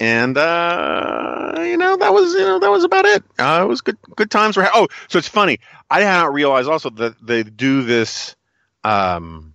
and 0.00 0.36
uh, 0.36 1.54
you 1.58 1.76
know 1.76 1.96
that 1.96 2.12
was 2.12 2.34
you 2.34 2.40
know 2.40 2.60
that 2.60 2.70
was 2.70 2.84
about 2.84 3.06
it. 3.06 3.24
Uh, 3.38 3.60
it 3.62 3.66
was 3.66 3.80
good 3.80 3.96
good 4.14 4.30
times. 4.30 4.56
Were 4.56 4.62
ha- 4.64 4.70
oh, 4.74 4.88
so 5.08 5.18
it's 5.18 5.28
funny. 5.28 5.58
I 5.90 6.00
did 6.00 6.06
not 6.06 6.32
realize 6.32 6.68
also 6.68 6.90
that 6.90 7.14
they 7.26 7.42
do 7.42 7.82
this 7.82 8.36
um, 8.84 9.54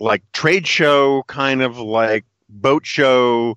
like 0.00 0.22
trade 0.32 0.66
show 0.66 1.22
kind 1.24 1.62
of 1.62 1.78
like 1.78 2.24
boat 2.48 2.84
show 2.86 3.56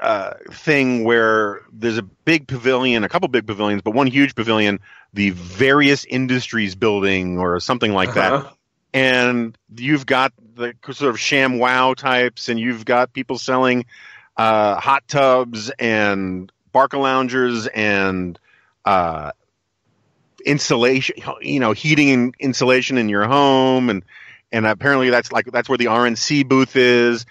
uh, 0.00 0.34
thing 0.50 1.04
where 1.04 1.62
there's 1.72 1.98
a 1.98 2.02
big 2.02 2.46
pavilion, 2.46 3.04
a 3.04 3.08
couple 3.08 3.26
big 3.28 3.46
pavilions, 3.46 3.82
but 3.82 3.92
one 3.92 4.06
huge 4.06 4.34
pavilion, 4.34 4.80
the 5.14 5.30
various 5.30 6.04
industries 6.04 6.74
building 6.74 7.38
or 7.38 7.58
something 7.60 7.92
like 7.92 8.10
Uh-huh. 8.10 8.42
that. 8.42 8.52
And 8.92 9.58
you've 9.74 10.06
got 10.06 10.32
the 10.54 10.74
sort 10.92 11.10
of 11.10 11.16
ShamWow 11.16 11.96
types, 11.96 12.48
and 12.48 12.60
you've 12.60 12.84
got 12.84 13.12
people 13.12 13.38
selling 13.38 13.86
uh, 14.36 14.76
hot 14.76 15.08
tubs 15.08 15.70
and 15.78 16.52
Barcaloungers 16.72 17.68
and 17.74 18.38
uh, 18.84 19.32
insulation, 20.44 21.16
you 21.40 21.60
know, 21.60 21.72
heating 21.72 22.10
and 22.10 22.34
insulation 22.38 22.98
in 22.98 23.08
your 23.08 23.24
home, 23.24 23.90
and 23.90 24.04
and 24.54 24.66
apparently 24.66 25.10
that's 25.10 25.32
like 25.32 25.46
that's 25.46 25.68
where 25.68 25.76
the 25.76 25.86
RNC 25.86 26.48
booth 26.48 26.76
is. 26.76 27.26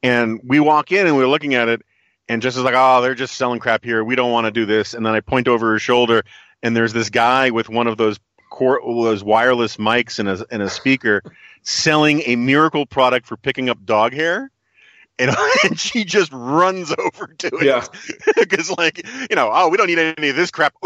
And 0.00 0.40
we 0.44 0.60
walk 0.60 0.92
in 0.92 1.08
and 1.08 1.16
we're 1.16 1.26
looking 1.26 1.54
at 1.56 1.68
it, 1.68 1.82
and 2.28 2.40
just 2.40 2.56
is 2.56 2.62
like, 2.62 2.76
oh, 2.76 3.02
they're 3.02 3.16
just 3.16 3.34
selling 3.34 3.58
crap 3.58 3.84
here. 3.84 4.04
We 4.04 4.14
don't 4.14 4.30
want 4.30 4.44
to 4.46 4.52
do 4.52 4.64
this. 4.64 4.94
And 4.94 5.04
then 5.04 5.12
I 5.12 5.18
point 5.18 5.48
over 5.48 5.72
her 5.72 5.80
shoulder, 5.80 6.22
and 6.62 6.76
there's 6.76 6.92
this 6.92 7.10
guy 7.10 7.50
with 7.50 7.68
one 7.68 7.88
of 7.88 7.96
those 7.96 8.20
cor- 8.48 8.80
those 8.80 9.24
wireless 9.24 9.76
mics 9.76 10.20
and 10.20 10.28
a 10.28 10.46
and 10.52 10.62
a 10.62 10.70
speaker 10.70 11.22
selling 11.62 12.22
a 12.26 12.36
miracle 12.36 12.86
product 12.86 13.26
for 13.26 13.36
picking 13.36 13.68
up 13.68 13.84
dog 13.84 14.12
hair. 14.12 14.50
And, 15.18 15.34
and 15.64 15.80
she 15.80 16.04
just 16.04 16.30
runs 16.32 16.94
over 16.96 17.26
to 17.38 17.48
it 17.56 17.64
Yeah. 17.64 17.84
because, 18.36 18.70
like, 18.70 19.04
you 19.28 19.34
know, 19.34 19.50
oh, 19.52 19.68
we 19.68 19.76
don't 19.76 19.88
need 19.88 19.98
any 19.98 20.28
of 20.28 20.36
this 20.36 20.52
crap. 20.52 20.74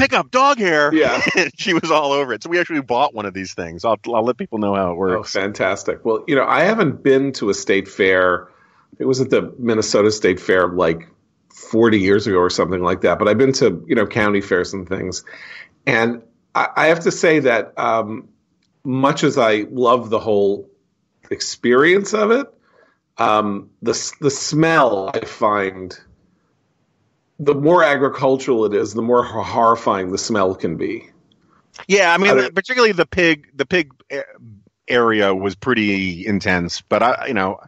Pick 0.00 0.12
up 0.12 0.30
dog 0.30 0.58
hair. 0.58 0.92
Yeah. 0.94 1.20
and 1.36 1.52
she 1.58 1.74
was 1.74 1.90
all 1.90 2.12
over 2.12 2.32
it. 2.32 2.42
So 2.42 2.50
we 2.50 2.58
actually 2.58 2.80
bought 2.80 3.14
one 3.14 3.26
of 3.26 3.34
these 3.34 3.54
things. 3.54 3.84
I'll, 3.84 3.98
I'll 4.06 4.24
let 4.24 4.36
people 4.36 4.58
know 4.58 4.74
how 4.74 4.88
it 4.88 4.92
Oh, 4.92 4.96
works. 4.96 5.32
fantastic. 5.32 6.04
Well, 6.04 6.24
you 6.26 6.34
know, 6.34 6.44
I 6.46 6.60
haven't 6.62 7.02
been 7.02 7.32
to 7.34 7.50
a 7.50 7.54
state 7.54 7.86
fair. 7.86 8.48
It 8.98 9.04
was 9.04 9.20
at 9.20 9.30
the 9.30 9.54
Minnesota 9.58 10.10
State 10.10 10.40
Fair 10.40 10.68
like 10.68 11.08
40 11.54 11.98
years 12.00 12.26
ago 12.26 12.38
or 12.38 12.50
something 12.50 12.82
like 12.82 13.02
that. 13.02 13.18
But 13.18 13.28
I've 13.28 13.38
been 13.38 13.52
to, 13.54 13.84
you 13.86 13.94
know, 13.94 14.06
county 14.06 14.40
fairs 14.40 14.72
and 14.72 14.88
things. 14.88 15.24
And 15.86 16.22
I, 16.54 16.68
I 16.76 16.86
have 16.86 17.00
to 17.00 17.10
say 17.10 17.40
that 17.40 17.78
um, 17.78 18.28
much 18.84 19.22
as 19.24 19.38
I 19.38 19.66
love 19.70 20.10
the 20.10 20.18
whole 20.18 20.68
experience 21.30 22.14
of 22.14 22.30
it, 22.30 22.46
um, 23.18 23.70
the, 23.82 23.92
the 24.20 24.30
smell 24.30 25.10
I 25.12 25.20
find, 25.24 25.98
the 27.40 27.54
more 27.54 27.82
agricultural 27.82 28.66
it 28.66 28.74
is, 28.74 28.92
the 28.92 29.02
more 29.02 29.24
horrifying 29.24 30.12
the 30.12 30.18
smell 30.18 30.54
can 30.54 30.76
be. 30.76 31.08
Yeah, 31.88 32.12
I 32.12 32.18
mean, 32.18 32.38
I 32.38 32.50
particularly 32.50 32.92
the 32.92 33.06
pig, 33.06 33.48
the 33.54 33.64
pig 33.64 33.92
area 34.86 35.34
was 35.34 35.54
pretty 35.54 36.26
intense. 36.26 36.82
But 36.82 37.02
I, 37.02 37.26
you 37.28 37.34
know, 37.34 37.58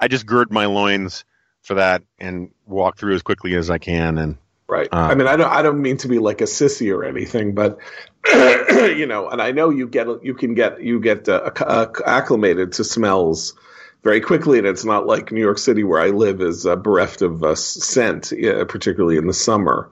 I 0.00 0.08
just 0.08 0.24
gird 0.24 0.50
my 0.50 0.66
loins 0.66 1.24
for 1.62 1.74
that 1.74 2.02
and 2.18 2.50
walk 2.66 2.96
through 2.96 3.14
as 3.14 3.22
quickly 3.22 3.54
as 3.54 3.68
I 3.68 3.78
can. 3.78 4.16
And 4.16 4.38
Right. 4.66 4.88
Uh, 4.92 4.96
I 4.96 5.14
mean, 5.14 5.26
I 5.26 5.36
don't. 5.36 5.50
I 5.50 5.62
don't 5.62 5.80
mean 5.80 5.96
to 5.98 6.08
be 6.08 6.18
like 6.18 6.42
a 6.42 6.44
sissy 6.44 6.94
or 6.94 7.02
anything, 7.02 7.54
but 7.54 7.78
you 8.32 9.06
know, 9.06 9.28
and 9.28 9.40
I 9.40 9.50
know 9.50 9.70
you 9.70 9.88
get 9.88 10.06
you 10.22 10.34
can 10.34 10.54
get 10.54 10.82
you 10.82 11.00
get 11.00 11.26
uh, 11.26 11.42
acc- 11.46 11.60
uh, 11.62 11.86
acclimated 12.04 12.72
to 12.72 12.84
smells 12.84 13.54
very 14.02 14.20
quickly, 14.20 14.58
and 14.58 14.66
it's 14.66 14.84
not 14.84 15.06
like 15.06 15.32
New 15.32 15.40
York 15.40 15.58
City 15.58 15.84
where 15.84 16.00
I 16.00 16.08
live 16.08 16.40
is 16.40 16.66
uh, 16.66 16.76
bereft 16.76 17.22
of 17.22 17.42
uh, 17.42 17.54
scent, 17.54 18.32
yeah, 18.36 18.64
particularly 18.64 19.16
in 19.16 19.26
the 19.26 19.34
summer. 19.34 19.90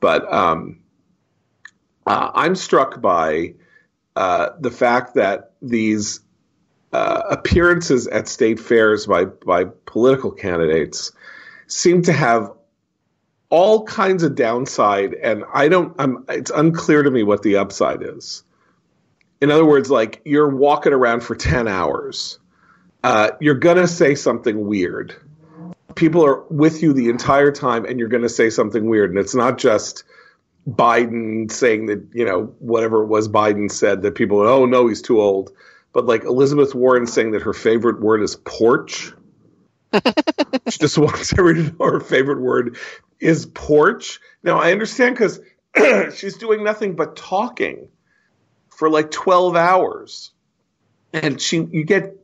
But 0.00 0.32
um, 0.32 0.80
uh, 2.06 2.30
I'm 2.34 2.54
struck 2.54 3.00
by 3.00 3.54
uh, 4.16 4.50
the 4.60 4.70
fact 4.70 5.14
that 5.14 5.52
these 5.60 6.20
uh, 6.92 7.22
appearances 7.30 8.06
at 8.08 8.28
state 8.28 8.58
fairs 8.58 9.06
by 9.06 9.26
by 9.26 9.64
political 9.86 10.30
candidates 10.30 11.12
seem 11.66 12.02
to 12.02 12.12
have 12.12 12.50
all 13.50 13.84
kinds 13.84 14.22
of 14.22 14.34
downside 14.34 15.14
and 15.14 15.44
i 15.52 15.68
don't 15.68 15.94
i'm 15.98 16.24
it's 16.28 16.50
unclear 16.50 17.02
to 17.02 17.10
me 17.10 17.22
what 17.22 17.42
the 17.42 17.56
upside 17.56 18.02
is 18.02 18.42
in 19.40 19.50
other 19.50 19.64
words 19.64 19.90
like 19.90 20.20
you're 20.24 20.48
walking 20.48 20.92
around 20.92 21.22
for 21.22 21.34
10 21.34 21.68
hours 21.68 22.38
uh, 23.08 23.30
you're 23.40 23.54
gonna 23.54 23.88
say 23.88 24.14
something 24.14 24.66
weird 24.66 25.16
people 25.94 26.24
are 26.24 26.42
with 26.48 26.82
you 26.82 26.92
the 26.92 27.08
entire 27.08 27.50
time 27.50 27.84
and 27.84 27.98
you're 27.98 28.08
gonna 28.08 28.28
say 28.28 28.50
something 28.50 28.88
weird 28.88 29.10
and 29.10 29.18
it's 29.18 29.34
not 29.34 29.58
just 29.58 30.04
biden 30.68 31.50
saying 31.50 31.86
that 31.86 32.08
you 32.12 32.24
know 32.24 32.54
whatever 32.58 33.02
it 33.02 33.06
was 33.06 33.28
biden 33.28 33.70
said 33.70 34.02
that 34.02 34.14
people 34.14 34.40
oh 34.40 34.66
no 34.66 34.86
he's 34.86 35.02
too 35.02 35.20
old 35.20 35.50
but 35.92 36.04
like 36.04 36.24
elizabeth 36.24 36.74
warren 36.74 37.06
saying 37.06 37.32
that 37.32 37.42
her 37.42 37.54
favorite 37.54 38.00
word 38.00 38.22
is 38.22 38.36
porch 38.36 39.12
she 40.68 40.78
just 40.78 40.98
wants 40.98 41.32
everyone 41.32 41.64
to 41.64 41.76
know 41.78 41.92
her 41.92 42.00
favorite 42.00 42.40
word 42.40 42.76
is 43.20 43.46
porch. 43.46 44.20
Now 44.42 44.58
I 44.58 44.72
understand 44.72 45.16
because 45.16 45.40
she's 46.16 46.36
doing 46.36 46.64
nothing 46.64 46.96
but 46.96 47.16
talking 47.16 47.88
for 48.70 48.90
like 48.90 49.10
twelve 49.10 49.56
hours. 49.56 50.32
and 51.12 51.40
she 51.40 51.66
you 51.70 51.84
get 51.84 52.17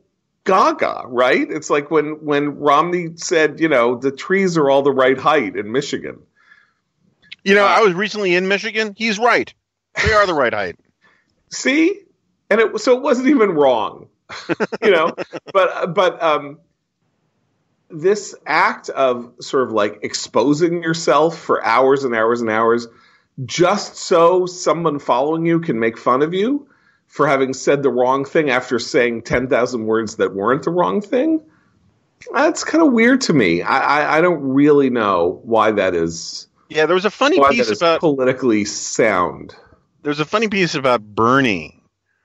gaga, 0.45 1.03
right? 1.07 1.45
It's 1.49 1.69
like 1.69 1.91
when 1.91 2.23
when 2.23 2.57
Romney 2.59 3.09
said, 3.15 3.59
you 3.59 3.67
know, 3.67 3.97
the 3.97 4.11
trees 4.11 4.57
are 4.57 4.69
all 4.69 4.81
the 4.81 4.91
right 4.91 5.17
height 5.17 5.57
in 5.57 5.71
Michigan. 5.71 6.21
You 7.43 7.53
know, 7.53 7.65
I 7.65 7.81
was 7.81 7.93
recently 7.93 8.33
in 8.33 8.47
Michigan. 8.47 8.95
He's 8.97 9.19
right. 9.19 9.53
They 10.03 10.13
are 10.13 10.25
the 10.25 10.33
right 10.33 10.53
height. 10.53 10.79
See, 11.51 12.01
and 12.49 12.61
it 12.61 12.79
so 12.79 12.95
it 12.95 13.03
wasn't 13.03 13.27
even 13.27 13.51
wrong, 13.51 14.07
you 14.83 14.91
know. 14.91 15.13
but 15.51 15.93
but 15.93 16.23
um, 16.23 16.59
this 17.89 18.33
act 18.45 18.89
of 18.89 19.33
sort 19.41 19.63
of 19.63 19.73
like 19.73 19.99
exposing 20.03 20.81
yourself 20.81 21.37
for 21.37 21.63
hours 21.63 22.03
and 22.03 22.15
hours 22.15 22.41
and 22.41 22.49
hours, 22.49 22.87
just 23.45 23.95
so 23.95 24.45
someone 24.45 24.99
following 24.99 25.45
you 25.45 25.59
can 25.59 25.79
make 25.79 25.97
fun 25.97 26.21
of 26.21 26.33
you 26.33 26.67
for 27.07 27.27
having 27.27 27.53
said 27.53 27.83
the 27.83 27.89
wrong 27.89 28.25
thing 28.25 28.49
after 28.49 28.79
saying 28.79 29.23
ten 29.23 29.47
thousand 29.47 29.85
words 29.85 30.17
that 30.17 30.33
weren't 30.33 30.63
the 30.63 30.71
wrong 30.71 31.01
thing. 31.01 31.41
That's 32.33 32.63
kind 32.63 32.83
of 32.83 32.91
weird 32.91 33.21
to 33.21 33.33
me. 33.33 33.61
I, 33.61 33.79
I 33.79 34.17
I 34.17 34.21
don't 34.21 34.41
really 34.41 34.89
know 34.89 35.41
why 35.43 35.71
that 35.71 35.93
is. 35.95 36.47
Yeah, 36.69 36.87
there 36.87 36.95
was 36.95 37.05
a 37.05 37.11
funny 37.11 37.39
piece 37.49 37.69
about 37.69 37.99
politically 37.99 38.65
sound. 38.65 39.55
there's 40.01 40.19
a 40.19 40.25
funny 40.25 40.47
piece 40.47 40.73
about 40.75 41.01
Bernie, 41.01 41.83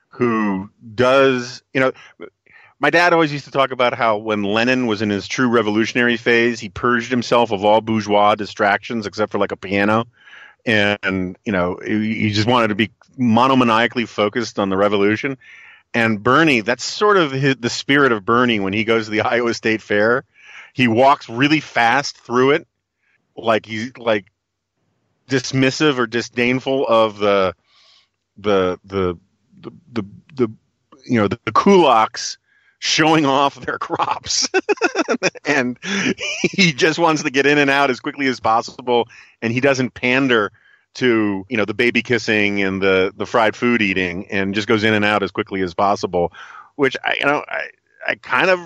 who 0.09 0.71
does 0.95 1.63
you 1.75 1.81
know. 1.81 1.93
My 2.83 2.89
dad 2.89 3.13
always 3.13 3.31
used 3.31 3.45
to 3.45 3.51
talk 3.51 3.73
about 3.73 3.93
how 3.93 4.17
when 4.17 4.43
Lenin 4.43 4.87
was 4.87 5.03
in 5.03 5.11
his 5.11 5.29
true 5.29 5.49
revolutionary 5.49 6.17
phase, 6.17 6.59
he 6.59 6.71
purged 6.71 7.11
himself 7.11 7.53
of 7.53 7.63
all 7.63 7.83
bourgeois 7.83 8.35
distractions 8.37 9.05
except 9.05 9.33
for 9.33 9.39
like 9.39 9.53
a 9.53 9.57
piano, 9.57 10.07
and 10.65 11.37
you 11.45 11.53
know 11.53 11.79
he 11.85 12.31
just 12.31 12.49
wanted 12.49 12.69
to 12.69 12.75
be 12.75 12.91
monomaniacally 13.21 14.09
focused 14.09 14.59
on 14.59 14.71
the 14.71 14.77
revolution. 14.77 15.39
And 15.93 16.23
Bernie, 16.23 16.61
that's 16.61 16.85
sort 16.85 17.17
of 17.17 17.33
his, 17.33 17.57
the 17.57 17.71
spirit 17.71 18.13
of 18.13 18.25
Bernie 18.25 18.61
when 18.61 18.73
he 18.73 18.85
goes 18.85 19.07
to 19.07 19.11
the 19.11 19.21
Iowa 19.23 19.55
State 19.55 19.83
Fair. 19.83 20.25
He 20.73 20.89
walks 20.89 21.29
really 21.29 21.61
fast 21.61 22.19
through 22.19 22.53
it, 22.53 22.67
like 23.37 23.67
he's 23.67 23.97
like 23.97 24.27
dismissive 25.29 25.99
or 25.99 26.07
disdainful 26.07 26.87
of 26.87 27.19
the 27.19 27.55
the 28.37 28.79
the 28.85 29.19
the 29.61 29.71
the, 29.93 30.05
the 30.35 30.53
you 31.05 31.21
know 31.21 31.29
the, 31.29 31.39
the 31.45 31.53
kulaks 31.53 32.37
showing 32.79 33.27
off 33.27 33.57
their 33.61 33.79
crops 33.79 34.49
and 35.45 35.79
he 36.43 36.73
just 36.73 36.99
wants 36.99 37.23
to 37.23 37.31
get 37.31 37.45
in 37.45 37.59
and 37.59 37.71
out 37.71 37.91
as 37.91 38.01
quickly 38.01 38.27
as 38.27 38.41
possible 38.41 39.07
and 39.43 39.53
he 39.53 39.61
doesn't 39.61 39.93
pander 39.93 40.51
to 40.95 41.47
you 41.49 41.57
know 41.57 41.65
the 41.65 41.75
baby 41.75 42.03
kissing 42.03 42.63
and 42.63 42.83
the 42.83 43.13
the 43.17 43.27
fried 43.27 43.55
food 43.57 43.81
eating 43.83 44.27
and 44.31 44.55
just 44.55 44.67
goes 44.69 44.83
in 44.85 44.93
and 44.95 45.05
out 45.05 45.23
as 45.23 45.31
quickly 45.31 45.63
as 45.63 45.73
possible 45.75 46.33
which 46.75 46.97
i 47.05 47.17
you 47.21 47.27
know 47.27 47.45
i 47.47 47.69
i 48.09 48.15
kind 48.17 48.51
of 48.51 48.59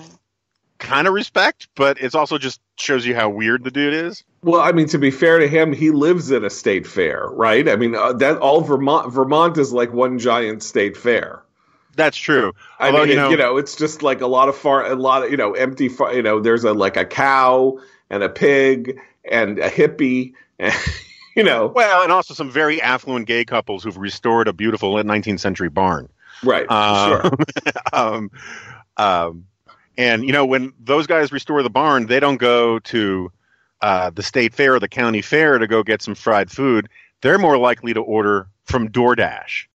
kind 0.78 1.06
of 1.06 1.12
respect 1.14 1.68
but 1.74 1.98
it's 2.00 2.14
also 2.14 2.38
just 2.38 2.60
shows 2.76 3.04
you 3.06 3.14
how 3.14 3.28
weird 3.28 3.62
the 3.62 3.70
dude 3.70 3.94
is 3.94 4.24
Well, 4.42 4.60
I 4.60 4.72
mean, 4.72 4.88
to 4.88 4.98
be 4.98 5.10
fair 5.10 5.38
to 5.38 5.46
him, 5.48 5.72
he 5.72 5.90
lives 5.90 6.32
at 6.32 6.42
a 6.42 6.50
state 6.50 6.86
fair, 6.86 7.26
right? 7.30 7.66
I 7.68 7.76
mean, 7.76 7.94
uh, 7.94 8.12
that 8.14 8.38
all 8.38 8.60
Vermont 8.62 9.12
Vermont 9.12 9.56
is 9.58 9.72
like 9.72 9.92
one 9.92 10.18
giant 10.18 10.62
state 10.62 10.96
fair. 10.96 11.42
that's 11.94 12.16
true 12.16 12.52
I 12.80 12.86
Although, 12.88 13.06
mean, 13.06 13.30
you 13.30 13.36
know- 13.36 13.56
it's 13.58 13.76
just 13.76 14.02
like 14.02 14.20
a 14.22 14.26
lot 14.26 14.48
of 14.48 14.56
far, 14.56 14.84
a 14.84 14.96
lot 14.96 15.24
of 15.24 15.30
you 15.30 15.36
know, 15.36 15.52
empty. 15.52 15.88
Far, 15.88 16.12
you 16.14 16.22
know, 16.22 16.40
there's 16.40 16.64
a 16.64 16.72
like 16.74 16.96
a 16.96 17.04
cow 17.06 17.78
and 18.10 18.22
a 18.22 18.28
pig 18.28 18.98
and 19.24 19.58
a 19.58 19.70
hippie, 19.70 20.34
and 20.58 20.74
you 21.36 21.42
know, 21.42 21.66
Well, 21.66 22.02
and 22.02 22.12
also 22.12 22.34
some 22.34 22.50
very 22.50 22.80
affluent 22.80 23.26
gay 23.26 23.44
couples 23.44 23.82
who've 23.82 23.96
restored 23.96 24.48
a 24.48 24.52
beautiful 24.52 24.94
19th 24.94 25.40
century 25.40 25.68
barn. 25.68 26.08
right? 26.42 26.70
Um, 26.70 27.10
sure. 27.10 27.30
um, 27.92 28.30
um, 28.96 29.46
and 29.96 30.24
you 30.24 30.32
know, 30.32 30.46
when 30.46 30.72
those 30.78 31.06
guys 31.06 31.32
restore 31.32 31.62
the 31.62 31.70
barn, 31.70 32.06
they 32.06 32.20
don't 32.20 32.36
go 32.36 32.78
to 32.80 33.32
uh, 33.80 34.10
the 34.10 34.22
state 34.22 34.54
fair 34.54 34.74
or 34.74 34.80
the 34.80 34.88
county 34.88 35.22
fair 35.22 35.58
to 35.58 35.66
go 35.66 35.82
get 35.82 36.02
some 36.02 36.14
fried 36.14 36.50
food. 36.50 36.88
They're 37.20 37.38
more 37.38 37.58
likely 37.58 37.94
to 37.94 38.00
order 38.00 38.48
from 38.64 38.88
DoorDash. 38.88 39.66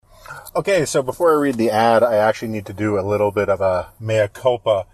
Okay, 0.56 0.86
so 0.86 1.02
before 1.02 1.34
I 1.34 1.40
read 1.40 1.56
the 1.56 1.72
ad, 1.72 2.04
I 2.04 2.16
actually 2.16 2.50
need 2.50 2.66
to 2.68 2.74
do 2.74 3.00
a 3.00 3.02
little 3.02 3.32
bit 3.32 3.50
of 3.50 3.62
a 3.62 3.90
mea 4.00 4.28
culpa. 4.32 4.86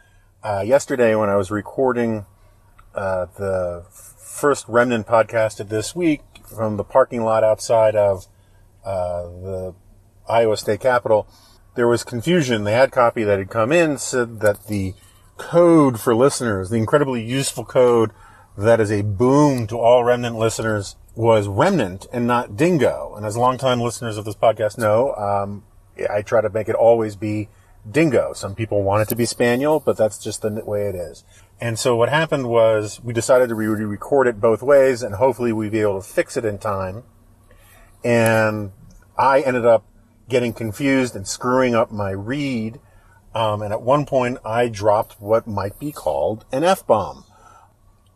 Uh, 0.44 0.64
yesterday, 0.66 1.16
when 1.16 1.30
I 1.30 1.36
was 1.36 1.52
recording 1.52 2.26
uh, 2.94 3.26
the 3.38 3.86
first 3.90 4.68
Remnant 4.68 5.08
podcast 5.08 5.60
of 5.60 5.70
this 5.70 5.96
week 5.96 6.22
from 6.56 6.78
the 6.78 6.84
parking 6.84 7.24
lot 7.24 7.44
outside 7.44 7.96
of 7.96 8.28
uh, 8.84 9.24
the 9.24 9.76
Iowa 10.28 10.58
State 10.58 10.80
Capitol, 10.80 11.28
there 11.76 11.88
was 11.88 12.04
confusion. 12.04 12.64
They 12.64 12.74
had 12.74 12.92
copy 12.92 13.24
that 13.24 13.38
had 13.38 13.50
come 13.50 13.72
in 13.72 13.98
said 13.98 14.40
that 14.40 14.68
the 14.68 14.94
code 15.38 16.00
for 16.00 16.16
listeners, 16.16 16.70
the 16.70 16.78
incredibly 16.78 17.24
useful 17.24 17.66
code 17.66 18.12
that 18.58 18.80
is 18.80 18.92
a 18.92 19.02
boon 19.02 19.68
to 19.68 19.78
all 19.78 20.04
Remnant 20.04 20.38
listeners, 20.38 20.96
was 21.16 21.48
Remnant 21.48 22.08
and 22.12 22.26
not 22.26 22.56
Dingo. 22.56 23.14
And 23.16 23.26
as 23.26 23.36
longtime 23.36 23.82
listeners 23.82 24.18
of 24.18 24.26
this 24.26 24.36
podcast 24.36 24.78
know, 24.78 25.14
um, 25.16 25.64
I 26.10 26.22
try 26.22 26.42
to 26.42 26.50
make 26.50 26.70
it 26.70 26.76
always 26.76 27.16
be 27.16 27.50
Dingo. 27.90 28.34
Some 28.34 28.56
people 28.56 28.84
want 28.84 29.04
it 29.04 29.10
to 29.10 29.16
be 29.16 29.26
Spaniel, 29.26 29.80
but 29.80 29.98
that's 29.98 30.18
just 30.18 30.42
the 30.42 30.50
way 30.66 30.88
it 30.88 30.96
is. 30.96 31.24
And 31.60 31.80
so 31.80 31.96
what 31.96 32.10
happened 32.10 32.50
was 32.50 33.02
we 33.02 33.14
decided 33.14 33.50
to 33.50 33.56
re-record 33.56 34.28
it 34.28 34.42
both 34.42 34.62
ways, 34.62 35.02
and 35.02 35.16
hopefully 35.16 35.54
we'd 35.54 35.72
be 35.72 35.80
able 35.80 36.02
to 36.02 36.08
fix 36.08 36.36
it 36.36 36.46
in 36.46 36.58
time. 36.58 37.04
And 38.04 38.72
I 39.18 39.42
ended 39.42 39.66
up 39.66 39.86
getting 40.28 40.54
confused 40.54 41.16
and 41.16 41.28
screwing 41.28 41.76
up 41.76 41.92
my 41.92 42.12
read. 42.12 42.80
Um, 43.34 43.62
and 43.62 43.72
at 43.72 43.82
one 43.82 44.06
point, 44.06 44.38
I 44.46 44.68
dropped 44.68 45.22
what 45.22 45.48
might 45.48 45.80
be 45.80 45.92
called 45.92 46.46
an 46.52 46.64
F 46.64 46.86
bomb. 46.86 47.26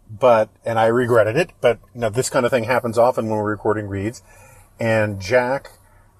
But, 0.09 0.49
and 0.65 0.79
I 0.79 0.87
regretted 0.87 1.37
it, 1.37 1.51
but 1.61 1.79
you 1.93 2.09
this 2.09 2.29
kind 2.29 2.45
of 2.45 2.51
thing 2.51 2.63
happens 2.63 2.97
often 2.97 3.29
when 3.29 3.37
we're 3.37 3.51
recording 3.51 3.87
reads. 3.87 4.23
And 4.79 5.19
Jack, 5.21 5.71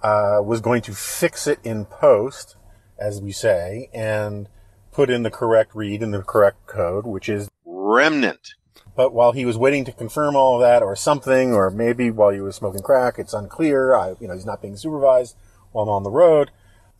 uh, 0.03 0.39
was 0.43 0.61
going 0.61 0.81
to 0.83 0.93
fix 0.93 1.47
it 1.47 1.59
in 1.63 1.85
post, 1.85 2.55
as 2.97 3.21
we 3.21 3.31
say, 3.31 3.89
and 3.93 4.47
put 4.91 5.09
in 5.09 5.23
the 5.23 5.31
correct 5.31 5.75
read 5.75 6.01
and 6.01 6.13
the 6.13 6.21
correct 6.21 6.65
code, 6.67 7.05
which 7.05 7.29
is 7.29 7.49
Remnant. 7.65 8.55
but 8.95 9.13
while 9.13 9.31
he 9.31 9.45
was 9.45 9.57
waiting 9.57 9.85
to 9.85 9.91
confirm 9.91 10.35
all 10.35 10.55
of 10.55 10.61
that 10.61 10.83
or 10.83 10.95
something, 10.95 11.53
or 11.53 11.69
maybe 11.69 12.11
while 12.11 12.29
he 12.29 12.41
was 12.41 12.55
smoking 12.55 12.81
crack, 12.81 13.15
it's 13.17 13.33
unclear. 13.33 13.95
I, 13.95 14.15
you 14.19 14.27
know, 14.27 14.33
he's 14.33 14.45
not 14.45 14.61
being 14.61 14.77
supervised 14.77 15.35
while 15.71 15.83
I'm 15.83 15.89
on 15.89 16.03
the 16.03 16.11
road. 16.11 16.51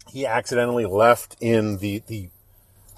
He 0.07 0.25
accidentally 0.25 0.85
left 0.85 1.35
in 1.39 1.77
the, 1.77 2.01
the, 2.07 2.29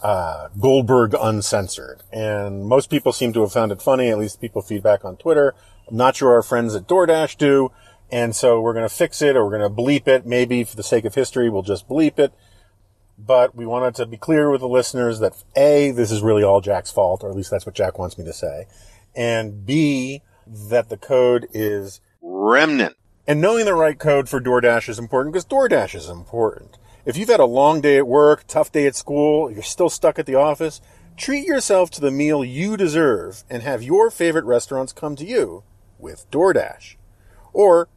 uh, 0.02 0.50
Goldberg 0.60 1.14
uncensored. 1.20 2.04
And 2.12 2.66
most 2.66 2.89
people 2.89 3.12
seem 3.12 3.34
to 3.34 3.42
have 3.42 3.52
found 3.52 3.72
it 3.72 3.82
funny, 3.82 4.10
at 4.10 4.18
least 4.18 4.42
people 4.42 4.62
feedback 4.62 5.06
on 5.06 5.18
Twitter. 5.18 5.54
I'm 5.89 5.98
not 5.98 6.16
sure 6.16 6.32
our 6.32 6.42
friends 6.42 6.74
at 6.76 6.88
DoorDash 6.88 7.38
do. 7.38 7.72
And 8.12 8.36
so 8.36 8.60
we're 8.60 8.74
going 8.74 8.88
to 8.88 8.94
fix 8.94 9.22
it 9.22 9.36
or 9.36 9.46
we're 9.46 9.58
going 9.58 9.76
to 9.76 9.82
bleep 9.82 10.08
it. 10.08 10.26
Maybe 10.26 10.64
for 10.64 10.76
the 10.76 10.84
sake 10.84 11.06
of 11.06 11.16
history, 11.16 11.50
we'll 11.50 11.62
just 11.62 11.88
bleep 11.88 12.20
it 12.20 12.34
but 13.26 13.55
we 13.55 13.65
wanted 13.65 13.95
to 13.95 14.05
be 14.05 14.17
clear 14.17 14.49
with 14.49 14.61
the 14.61 14.67
listeners 14.67 15.19
that 15.19 15.34
A, 15.55 15.91
this 15.91 16.11
is 16.11 16.22
really 16.22 16.43
all 16.43 16.61
Jack's 16.61 16.91
fault, 16.91 17.24
or 17.24 17.30
at 17.30 17.36
least 17.36 17.51
that's 17.51 17.65
what 17.65 17.76
Jack 17.76 17.99
wants 17.99 18.17
me 18.17 18.26
to 18.26 18.34
say. 18.34 18.67
And 19.15 19.65
B, 19.65 20.22
that 20.47 20.89
the 20.89 20.97
code 20.97 21.47
is, 21.53 22.01
Remnant. 22.22 22.95
and 23.28 23.41
knowing 23.41 23.65
the 23.65 23.74
right 23.74 23.97
code 23.97 24.30
for 24.30 24.39
DoorDash 24.41 24.89
is 24.89 24.99
important 24.99 25.34
because 25.34 25.45
DoorDash 25.45 25.95
is 25.95 26.09
important. 26.09 26.78
If 27.05 27.17
you've 27.17 27.30
had 27.30 27.39
a 27.39 27.45
long 27.45 27.82
day 27.82 27.97
at 27.97 28.07
work, 28.07 28.45
tough 28.47 28.72
day 28.72 28.86
at 28.86 28.95
school, 28.95 29.51
you're 29.51 29.63
still 29.63 29.89
stuck 29.89 30.19
at 30.19 30.26
the 30.26 30.36
office, 30.36 30.82
treat 31.17 31.45
yourself 31.45 31.89
to 31.91 32.01
the 32.01 32.11
meal 32.11 32.43
you 32.43 32.78
deserve 32.78 33.43
and 33.49 33.63
have 33.63 33.84
your 33.84 34.09
favorite 34.11 34.45
restaurants 34.45 34.93
come 34.93 35.15
to 35.15 35.26
you 35.26 35.63
with 35.97 36.30
DoorDash. 36.32 36.95
Or, 37.53 37.89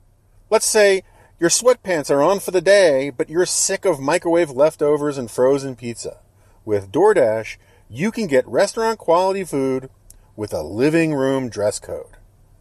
let's 0.50 0.66
say 0.66 1.02
your 1.40 1.50
sweatpants 1.50 2.10
are 2.10 2.22
on 2.22 2.38
for 2.38 2.52
the 2.52 2.60
day, 2.60 3.10
but 3.10 3.28
you're 3.28 3.46
sick 3.46 3.84
of 3.84 3.98
microwave 3.98 4.50
leftovers 4.50 5.18
and 5.18 5.30
frozen 5.30 5.74
pizza. 5.74 6.20
With 6.64 6.92
DoorDash, 6.92 7.56
you 7.88 8.12
can 8.12 8.26
get 8.28 8.46
restaurant 8.46 8.98
quality 8.98 9.44
food 9.44 9.90
with 10.36 10.52
a 10.52 10.62
living 10.62 11.12
room 11.12 11.48
dress 11.48 11.78
code. 11.78 12.16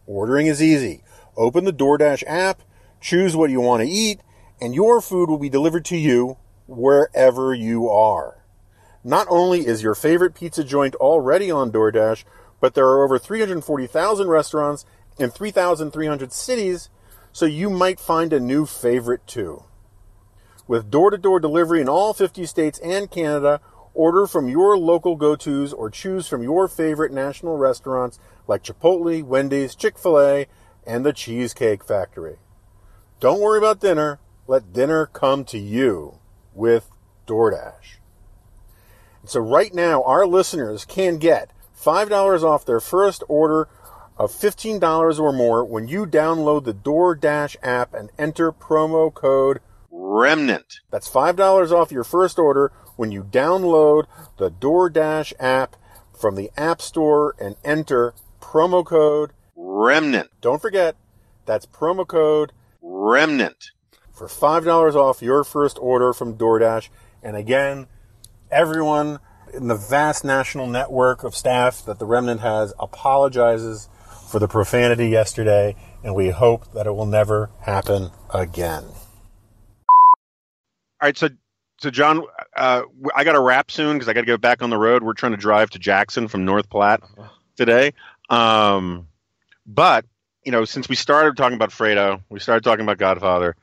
Ordering 0.06 0.48
is 0.48 0.62
easy. 0.62 1.02
Open 1.36 1.64
the 1.64 1.72
DoorDash 1.72 2.24
app, 2.26 2.62
choose 3.00 3.36
what 3.36 3.50
you 3.50 3.60
want 3.60 3.82
to 3.82 3.88
eat, 3.88 4.20
and 4.60 4.74
your 4.74 5.00
food 5.00 5.28
will 5.28 5.38
be 5.38 5.48
delivered 5.48 5.84
to 5.86 5.96
you 5.96 6.36
wherever 6.66 7.54
you 7.54 7.88
are. 7.88 8.44
Not 9.02 9.26
only 9.30 9.66
is 9.66 9.82
your 9.82 9.94
favorite 9.94 10.34
pizza 10.34 10.64
joint 10.64 10.94
already 10.96 11.50
on 11.50 11.70
DoorDash, 11.70 12.24
but 12.60 12.74
there 12.74 12.86
are 12.86 13.04
over 13.04 13.18
340,000 13.18 14.28
restaurants 14.28 14.84
in 15.18 15.30
3,300 15.30 16.32
cities, 16.32 16.88
so 17.34 17.46
you 17.46 17.68
might 17.68 17.98
find 17.98 18.32
a 18.32 18.38
new 18.38 18.64
favorite 18.64 19.26
too. 19.26 19.64
With 20.68 20.88
door 20.88 21.10
to 21.10 21.18
door 21.18 21.40
delivery 21.40 21.80
in 21.80 21.88
all 21.88 22.14
50 22.14 22.46
states 22.46 22.78
and 22.78 23.10
Canada, 23.10 23.60
order 23.92 24.28
from 24.28 24.48
your 24.48 24.78
local 24.78 25.16
go 25.16 25.34
tos 25.34 25.72
or 25.72 25.90
choose 25.90 26.28
from 26.28 26.44
your 26.44 26.68
favorite 26.68 27.12
national 27.12 27.56
restaurants 27.56 28.20
like 28.46 28.62
Chipotle, 28.62 29.24
Wendy's, 29.24 29.74
Chick 29.74 29.98
fil 29.98 30.20
A, 30.20 30.46
and 30.86 31.04
the 31.04 31.12
Cheesecake 31.12 31.82
Factory. 31.82 32.36
Don't 33.18 33.40
worry 33.40 33.58
about 33.58 33.80
dinner, 33.80 34.20
let 34.46 34.72
dinner 34.72 35.06
come 35.06 35.44
to 35.46 35.58
you 35.58 36.20
with 36.54 36.88
DoorDash. 37.26 37.96
So 39.24 39.40
right 39.40 39.74
now, 39.74 40.04
our 40.04 40.24
listeners 40.24 40.84
can 40.84 41.18
get 41.18 41.50
$5 41.76 42.44
off 42.44 42.64
their 42.64 42.80
first 42.80 43.24
order 43.28 43.68
of 44.16 44.30
$15 44.30 45.18
or 45.18 45.32
more 45.32 45.64
when 45.64 45.88
you 45.88 46.06
download 46.06 46.64
the 46.64 46.74
DoorDash 46.74 47.56
app 47.62 47.94
and 47.94 48.10
enter 48.18 48.52
promo 48.52 49.12
code 49.12 49.60
Remnant. 49.90 50.80
That's 50.90 51.08
$5 51.08 51.72
off 51.72 51.92
your 51.92 52.04
first 52.04 52.38
order 52.38 52.72
when 52.96 53.10
you 53.10 53.22
download 53.24 54.06
the 54.38 54.50
DoorDash 54.50 55.32
app 55.40 55.76
from 56.12 56.36
the 56.36 56.50
App 56.56 56.80
Store 56.80 57.34
and 57.40 57.56
enter 57.64 58.14
promo 58.40 58.84
code. 58.84 59.32
Remnant. 59.56 60.30
Don't 60.40 60.62
forget, 60.62 60.96
that's 61.46 61.66
promo 61.66 62.06
code 62.06 62.52
Remnant. 62.82 63.70
for 64.12 64.28
$5 64.28 64.94
off 64.94 65.22
your 65.22 65.42
first 65.42 65.78
order 65.80 66.12
from 66.12 66.36
DoorDash. 66.36 66.88
And 67.22 67.36
again, 67.36 67.86
everyone 68.50 69.18
in 69.52 69.68
the 69.68 69.76
vast 69.76 70.24
national 70.24 70.66
network 70.66 71.24
of 71.24 71.34
staff 71.34 71.84
that 71.86 71.98
the 71.98 72.06
Remnant 72.06 72.40
has 72.40 72.72
apologizes 72.78 73.88
for 74.34 74.40
the 74.40 74.48
profanity 74.48 75.06
yesterday, 75.06 75.76
and 76.02 76.12
we 76.12 76.28
hope 76.28 76.72
that 76.72 76.88
it 76.88 76.90
will 76.90 77.06
never 77.06 77.50
happen 77.60 78.10
again. 78.34 78.82
All 78.82 79.88
right, 81.00 81.16
so 81.16 81.28
so 81.78 81.88
John, 81.88 82.24
uh, 82.56 82.82
I 83.14 83.22
got 83.22 83.34
to 83.34 83.40
wrap 83.40 83.70
soon 83.70 83.94
because 83.94 84.08
I 84.08 84.12
got 84.12 84.22
to 84.22 84.26
get 84.26 84.40
back 84.40 84.60
on 84.60 84.70
the 84.70 84.76
road. 84.76 85.04
We're 85.04 85.12
trying 85.12 85.34
to 85.34 85.38
drive 85.38 85.70
to 85.70 85.78
Jackson 85.78 86.26
from 86.26 86.44
North 86.44 86.68
Platte 86.68 87.04
today. 87.54 87.92
Um, 88.28 89.06
but 89.66 90.04
you 90.44 90.50
know, 90.50 90.64
since 90.64 90.88
we 90.88 90.96
started 90.96 91.36
talking 91.36 91.54
about 91.54 91.70
Fredo, 91.70 92.20
we 92.28 92.40
started 92.40 92.64
talking 92.64 92.82
about 92.82 92.98
Godfather. 92.98 93.54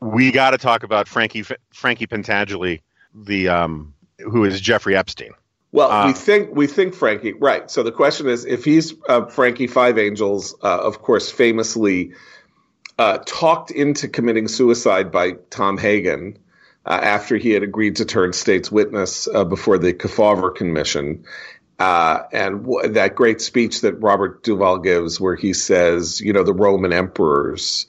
We 0.00 0.32
got 0.32 0.50
to 0.50 0.58
talk 0.58 0.82
about 0.82 1.06
Frankie 1.06 1.44
Frankie 1.72 2.08
Pentangeli, 2.08 2.80
the 3.14 3.50
um, 3.50 3.94
who 4.18 4.44
is 4.44 4.60
Jeffrey 4.60 4.96
Epstein. 4.96 5.30
Well, 5.70 5.90
Uh, 5.90 6.06
we 6.06 6.12
think 6.14 6.50
we 6.54 6.66
think 6.66 6.94
Frankie, 6.94 7.34
right? 7.34 7.70
So 7.70 7.82
the 7.82 7.92
question 7.92 8.28
is, 8.28 8.44
if 8.46 8.64
he's 8.64 8.94
uh, 9.08 9.26
Frankie 9.26 9.66
Five 9.66 9.98
Angels, 9.98 10.54
uh, 10.62 10.78
of 10.78 11.02
course, 11.02 11.30
famously 11.30 12.12
uh, 12.98 13.18
talked 13.26 13.70
into 13.70 14.08
committing 14.08 14.48
suicide 14.48 15.12
by 15.12 15.32
Tom 15.50 15.76
Hagen 15.78 16.38
uh, 16.86 16.98
after 17.02 17.36
he 17.36 17.50
had 17.50 17.62
agreed 17.62 17.96
to 17.96 18.04
turn 18.04 18.32
state's 18.32 18.72
witness 18.72 19.28
uh, 19.28 19.44
before 19.44 19.78
the 19.78 19.92
Kefauver 19.92 20.54
Commission, 20.54 21.24
uh, 21.78 22.20
and 22.32 22.64
w- 22.64 22.88
that 22.88 23.14
great 23.14 23.40
speech 23.42 23.82
that 23.82 23.92
Robert 24.00 24.42
Duvall 24.42 24.78
gives, 24.78 25.20
where 25.20 25.36
he 25.36 25.52
says, 25.52 26.20
you 26.20 26.32
know, 26.32 26.44
the 26.44 26.54
Roman 26.54 26.92
emperors. 26.94 27.86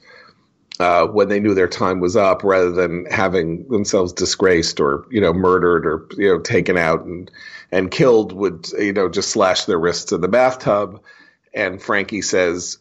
Uh, 0.80 1.06
when 1.06 1.28
they 1.28 1.38
knew 1.38 1.52
their 1.52 1.68
time 1.68 2.00
was 2.00 2.16
up, 2.16 2.42
rather 2.42 2.70
than 2.70 3.04
having 3.10 3.68
themselves 3.68 4.14
disgraced 4.14 4.80
or 4.80 5.06
you 5.10 5.20
know 5.20 5.32
murdered 5.32 5.86
or 5.86 6.06
you 6.16 6.26
know 6.26 6.40
taken 6.40 6.78
out 6.78 7.04
and 7.04 7.30
and 7.70 7.90
killed, 7.90 8.32
would 8.32 8.66
you 8.78 8.92
know 8.92 9.08
just 9.08 9.30
slash 9.30 9.66
their 9.66 9.78
wrists 9.78 10.10
in 10.10 10.22
the 10.22 10.28
bathtub. 10.28 11.02
And 11.52 11.82
Frankie 11.82 12.22
says, 12.22 12.78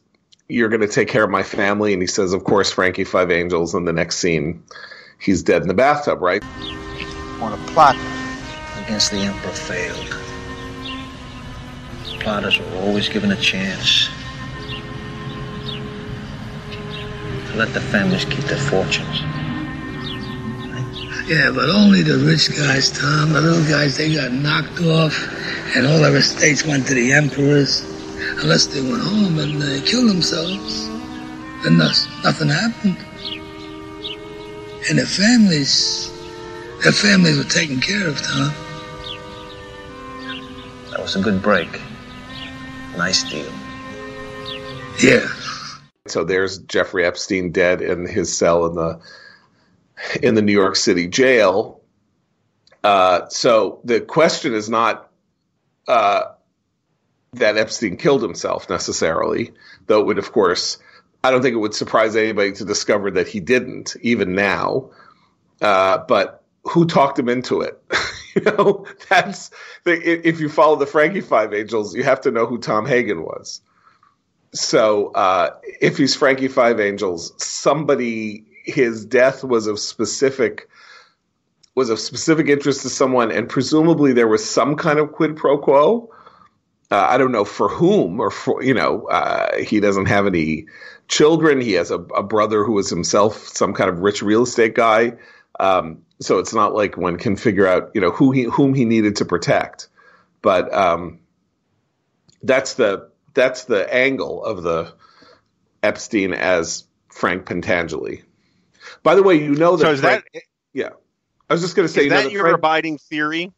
"You're 0.47 0.69
going 0.69 0.81
to 0.81 0.87
take 0.87 1.09
care 1.09 1.25
of 1.25 1.29
my 1.29 1.43
family," 1.43 1.91
and 1.91 2.01
he 2.01 2.07
says, 2.07 2.31
"Of 2.31 2.45
course, 2.45 2.71
Frankie 2.71 3.03
Five 3.03 3.31
Angels." 3.31 3.73
And 3.73 3.85
the 3.85 3.93
next 3.93 4.19
scene, 4.19 4.63
he's 5.19 5.43
dead 5.43 5.61
in 5.61 5.67
the 5.67 5.73
bathtub, 5.73 6.21
right? 6.21 6.43
when 7.39 7.53
a 7.53 7.57
plot 7.67 7.95
against 8.83 9.11
the 9.11 9.17
emperor 9.17 9.51
failed. 9.51 10.15
Plotters 12.19 12.59
were 12.59 12.75
always 12.75 13.07
given 13.07 13.31
a 13.31 13.35
chance 13.37 14.09
let 17.55 17.73
the 17.73 17.81
families 17.81 18.25
keep 18.25 18.45
their 18.45 18.57
fortunes. 18.57 19.21
Yeah, 21.29 21.51
but 21.51 21.69
only 21.69 22.01
the 22.01 22.17
rich 22.25 22.49
guys, 22.57 22.89
Tom. 22.89 23.33
The 23.33 23.41
little 23.41 23.63
guys, 23.69 23.97
they 23.97 24.15
got 24.15 24.31
knocked 24.31 24.81
off, 24.81 25.13
and 25.75 25.85
all 25.85 25.99
their 25.99 26.15
estates 26.15 26.65
went 26.65 26.87
to 26.87 26.95
the 26.95 27.13
emperors. 27.13 27.85
Unless 28.41 28.67
they 28.67 28.81
went 28.81 29.03
home 29.03 29.37
and 29.37 29.61
uh, 29.61 29.85
killed 29.85 30.09
themselves, 30.09 30.87
then 31.63 31.77
nothing 31.77 32.49
happened. 32.49 32.97
And 34.89 34.97
their 34.97 35.05
families, 35.05 36.11
their 36.83 36.93
families 36.93 37.37
were 37.37 37.43
taken 37.43 37.79
care 37.79 38.07
of, 38.07 38.19
Tom. 38.21 38.53
That 40.89 40.99
was 40.99 41.15
a 41.15 41.21
good 41.21 41.41
break. 41.41 41.79
Nice 42.97 43.23
deal. 43.29 43.51
Yeah. 44.99 45.27
So 46.09 46.23
there's 46.23 46.59
Jeffrey 46.59 47.05
Epstein 47.05 47.51
dead 47.51 47.81
in 47.81 48.05
his 48.05 48.35
cell 48.35 48.65
in 48.65 48.75
the 48.75 48.99
in 50.21 50.35
the 50.35 50.41
New 50.41 50.53
York 50.53 50.75
City 50.75 51.07
jail. 51.07 51.81
Uh, 52.83 53.27
so 53.29 53.81
the 53.83 53.99
question 53.99 54.53
is 54.53 54.69
not 54.69 55.11
uh, 55.87 56.23
that 57.33 57.57
Epstein 57.57 57.97
killed 57.97 58.21
himself 58.21 58.69
necessarily, 58.69 59.51
though 59.87 59.99
it 59.99 60.05
would, 60.05 60.17
of 60.17 60.31
course, 60.31 60.77
I 61.23 61.31
don't 61.31 61.41
think 61.41 61.55
it 61.55 61.59
would 61.59 61.75
surprise 61.75 62.15
anybody 62.15 62.53
to 62.53 62.65
discover 62.65 63.11
that 63.11 63.27
he 63.27 63.39
didn't, 63.39 63.95
even 64.01 64.35
now. 64.35 64.91
Uh, 65.61 65.97
but 66.07 66.43
who 66.63 66.85
talked 66.85 67.19
him 67.19 67.27
into 67.27 67.61
it? 67.61 67.81
you 68.35 68.43
know, 68.43 68.85
that's 69.09 69.51
the, 69.83 70.27
if 70.27 70.39
you 70.39 70.47
follow 70.47 70.77
the 70.77 70.85
Frankie 70.85 71.21
Five 71.21 71.53
Angels, 71.53 71.95
you 71.95 72.03
have 72.03 72.21
to 72.21 72.31
know 72.31 72.45
who 72.45 72.57
Tom 72.57 72.85
Hagen 72.85 73.23
was. 73.23 73.61
So 74.53 75.11
uh, 75.13 75.51
if 75.81 75.97
he's 75.97 76.15
Frankie 76.15 76.47
Five 76.47 76.79
Angels, 76.79 77.33
somebody 77.43 78.45
his 78.65 79.05
death 79.05 79.43
was 79.43 79.67
of 79.67 79.79
specific 79.79 80.67
was 81.75 81.89
of 81.89 81.99
specific 81.99 82.47
interest 82.47 82.81
to 82.81 82.89
someone, 82.89 83.31
and 83.31 83.47
presumably 83.47 84.11
there 84.11 84.27
was 84.27 84.47
some 84.47 84.75
kind 84.75 84.99
of 84.99 85.11
quid 85.11 85.35
pro 85.35 85.57
quo. 85.57 86.09
Uh, 86.91 87.05
I 87.07 87.17
don't 87.17 87.31
know 87.31 87.45
for 87.45 87.69
whom 87.69 88.19
or 88.19 88.31
for 88.31 88.63
you 88.63 88.73
know 88.73 89.07
uh, 89.07 89.57
he 89.57 89.79
doesn't 89.79 90.07
have 90.07 90.25
any 90.25 90.65
children. 91.07 91.61
He 91.61 91.73
has 91.73 91.91
a, 91.91 91.99
a 91.99 92.23
brother 92.23 92.63
who 92.63 92.77
is 92.79 92.89
himself 92.89 93.47
some 93.47 93.73
kind 93.73 93.89
of 93.89 93.99
rich 93.99 94.21
real 94.21 94.43
estate 94.43 94.73
guy. 94.73 95.13
Um, 95.59 96.03
so 96.19 96.39
it's 96.39 96.53
not 96.53 96.73
like 96.73 96.97
one 96.97 97.17
can 97.17 97.35
figure 97.35 97.67
out 97.67 97.91
you 97.93 98.01
know 98.01 98.11
who 98.11 98.31
he 98.31 98.43
whom 98.43 98.73
he 98.73 98.85
needed 98.85 99.15
to 99.17 99.25
protect. 99.25 99.87
But 100.41 100.73
um, 100.73 101.19
that's 102.41 102.75
the 102.75 103.09
that's 103.39 103.63
the 103.65 103.91
angle 103.93 104.43
of 104.43 104.63
the 104.63 104.93
Epstein 105.81 106.33
as 106.33 106.83
Frank 107.07 107.45
Pentangeli. 107.45 108.23
By 109.01 109.15
the 109.15 109.23
way, 109.23 109.35
you 109.35 109.55
know 109.55 109.77
that. 109.77 109.85
So 109.85 109.91
is 109.91 110.01
that 110.01 110.25
yeah? 110.73 110.89
I 111.49 111.53
was 111.53 111.61
just 111.61 111.75
going 111.75 111.87
to 111.87 111.93
say, 111.93 112.01
is 112.01 112.05
you 112.05 112.09
know, 112.11 112.17
that 112.17 112.23
that 112.23 112.31
your 112.31 112.43
Frank- 112.43 112.57
abiding 112.57 112.97
theory 112.97 113.51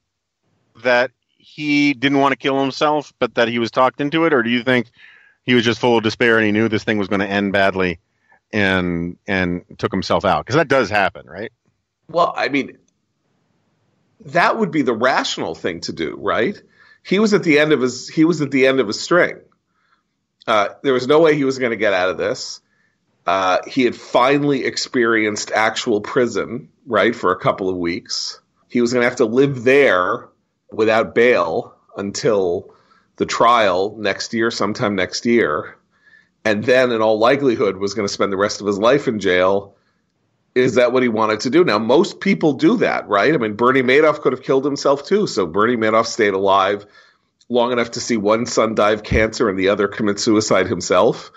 that 0.84 1.12
he 1.38 1.94
didn't 1.94 2.20
want 2.20 2.32
to 2.32 2.38
kill 2.38 2.60
himself, 2.60 3.12
but 3.20 3.36
that 3.36 3.48
he 3.48 3.60
was 3.60 3.72
talked 3.72 4.00
into 4.00 4.26
it, 4.26 4.34
or 4.34 4.44
do 4.44 4.50
you 4.50 4.64
think 4.64 4.88
he 5.44 5.56
was 5.56 5.66
just 5.66 5.80
full 5.80 5.98
of 5.98 6.04
despair 6.04 6.38
and 6.38 6.46
he 6.46 6.52
knew 6.52 6.70
this 6.70 6.84
thing 6.84 6.98
was 6.98 7.08
going 7.08 7.20
to 7.20 7.28
end 7.28 7.52
badly 7.52 8.00
and 8.54 9.18
and 9.28 9.64
took 9.78 9.92
himself 9.92 10.26
out? 10.26 10.46
Because 10.46 10.56
that 10.56 10.68
does 10.68 10.90
happen, 10.90 11.26
right? 11.26 11.52
Well, 12.08 12.34
I 12.36 12.50
mean, 12.50 12.78
that 14.26 14.58
would 14.58 14.72
be 14.72 14.84
the 14.84 14.94
rational 14.94 15.56
thing 15.56 15.82
to 15.82 15.94
do, 15.94 16.16
right? 16.20 16.62
He 17.04 17.18
was 17.18 17.34
at 17.34 17.44
the 17.44 17.58
end 17.58 17.74
of 17.74 17.82
his 17.82 18.08
he 18.08 18.26
was 18.26 18.42
at 18.42 18.52
the 18.52 18.68
end 18.68 18.80
of 18.80 18.88
his 18.88 19.00
string. 19.00 19.40
Uh, 20.48 20.70
there 20.84 20.94
was 20.94 21.08
no 21.08 21.20
way 21.20 21.36
he 21.36 21.44
was 21.44 21.60
going 21.60 21.72
to 21.72 21.78
get 21.78 21.94
out 21.94 22.10
of 22.10 22.18
this. 22.18 22.62
Uh, 23.26 23.60
he 23.68 23.84
had 23.84 23.96
finally 23.96 24.66
experienced 24.66 25.52
actual 25.52 26.02
prison, 26.02 26.70
right, 26.86 27.16
for 27.16 27.32
a 27.32 27.40
couple 27.40 27.70
of 27.70 27.78
weeks. 27.78 28.40
He 28.68 28.82
was 28.82 28.94
going 28.94 29.04
to 29.04 29.10
have 29.10 29.18
to 29.18 29.26
live 29.26 29.64
there 29.64 30.30
without 30.72 31.14
bail 31.14 31.76
until 31.96 32.74
the 33.18 33.26
trial 33.26 33.96
next 33.98 34.34
year, 34.34 34.50
sometime 34.50 34.96
next 34.96 35.26
year. 35.26 35.78
And 36.44 36.64
then, 36.64 36.92
in 36.92 37.02
all 37.02 37.20
likelihood, 37.20 37.78
was 37.78 37.94
going 37.94 38.08
to 38.08 38.14
spend 38.14 38.32
the 38.32 38.38
rest 38.38 38.62
of 38.62 38.68
his 38.68 38.80
life 38.80 39.08
in 39.08 39.20
jail 39.20 39.76
is 40.54 40.76
that 40.76 40.92
what 40.92 41.04
he 41.04 41.10
wanted 41.10 41.42
to 41.42 41.50
do? 41.50 41.64
Now, 41.64 41.80
most 41.80 42.20
people 42.20 42.54
do 42.54 42.78
that, 42.78 43.08
right? 43.08 43.34
I 43.34 43.38
mean, 43.38 43.54
Bernie 43.54 43.84
Madoff 43.84 44.22
could 44.22 44.34
have 44.34 44.44
killed 44.44 44.66
himself 44.66 45.06
too. 45.06 45.28
So 45.28 45.46
Bernie 45.46 45.78
Madoff 45.78 46.08
stayed 46.08 46.34
alive 46.34 46.86
long 47.52 47.74
enough 47.74 47.92
to 47.92 48.00
see 48.00 48.16
one 48.18 48.46
son 48.46 48.76
die 48.76 48.92
of 48.92 49.04
cancer 49.04 49.50
and 49.50 49.60
the 49.60 49.70
other 49.70 49.88
commit 49.88 50.20
suicide 50.20 50.68
himself. 50.68 51.32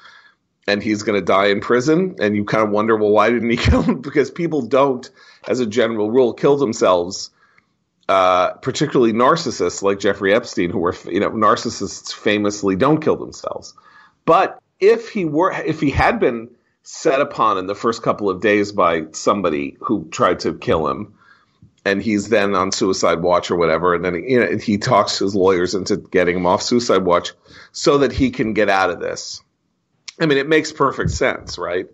And 0.67 0.83
he's 0.83 1.03
going 1.03 1.21
to 1.21 1.25
die 1.25 1.49
in 1.49 1.61
prison. 1.61 2.17
And 2.21 2.35
you 2.35 2.45
kind 2.45 2.65
of 2.65 2.71
wonder, 2.71 2.97
well, 2.97 3.11
why 3.11 3.31
didn't 3.31 3.51
he 3.51 3.57
kill 3.71 3.83
him? 3.83 4.01
Because 4.01 4.31
people 4.31 4.63
don't, 4.63 5.11
as 5.47 5.61
a 5.61 5.67
general 5.67 6.11
rule, 6.11 6.33
kill 6.33 6.57
themselves. 6.57 7.31
Uh, 8.09 8.53
particularly 8.55 9.15
narcissists 9.15 9.83
like 9.83 9.99
Jeffrey 9.99 10.35
Epstein, 10.35 10.71
who 10.71 10.79
were, 10.79 10.95
you 11.07 11.21
know, 11.21 11.31
narcissists 11.31 12.13
famously 12.13 12.77
don't 12.77 13.03
kill 13.03 13.17
themselves. 13.17 13.75
But 14.27 14.61
if 14.79 15.09
he 15.09 15.25
were, 15.25 15.53
if 15.53 15.81
he 15.81 15.91
had 15.91 16.21
been 16.21 16.51
set 16.83 17.23
upon 17.23 17.57
in 17.57 17.67
the 17.67 17.75
first 17.75 18.03
couple 18.03 18.29
of 18.29 18.43
days 18.43 18.73
by 18.73 19.07
somebody 19.13 19.79
who 19.81 20.07
tried 20.11 20.41
to 20.41 20.53
kill 20.53 20.87
him, 20.87 21.15
and 21.85 22.03
he's 22.03 22.29
then 22.29 22.55
on 22.55 22.73
suicide 22.73 23.21
watch 23.21 23.51
or 23.51 23.57
whatever, 23.57 23.95
and 23.95 24.05
then 24.05 24.15
you 24.15 24.41
know 24.41 24.57
he 24.57 24.79
talks 24.79 25.19
his 25.19 25.35
lawyers 25.35 25.75
into 25.75 25.97
getting 25.97 26.37
him 26.37 26.47
off 26.47 26.63
suicide 26.63 27.05
watch 27.05 27.33
so 27.73 27.99
that 27.99 28.13
he 28.13 28.31
can 28.31 28.55
get 28.55 28.69
out 28.69 28.91
of 28.91 29.01
this. 29.01 29.43
I 30.21 30.27
mean, 30.27 30.39
it 30.39 30.49
makes 30.49 30.73
perfect 30.73 31.11
sense, 31.11 31.59
right? 31.59 31.87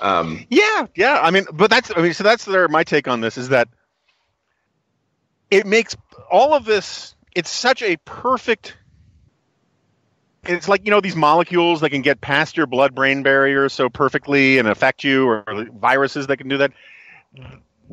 Um, 0.00 0.46
Yeah, 0.50 0.86
yeah. 0.94 1.18
I 1.20 1.30
mean, 1.30 1.46
but 1.52 1.70
that's 1.70 1.90
I 1.94 2.02
mean, 2.02 2.14
so 2.14 2.24
that's 2.24 2.44
their, 2.44 2.68
my 2.68 2.84
take 2.84 3.08
on 3.08 3.20
this 3.20 3.38
is 3.38 3.48
that 3.48 3.68
it 5.50 5.66
makes 5.66 5.96
all 6.30 6.54
of 6.54 6.64
this. 6.64 7.14
It's 7.34 7.50
such 7.50 7.82
a 7.82 7.96
perfect. 7.98 8.76
It's 10.44 10.68
like 10.68 10.84
you 10.84 10.90
know 10.90 11.00
these 11.00 11.16
molecules 11.16 11.80
that 11.80 11.90
can 11.90 12.02
get 12.02 12.20
past 12.20 12.56
your 12.56 12.66
blood-brain 12.66 13.22
barrier 13.22 13.68
so 13.68 13.88
perfectly 13.88 14.58
and 14.58 14.68
affect 14.68 15.04
you, 15.04 15.26
or 15.28 15.44
viruses 15.72 16.26
that 16.28 16.36
can 16.36 16.48
do 16.48 16.58
that. 16.58 16.72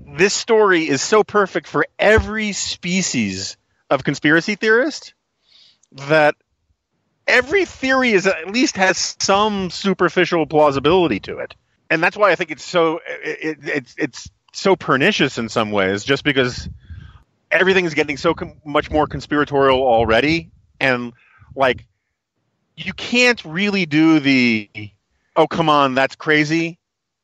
This 0.05 0.33
story 0.33 0.87
is 0.87 1.01
so 1.01 1.23
perfect 1.23 1.67
for 1.67 1.85
every 1.97 2.51
species 2.51 3.57
of 3.89 4.03
conspiracy 4.03 4.55
theorist 4.55 5.13
that 5.91 6.35
every 7.27 7.65
theory 7.65 8.11
is 8.11 8.27
at 8.27 8.49
least 8.49 8.77
has 8.77 9.15
some 9.19 9.69
superficial 9.69 10.45
plausibility 10.45 11.19
to 11.21 11.39
it, 11.39 11.55
and 11.89 12.01
that's 12.03 12.17
why 12.17 12.31
I 12.31 12.35
think 12.35 12.51
it's 12.51 12.63
so 12.63 12.99
it, 13.07 13.39
it, 13.41 13.57
it's 13.63 13.95
it's 13.97 14.29
so 14.53 14.75
pernicious 14.75 15.37
in 15.37 15.49
some 15.49 15.71
ways, 15.71 16.03
just 16.03 16.23
because 16.23 16.69
everything 17.51 17.85
is 17.85 17.93
getting 17.93 18.17
so 18.17 18.33
com- 18.33 18.59
much 18.65 18.89
more 18.91 19.07
conspiratorial 19.07 19.81
already, 19.81 20.51
and 20.79 21.13
like 21.55 21.85
you 22.75 22.93
can't 22.93 23.43
really 23.45 23.85
do 23.85 24.19
the 24.19 24.69
oh 25.35 25.47
come 25.47 25.69
on 25.69 25.93
that's 25.95 26.15
crazy 26.15 26.78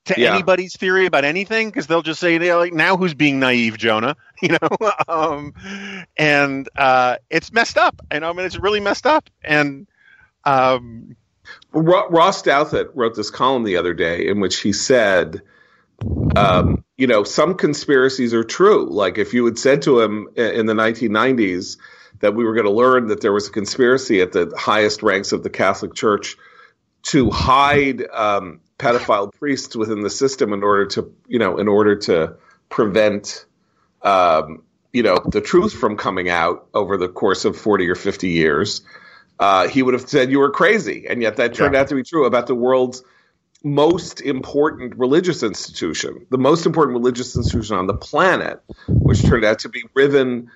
to 0.05 0.19
Yeah. 0.19 0.33
anybody's 0.33 0.75
theory 0.75 1.05
about 1.05 1.25
anything 1.25 1.69
because 1.69 1.87
they'll 1.87 2.01
just 2.01 2.19
say 2.19 2.37
they're 2.37 2.57
like 2.57 2.73
now 2.73 2.97
who's 2.97 3.13
being 3.13 3.39
naive 3.39 3.77
Jonah 3.77 4.15
you 4.41 4.49
know 4.49 4.91
um, 5.07 5.53
and 6.17 6.69
uh, 6.75 7.17
it's 7.29 7.51
messed 7.51 7.77
up 7.77 8.01
and 8.11 8.25
I 8.25 8.33
mean 8.33 8.45
it's 8.45 8.57
really 8.57 8.79
messed 8.79 9.05
up 9.05 9.29
and 9.43 9.87
um, 10.43 11.15
Ross 11.73 12.41
Douthat 12.41 12.91
wrote 12.93 13.15
this 13.15 13.29
column 13.29 13.63
the 13.63 13.77
other 13.77 13.93
day 13.93 14.27
in 14.27 14.39
which 14.39 14.59
he 14.61 14.73
said, 14.73 15.41
um, 16.35 16.83
you 16.97 17.07
know, 17.07 17.23
some 17.23 17.55
conspiracies 17.55 18.33
are 18.33 18.43
true. 18.43 18.87
Like 18.89 19.17
if 19.17 19.33
you 19.33 19.45
had 19.45 19.57
said 19.57 19.81
to 19.83 19.99
him 20.01 20.27
in 20.35 20.65
the 20.65 20.73
1990s 20.73 21.77
that 22.19 22.33
we 22.35 22.43
were 22.43 22.53
going 22.53 22.65
to 22.65 22.71
learn 22.71 23.07
that 23.07 23.21
there 23.21 23.33
was 23.33 23.47
a 23.47 23.51
conspiracy 23.51 24.21
at 24.21 24.31
the 24.31 24.51
highest 24.57 25.03
ranks 25.03 25.31
of 25.31 25.43
the 25.43 25.49
Catholic 25.49 25.93
Church 25.93 26.35
to 27.03 27.29
hide 27.29 28.03
um, 28.11 28.61
pedophile 28.77 29.33
priests 29.33 29.75
within 29.75 30.01
the 30.01 30.09
system 30.09 30.53
in 30.53 30.63
order 30.63 30.85
to, 30.85 31.13
you 31.27 31.39
know, 31.39 31.57
in 31.57 31.67
order 31.67 31.95
to 31.95 32.35
prevent, 32.69 33.45
um, 34.01 34.63
you 34.93 35.03
know, 35.03 35.19
the 35.25 35.41
truth 35.41 35.73
from 35.73 35.97
coming 35.97 36.29
out 36.29 36.67
over 36.73 36.97
the 36.97 37.09
course 37.09 37.45
of 37.45 37.57
40 37.57 37.89
or 37.89 37.95
50 37.95 38.29
years 38.29 38.81
uh, 39.39 39.67
he 39.67 39.83
would 39.83 39.93
have 39.93 40.07
said 40.07 40.31
you 40.31 40.39
were 40.39 40.51
crazy. 40.51 41.05
And 41.09 41.21
yet 41.21 41.37
that 41.37 41.53
turned 41.53 41.75
out 41.75 41.87
to 41.89 41.95
be 41.95 42.03
true 42.03 42.25
about 42.25 42.47
the 42.47 42.55
world's 42.55 43.03
most 43.63 44.21
important 44.21 44.95
religious 44.97 45.43
institution, 45.43 46.25
the 46.29 46.37
most 46.37 46.65
important 46.65 46.97
religious 46.97 47.35
institution 47.35 47.75
on 47.75 47.87
the 47.87 47.95
planet, 47.95 48.61
which 48.87 49.23
turned 49.23 49.43
out 49.43 49.59
to 49.59 49.69
be 49.69 49.83
riven 49.93 50.49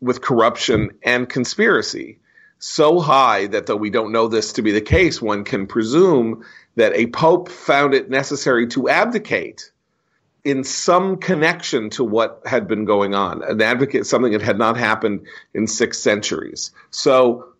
with 0.00 0.20
corruption 0.20 0.90
and 1.02 1.28
conspiracy. 1.28 2.18
So 2.58 3.00
high 3.00 3.46
that 3.48 3.66
though 3.66 3.76
we 3.76 3.90
don't 3.90 4.12
know 4.12 4.28
this 4.28 4.52
to 4.54 4.62
be 4.62 4.72
the 4.72 4.80
case, 4.80 5.20
one 5.20 5.44
can 5.44 5.66
presume 5.66 6.44
that 6.80 6.96
a 6.96 7.06
pope 7.08 7.50
found 7.50 7.92
it 7.92 8.08
necessary 8.08 8.66
to 8.66 8.88
abdicate 8.88 9.70
in 10.44 10.64
some 10.64 11.18
connection 11.18 11.90
to 11.90 12.02
what 12.02 12.40
had 12.46 12.66
been 12.66 12.86
going 12.86 13.14
on, 13.14 13.42
an 13.42 13.60
advocate, 13.60 14.06
something 14.06 14.32
that 14.32 14.40
had 14.40 14.56
not 14.56 14.78
happened 14.78 15.26
in 15.52 15.66
six 15.66 15.98
centuries. 15.98 16.70
So 16.90 17.52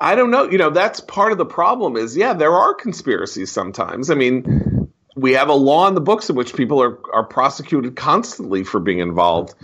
I 0.00 0.14
don't 0.14 0.30
know. 0.30 0.48
You 0.48 0.56
know, 0.56 0.70
that's 0.70 1.00
part 1.00 1.32
of 1.32 1.38
the 1.38 1.44
problem 1.44 1.98
is, 1.98 2.16
yeah, 2.16 2.32
there 2.32 2.54
are 2.54 2.72
conspiracies 2.72 3.52
sometimes. 3.52 4.10
I 4.10 4.14
mean, 4.14 4.90
we 5.16 5.32
have 5.32 5.50
a 5.50 5.54
law 5.54 5.86
in 5.88 5.94
the 5.94 6.00
books 6.00 6.30
in 6.30 6.36
which 6.36 6.54
people 6.54 6.82
are, 6.82 6.98
are 7.12 7.24
prosecuted 7.24 7.94
constantly 7.94 8.64
for 8.64 8.80
being 8.80 9.00
involved 9.00 9.54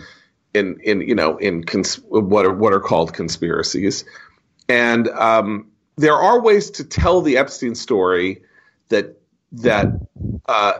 in, 0.52 0.78
in 0.84 1.00
you 1.00 1.14
know, 1.14 1.38
in 1.38 1.64
cons- 1.64 2.02
what 2.10 2.44
are, 2.44 2.52
what 2.52 2.74
are 2.74 2.80
called 2.80 3.14
conspiracies. 3.14 4.04
And 4.68 5.08
um, 5.08 5.70
there 5.96 6.16
are 6.16 6.42
ways 6.42 6.72
to 6.72 6.84
tell 6.84 7.22
the 7.22 7.38
Epstein 7.38 7.74
story 7.74 8.42
that, 8.88 9.16
that, 9.52 9.86
uh, 10.46 10.78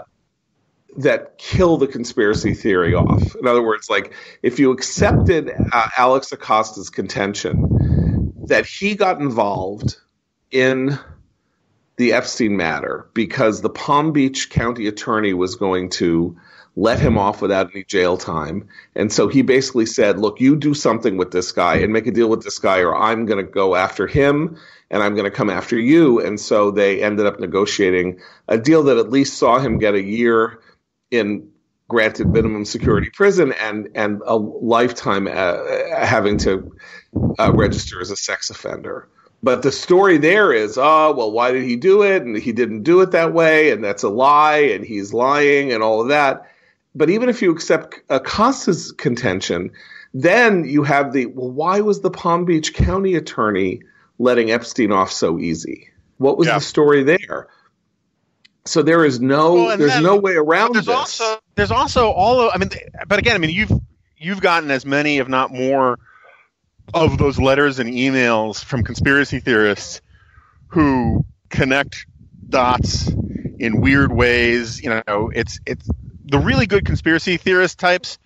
that 0.97 1.39
kill 1.39 1.77
the 1.77 1.87
conspiracy 1.87 2.55
theory 2.55 2.95
off. 2.95 3.35
In 3.37 3.47
other 3.47 3.63
words, 3.63 3.89
like 3.89 4.13
if 4.43 4.59
you 4.59 4.73
accepted 4.73 5.51
uh, 5.73 5.89
Alex 5.97 6.33
Acosta's 6.33 6.91
contention 6.91 8.33
that 8.47 8.67
he 8.67 8.95
got 8.95 9.21
involved 9.21 9.97
in 10.51 10.99
the 11.97 12.13
Epstein 12.13 12.57
matter 12.57 13.09
because 13.13 13.61
the 13.61 13.71
Palm 13.71 14.13
Beach 14.13 14.51
County 14.51 14.87
attorney 14.87 15.35
was 15.35 15.57
going 15.57 15.91
to 15.91 16.37
let 16.77 17.01
him 17.01 17.19
off 17.19 17.43
without 17.43 17.71
any 17.75 17.83
jail 17.85 18.17
time. 18.17 18.69
And 18.95 19.13
so 19.13 19.27
he 19.27 19.43
basically 19.43 19.87
said, 19.87 20.19
Look, 20.19 20.41
you 20.41 20.57
do 20.57 20.75
something 20.75 21.17
with 21.17 21.33
this 21.33 21.51
guy 21.51 21.77
and 21.77 21.93
make 21.93 22.07
a 22.07 22.13
deal 22.13 22.29
with 22.29 22.45
this 22.45 22.59
guy, 22.59 22.79
or 22.79 22.97
I'm 22.97 23.27
going 23.27 23.45
to 23.45 23.51
go 23.51 23.75
after 23.75 24.07
him 24.07 24.57
and 24.91 25.03
I'm 25.03 25.15
going 25.15 25.25
to 25.25 25.37
come 25.37 25.51
after 25.51 25.79
you. 25.79 26.21
And 26.21 26.41
so 26.41 26.71
they 26.71 27.03
ended 27.03 27.27
up 27.27 27.41
negotiating 27.41 28.21
a 28.49 28.59
deal 28.59 28.83
that 28.85 28.99
at 28.99 29.11
least 29.11 29.39
saw 29.39 29.59
him 29.59 29.79
get 29.79 29.95
a 29.95 30.03
year 30.03 30.61
in 31.11 31.51
granted 31.89 32.29
minimum 32.29 32.67
security 32.67 33.09
prison 33.11 33.53
and 33.53 33.89
and 33.95 34.21
a 34.27 34.37
lifetime 34.37 35.27
uh, 35.27 35.57
having 35.97 36.37
to 36.37 36.71
uh, 37.39 37.51
register 37.53 38.01
as 38.01 38.11
a 38.11 38.17
sex 38.17 38.51
offender. 38.51 39.09
But 39.43 39.63
the 39.63 39.71
story 39.71 40.19
there 40.19 40.53
is, 40.53 40.77
oh, 40.77 41.15
well, 41.17 41.31
why 41.31 41.53
did 41.53 41.63
he 41.63 41.77
do 41.77 42.03
it? 42.03 42.23
And 42.23 42.37
he 42.37 42.51
didn't 42.51 42.83
do 42.83 43.01
it 43.03 43.13
that 43.13 43.33
way, 43.33 43.71
and 43.71 43.85
that's 43.85 44.03
a 44.03 44.09
lie, 44.09 44.59
and 44.59 44.85
he's 44.85 45.15
lying, 45.15 45.73
and 45.73 45.81
all 45.83 46.01
of 46.03 46.09
that. 46.09 46.43
But 46.95 47.09
even 47.09 47.29
if 47.29 47.41
you 47.41 47.53
accept 47.53 48.01
Acosta's 48.11 48.91
contention, 48.91 49.71
then 50.13 50.65
you 50.65 50.83
have 50.83 51.13
the, 51.13 51.27
well, 51.27 51.53
why 51.53 51.81
was 51.81 52.01
the 52.01 52.11
Palm 52.11 52.47
Beach 52.47 52.75
County 52.75 53.15
attorney 53.15 53.83
letting 54.19 54.51
Epstein 54.51 54.93
off 54.93 55.13
so 55.13 55.39
easy? 55.39 55.89
What 56.19 56.39
was 56.39 56.49
Yeah. 56.49 56.55
the 56.59 56.65
story 56.65 57.03
there? 57.05 57.49
So 58.65 58.83
there 58.83 59.05
is 59.05 59.21
no, 59.21 59.55
Well, 59.55 59.79
there's 59.79 59.93
then 59.93 60.03
no 60.03 60.17
way 60.17 60.35
around 60.35 60.75
there's 60.75 60.87
this. 60.87 60.95
also 60.95 61.39
there's 61.55 61.71
also 61.71 62.11
all 62.11 62.41
of 62.41 62.51
I 62.55 62.59
mean, 62.59 62.71
but 63.07 63.19
again, 63.19 63.35
I 63.35 63.39
mean, 63.39 63.51
you've 63.51 63.73
you've 64.17 64.41
gotten 64.41 64.71
as 64.71 64.85
many, 64.85 65.19
if 65.19 65.29
not 65.29 65.53
more, 65.53 65.99
of 66.93 67.17
those 67.19 67.39
letters 67.39 67.79
and 67.79 67.91
emails 67.91 68.63
from 68.63 68.83
conspiracy 68.83 69.41
theorists 69.41 70.01
who 70.69 71.25
connect 71.51 72.07
dots 72.49 73.09
in 73.59 73.81
weird 73.81 74.13
ways. 74.13 74.83
You 74.83 75.03
know, 75.07 75.31
it's 75.35 75.61
it's 75.65 75.89
the 76.27 76.39
really 76.39 76.67
good 76.67 76.85
conspiracy 76.85 77.39
theorist 77.39 77.79
types 77.79 78.19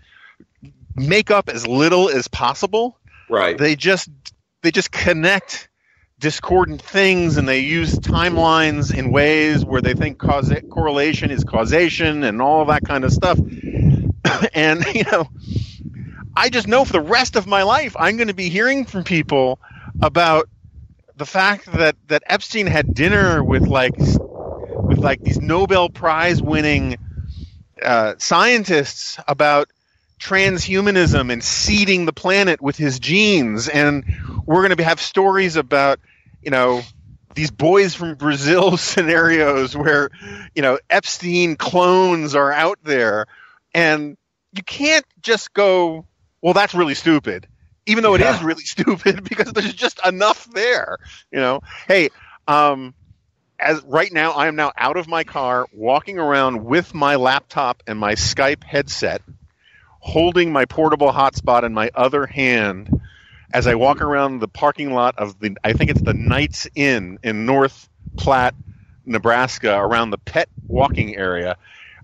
make 0.97 1.30
up 1.30 1.49
as 1.49 1.66
little 1.66 2.09
as 2.09 2.26
possible. 2.28 2.99
right. 3.30 3.57
They 3.57 3.76
just 3.76 4.09
they 4.62 4.70
just 4.72 4.90
connect 4.90 5.68
discordant 6.23 6.81
things 6.81 7.37
and 7.37 7.49
they 7.49 7.59
use 7.59 7.99
timelines 7.99 8.97
in 8.97 9.11
ways 9.11 9.64
where 9.64 9.83
they 9.83 9.93
think 9.93 10.18
cause 10.18 10.55
correlation 10.70 11.33
is 11.33 11.43
causation 11.43 12.23
and 12.23 12.41
all 12.41 12.64
that 12.64 12.85
kind 12.85 13.05
of 13.05 13.12
stuff. 13.12 13.39
and 14.55 14.85
you 14.95 15.03
know, 15.11 15.29
I 16.37 16.49
just 16.49 16.68
know 16.68 16.85
for 16.85 16.93
the 16.93 17.01
rest 17.01 17.35
of 17.35 17.49
my 17.49 17.64
life 17.64 17.97
I'm 17.99 18.16
going 18.16 18.29
to 18.29 18.35
be 18.35 18.49
hearing 18.49 18.85
from 18.87 19.03
people 19.03 19.59
about 20.01 20.49
the 21.16 21.27
fact 21.27 21.66
that 21.73 21.97
that 22.07 22.23
Epstein 22.27 22.68
had 22.68 22.95
dinner 22.95 23.43
with 23.43 23.66
like 23.66 23.99
with 23.99 24.99
like 24.99 25.23
these 25.25 25.41
Nobel 25.41 25.91
Prize 25.91 26.41
winning 26.41 26.99
uh, 27.83 28.14
scientists 28.18 29.18
about 29.27 29.68
transhumanism 30.20 31.33
and 31.33 31.43
seeding 31.43 32.07
the 32.07 32.12
planet 32.12 32.62
with 32.62 32.77
his 32.77 33.01
genes 33.01 33.68
and 33.68 34.05
we're 34.47 34.64
going 34.64 34.77
to 34.77 34.85
have 34.85 35.01
stories 35.01 35.57
about 35.57 35.99
you 36.43 36.51
know 36.51 36.82
these 37.34 37.51
boys 37.51 37.95
from 37.95 38.14
Brazil 38.14 38.76
scenarios 38.76 39.76
where 39.76 40.11
you 40.55 40.62
know 40.62 40.78
Epstein 40.90 41.57
clones 41.57 42.34
are 42.34 42.53
out 42.53 42.78
there 42.82 43.26
and 43.74 44.16
you 44.53 44.62
can't 44.62 45.05
just 45.22 45.53
go 45.55 46.07
well 46.43 46.55
that's 46.55 46.74
really 46.74 46.95
stupid 46.95 47.47
even 47.86 48.03
though 48.03 48.14
it 48.14 48.20
Yeah. 48.20 48.36
is 48.36 48.43
really 48.43 48.64
stupid 48.64 49.24
because 49.24 49.53
there's 49.53 49.74
just 49.74 50.05
enough 50.07 50.45
there 50.53 50.99
you 51.30 51.38
know 51.38 51.61
hey 51.88 52.11
um 52.49 52.95
as 53.59 53.80
right 53.84 54.12
now 54.12 54.32
I 54.32 54.49
am 54.49 54.57
now 54.57 54.72
out 54.76 54.97
of 54.97 55.07
my 55.07 55.22
car 55.24 55.66
walking 55.72 56.18
around 56.18 56.64
with 56.64 56.95
my 56.95 57.14
laptop 57.14 57.82
and 57.86 57.99
my 57.99 58.14
Skype 58.14 58.64
headset 58.64 59.22
holding 60.01 60.53
my 60.53 60.64
portable 60.64 61.12
hotspot 61.12 61.62
in 61.62 61.72
my 61.72 61.88
other 61.95 62.26
hand 62.26 63.01
as 63.53 63.66
I 63.66 63.74
walk 63.74 64.00
around 64.00 64.38
the 64.40 64.48
parking 64.48 64.92
lot 64.92 65.18
of 65.18 65.38
the 65.40 65.57
I 65.64 65.72
think 65.72 65.90
it's 65.90 66.03
the 66.03 66.14
Knights 66.14 66.66
Inn 66.74 67.18
in 67.22 67.46
North 67.46 67.88
Platte, 68.16 68.55
Nebraska, 69.07 69.78
around 69.78 70.11
the 70.11 70.18
pet 70.18 70.48
walking 70.68 71.16
area, 71.16 71.57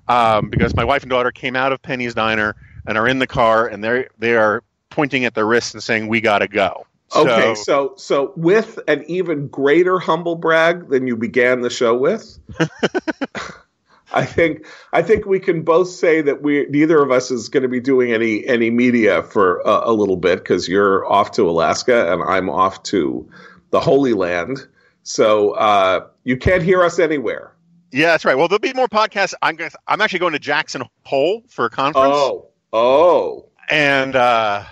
um, 0.09 0.51
because 0.51 0.74
my 0.76 0.84
wife 0.84 1.03
and 1.03 1.11
daughter 1.11 1.30
came 1.30 1.57
out 1.57 1.72
of 1.72 1.80
Penny's 1.82 2.14
Diner 2.14 2.57
and 2.86 2.99
are 2.99 3.09
in 3.09 3.18
the 3.18 3.26
car 3.26 3.66
and 3.66 3.82
they 3.82 4.07
they 4.18 4.36
are 4.36 4.62
pointing 4.90 5.24
at 5.24 5.34
their 5.34 5.46
wrists 5.46 5.74
and 5.74 5.82
saying 5.82 6.09
we 6.09 6.20
gotta 6.20 6.49
go. 6.49 6.86
Okay, 7.16 7.55
So- 7.55 7.62
so 7.62 7.94
so 7.96 8.32
with 8.36 8.78
an 8.86 9.05
even 9.07 9.49
greater 9.49 9.99
humble 9.99 10.34
brag 10.36 10.88
than 10.88 11.07
you 11.07 11.16
began 11.16 11.62
the 11.62 11.70
show 11.70 11.96
with, 11.96 12.38
I 14.13 14.25
think 14.25 14.67
I 14.93 15.03
think 15.03 15.27
we 15.27 15.39
can 15.41 15.63
both 15.63 15.89
say 15.89 16.23
that 16.23 16.43
we 16.43 16.67
neither 16.71 17.03
of 17.03 17.11
us 17.11 17.31
is 17.31 17.49
going 17.49 17.63
to 17.63 17.69
be 17.69 17.81
doing 17.81 18.13
any 18.13 18.47
any 18.47 18.71
media 18.71 19.23
for 19.23 19.61
a, 19.61 19.91
a 19.91 19.93
little 19.93 20.17
bit 20.17 20.39
because 20.39 20.69
you're 20.69 21.11
off 21.11 21.33
to 21.33 21.49
Alaska 21.49 22.13
and 22.13 22.23
I'm 22.23 22.49
off 22.49 22.83
to 22.85 23.29
the 23.71 23.81
Holy 23.81 24.15
Land. 24.15 24.67
So 25.03 25.53
uh, 25.53 26.07
you 26.25 26.37
can't 26.37 26.63
hear 26.63 26.83
us 26.83 26.99
anywhere. 26.99 27.53
Yeah, 27.91 28.09
that's 28.09 28.25
right. 28.25 28.37
Well, 28.37 28.49
there'll 28.49 28.61
be 28.61 28.75
more 28.75 28.89
podcasts. 28.89 29.35
I'm 29.41 29.57
gonna, 29.57 29.71
I'm 29.87 30.01
actually 30.01 30.19
going 30.19 30.35
to 30.35 30.39
Jackson 30.39 30.83
Hole 31.05 31.43
for 31.49 31.67
a 31.67 31.71
conference. 31.71 32.13
Oh, 32.15 32.49
oh, 32.73 33.49
and 33.71 34.15
uh, 34.15 34.65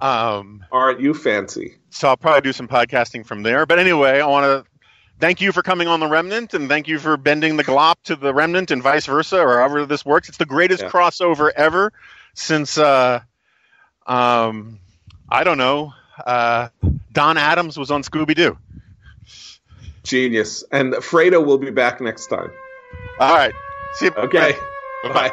um, 0.00 0.64
aren't 0.70 1.00
you 1.00 1.14
fancy? 1.14 1.76
So 1.90 2.08
I'll 2.08 2.16
probably 2.16 2.42
do 2.42 2.52
some 2.52 2.68
podcasting 2.68 3.24
from 3.24 3.42
there. 3.42 3.66
But 3.66 3.78
anyway, 3.78 4.20
I 4.20 4.26
want 4.26 4.44
to 4.44 4.70
thank 5.20 5.40
you 5.40 5.52
for 5.52 5.62
coming 5.62 5.88
on 5.88 6.00
the 6.00 6.06
Remnant, 6.06 6.54
and 6.54 6.68
thank 6.68 6.88
you 6.88 6.98
for 6.98 7.16
bending 7.16 7.56
the 7.56 7.64
GLoP 7.64 7.96
to 8.04 8.16
the 8.16 8.32
Remnant, 8.32 8.70
and 8.70 8.82
vice 8.82 9.06
versa, 9.06 9.40
or 9.40 9.58
however 9.58 9.86
this 9.86 10.04
works. 10.04 10.28
It's 10.28 10.38
the 10.38 10.46
greatest 10.46 10.82
Yeah. 10.82 10.90
crossover 10.90 11.50
ever 11.54 11.92
since, 12.34 12.78
uh, 12.78 13.20
um, 14.06 14.78
I 15.28 15.44
don't 15.44 15.58
know, 15.58 15.92
uh, 16.24 16.68
Don 17.12 17.36
Adams 17.36 17.78
was 17.78 17.90
on 17.90 18.02
Scooby 18.02 18.34
Doo. 18.34 18.58
Genius. 20.04 20.64
And 20.72 20.94
Fredo 20.94 21.44
will 21.44 21.58
be 21.58 21.70
back 21.70 22.00
next 22.00 22.28
time. 22.28 22.50
All 23.20 23.34
right, 23.34 23.54
see 23.94 24.06
you. 24.06 24.12
Okay. 24.16 24.56
Bye. 25.04 25.12
Bye. 25.12 25.32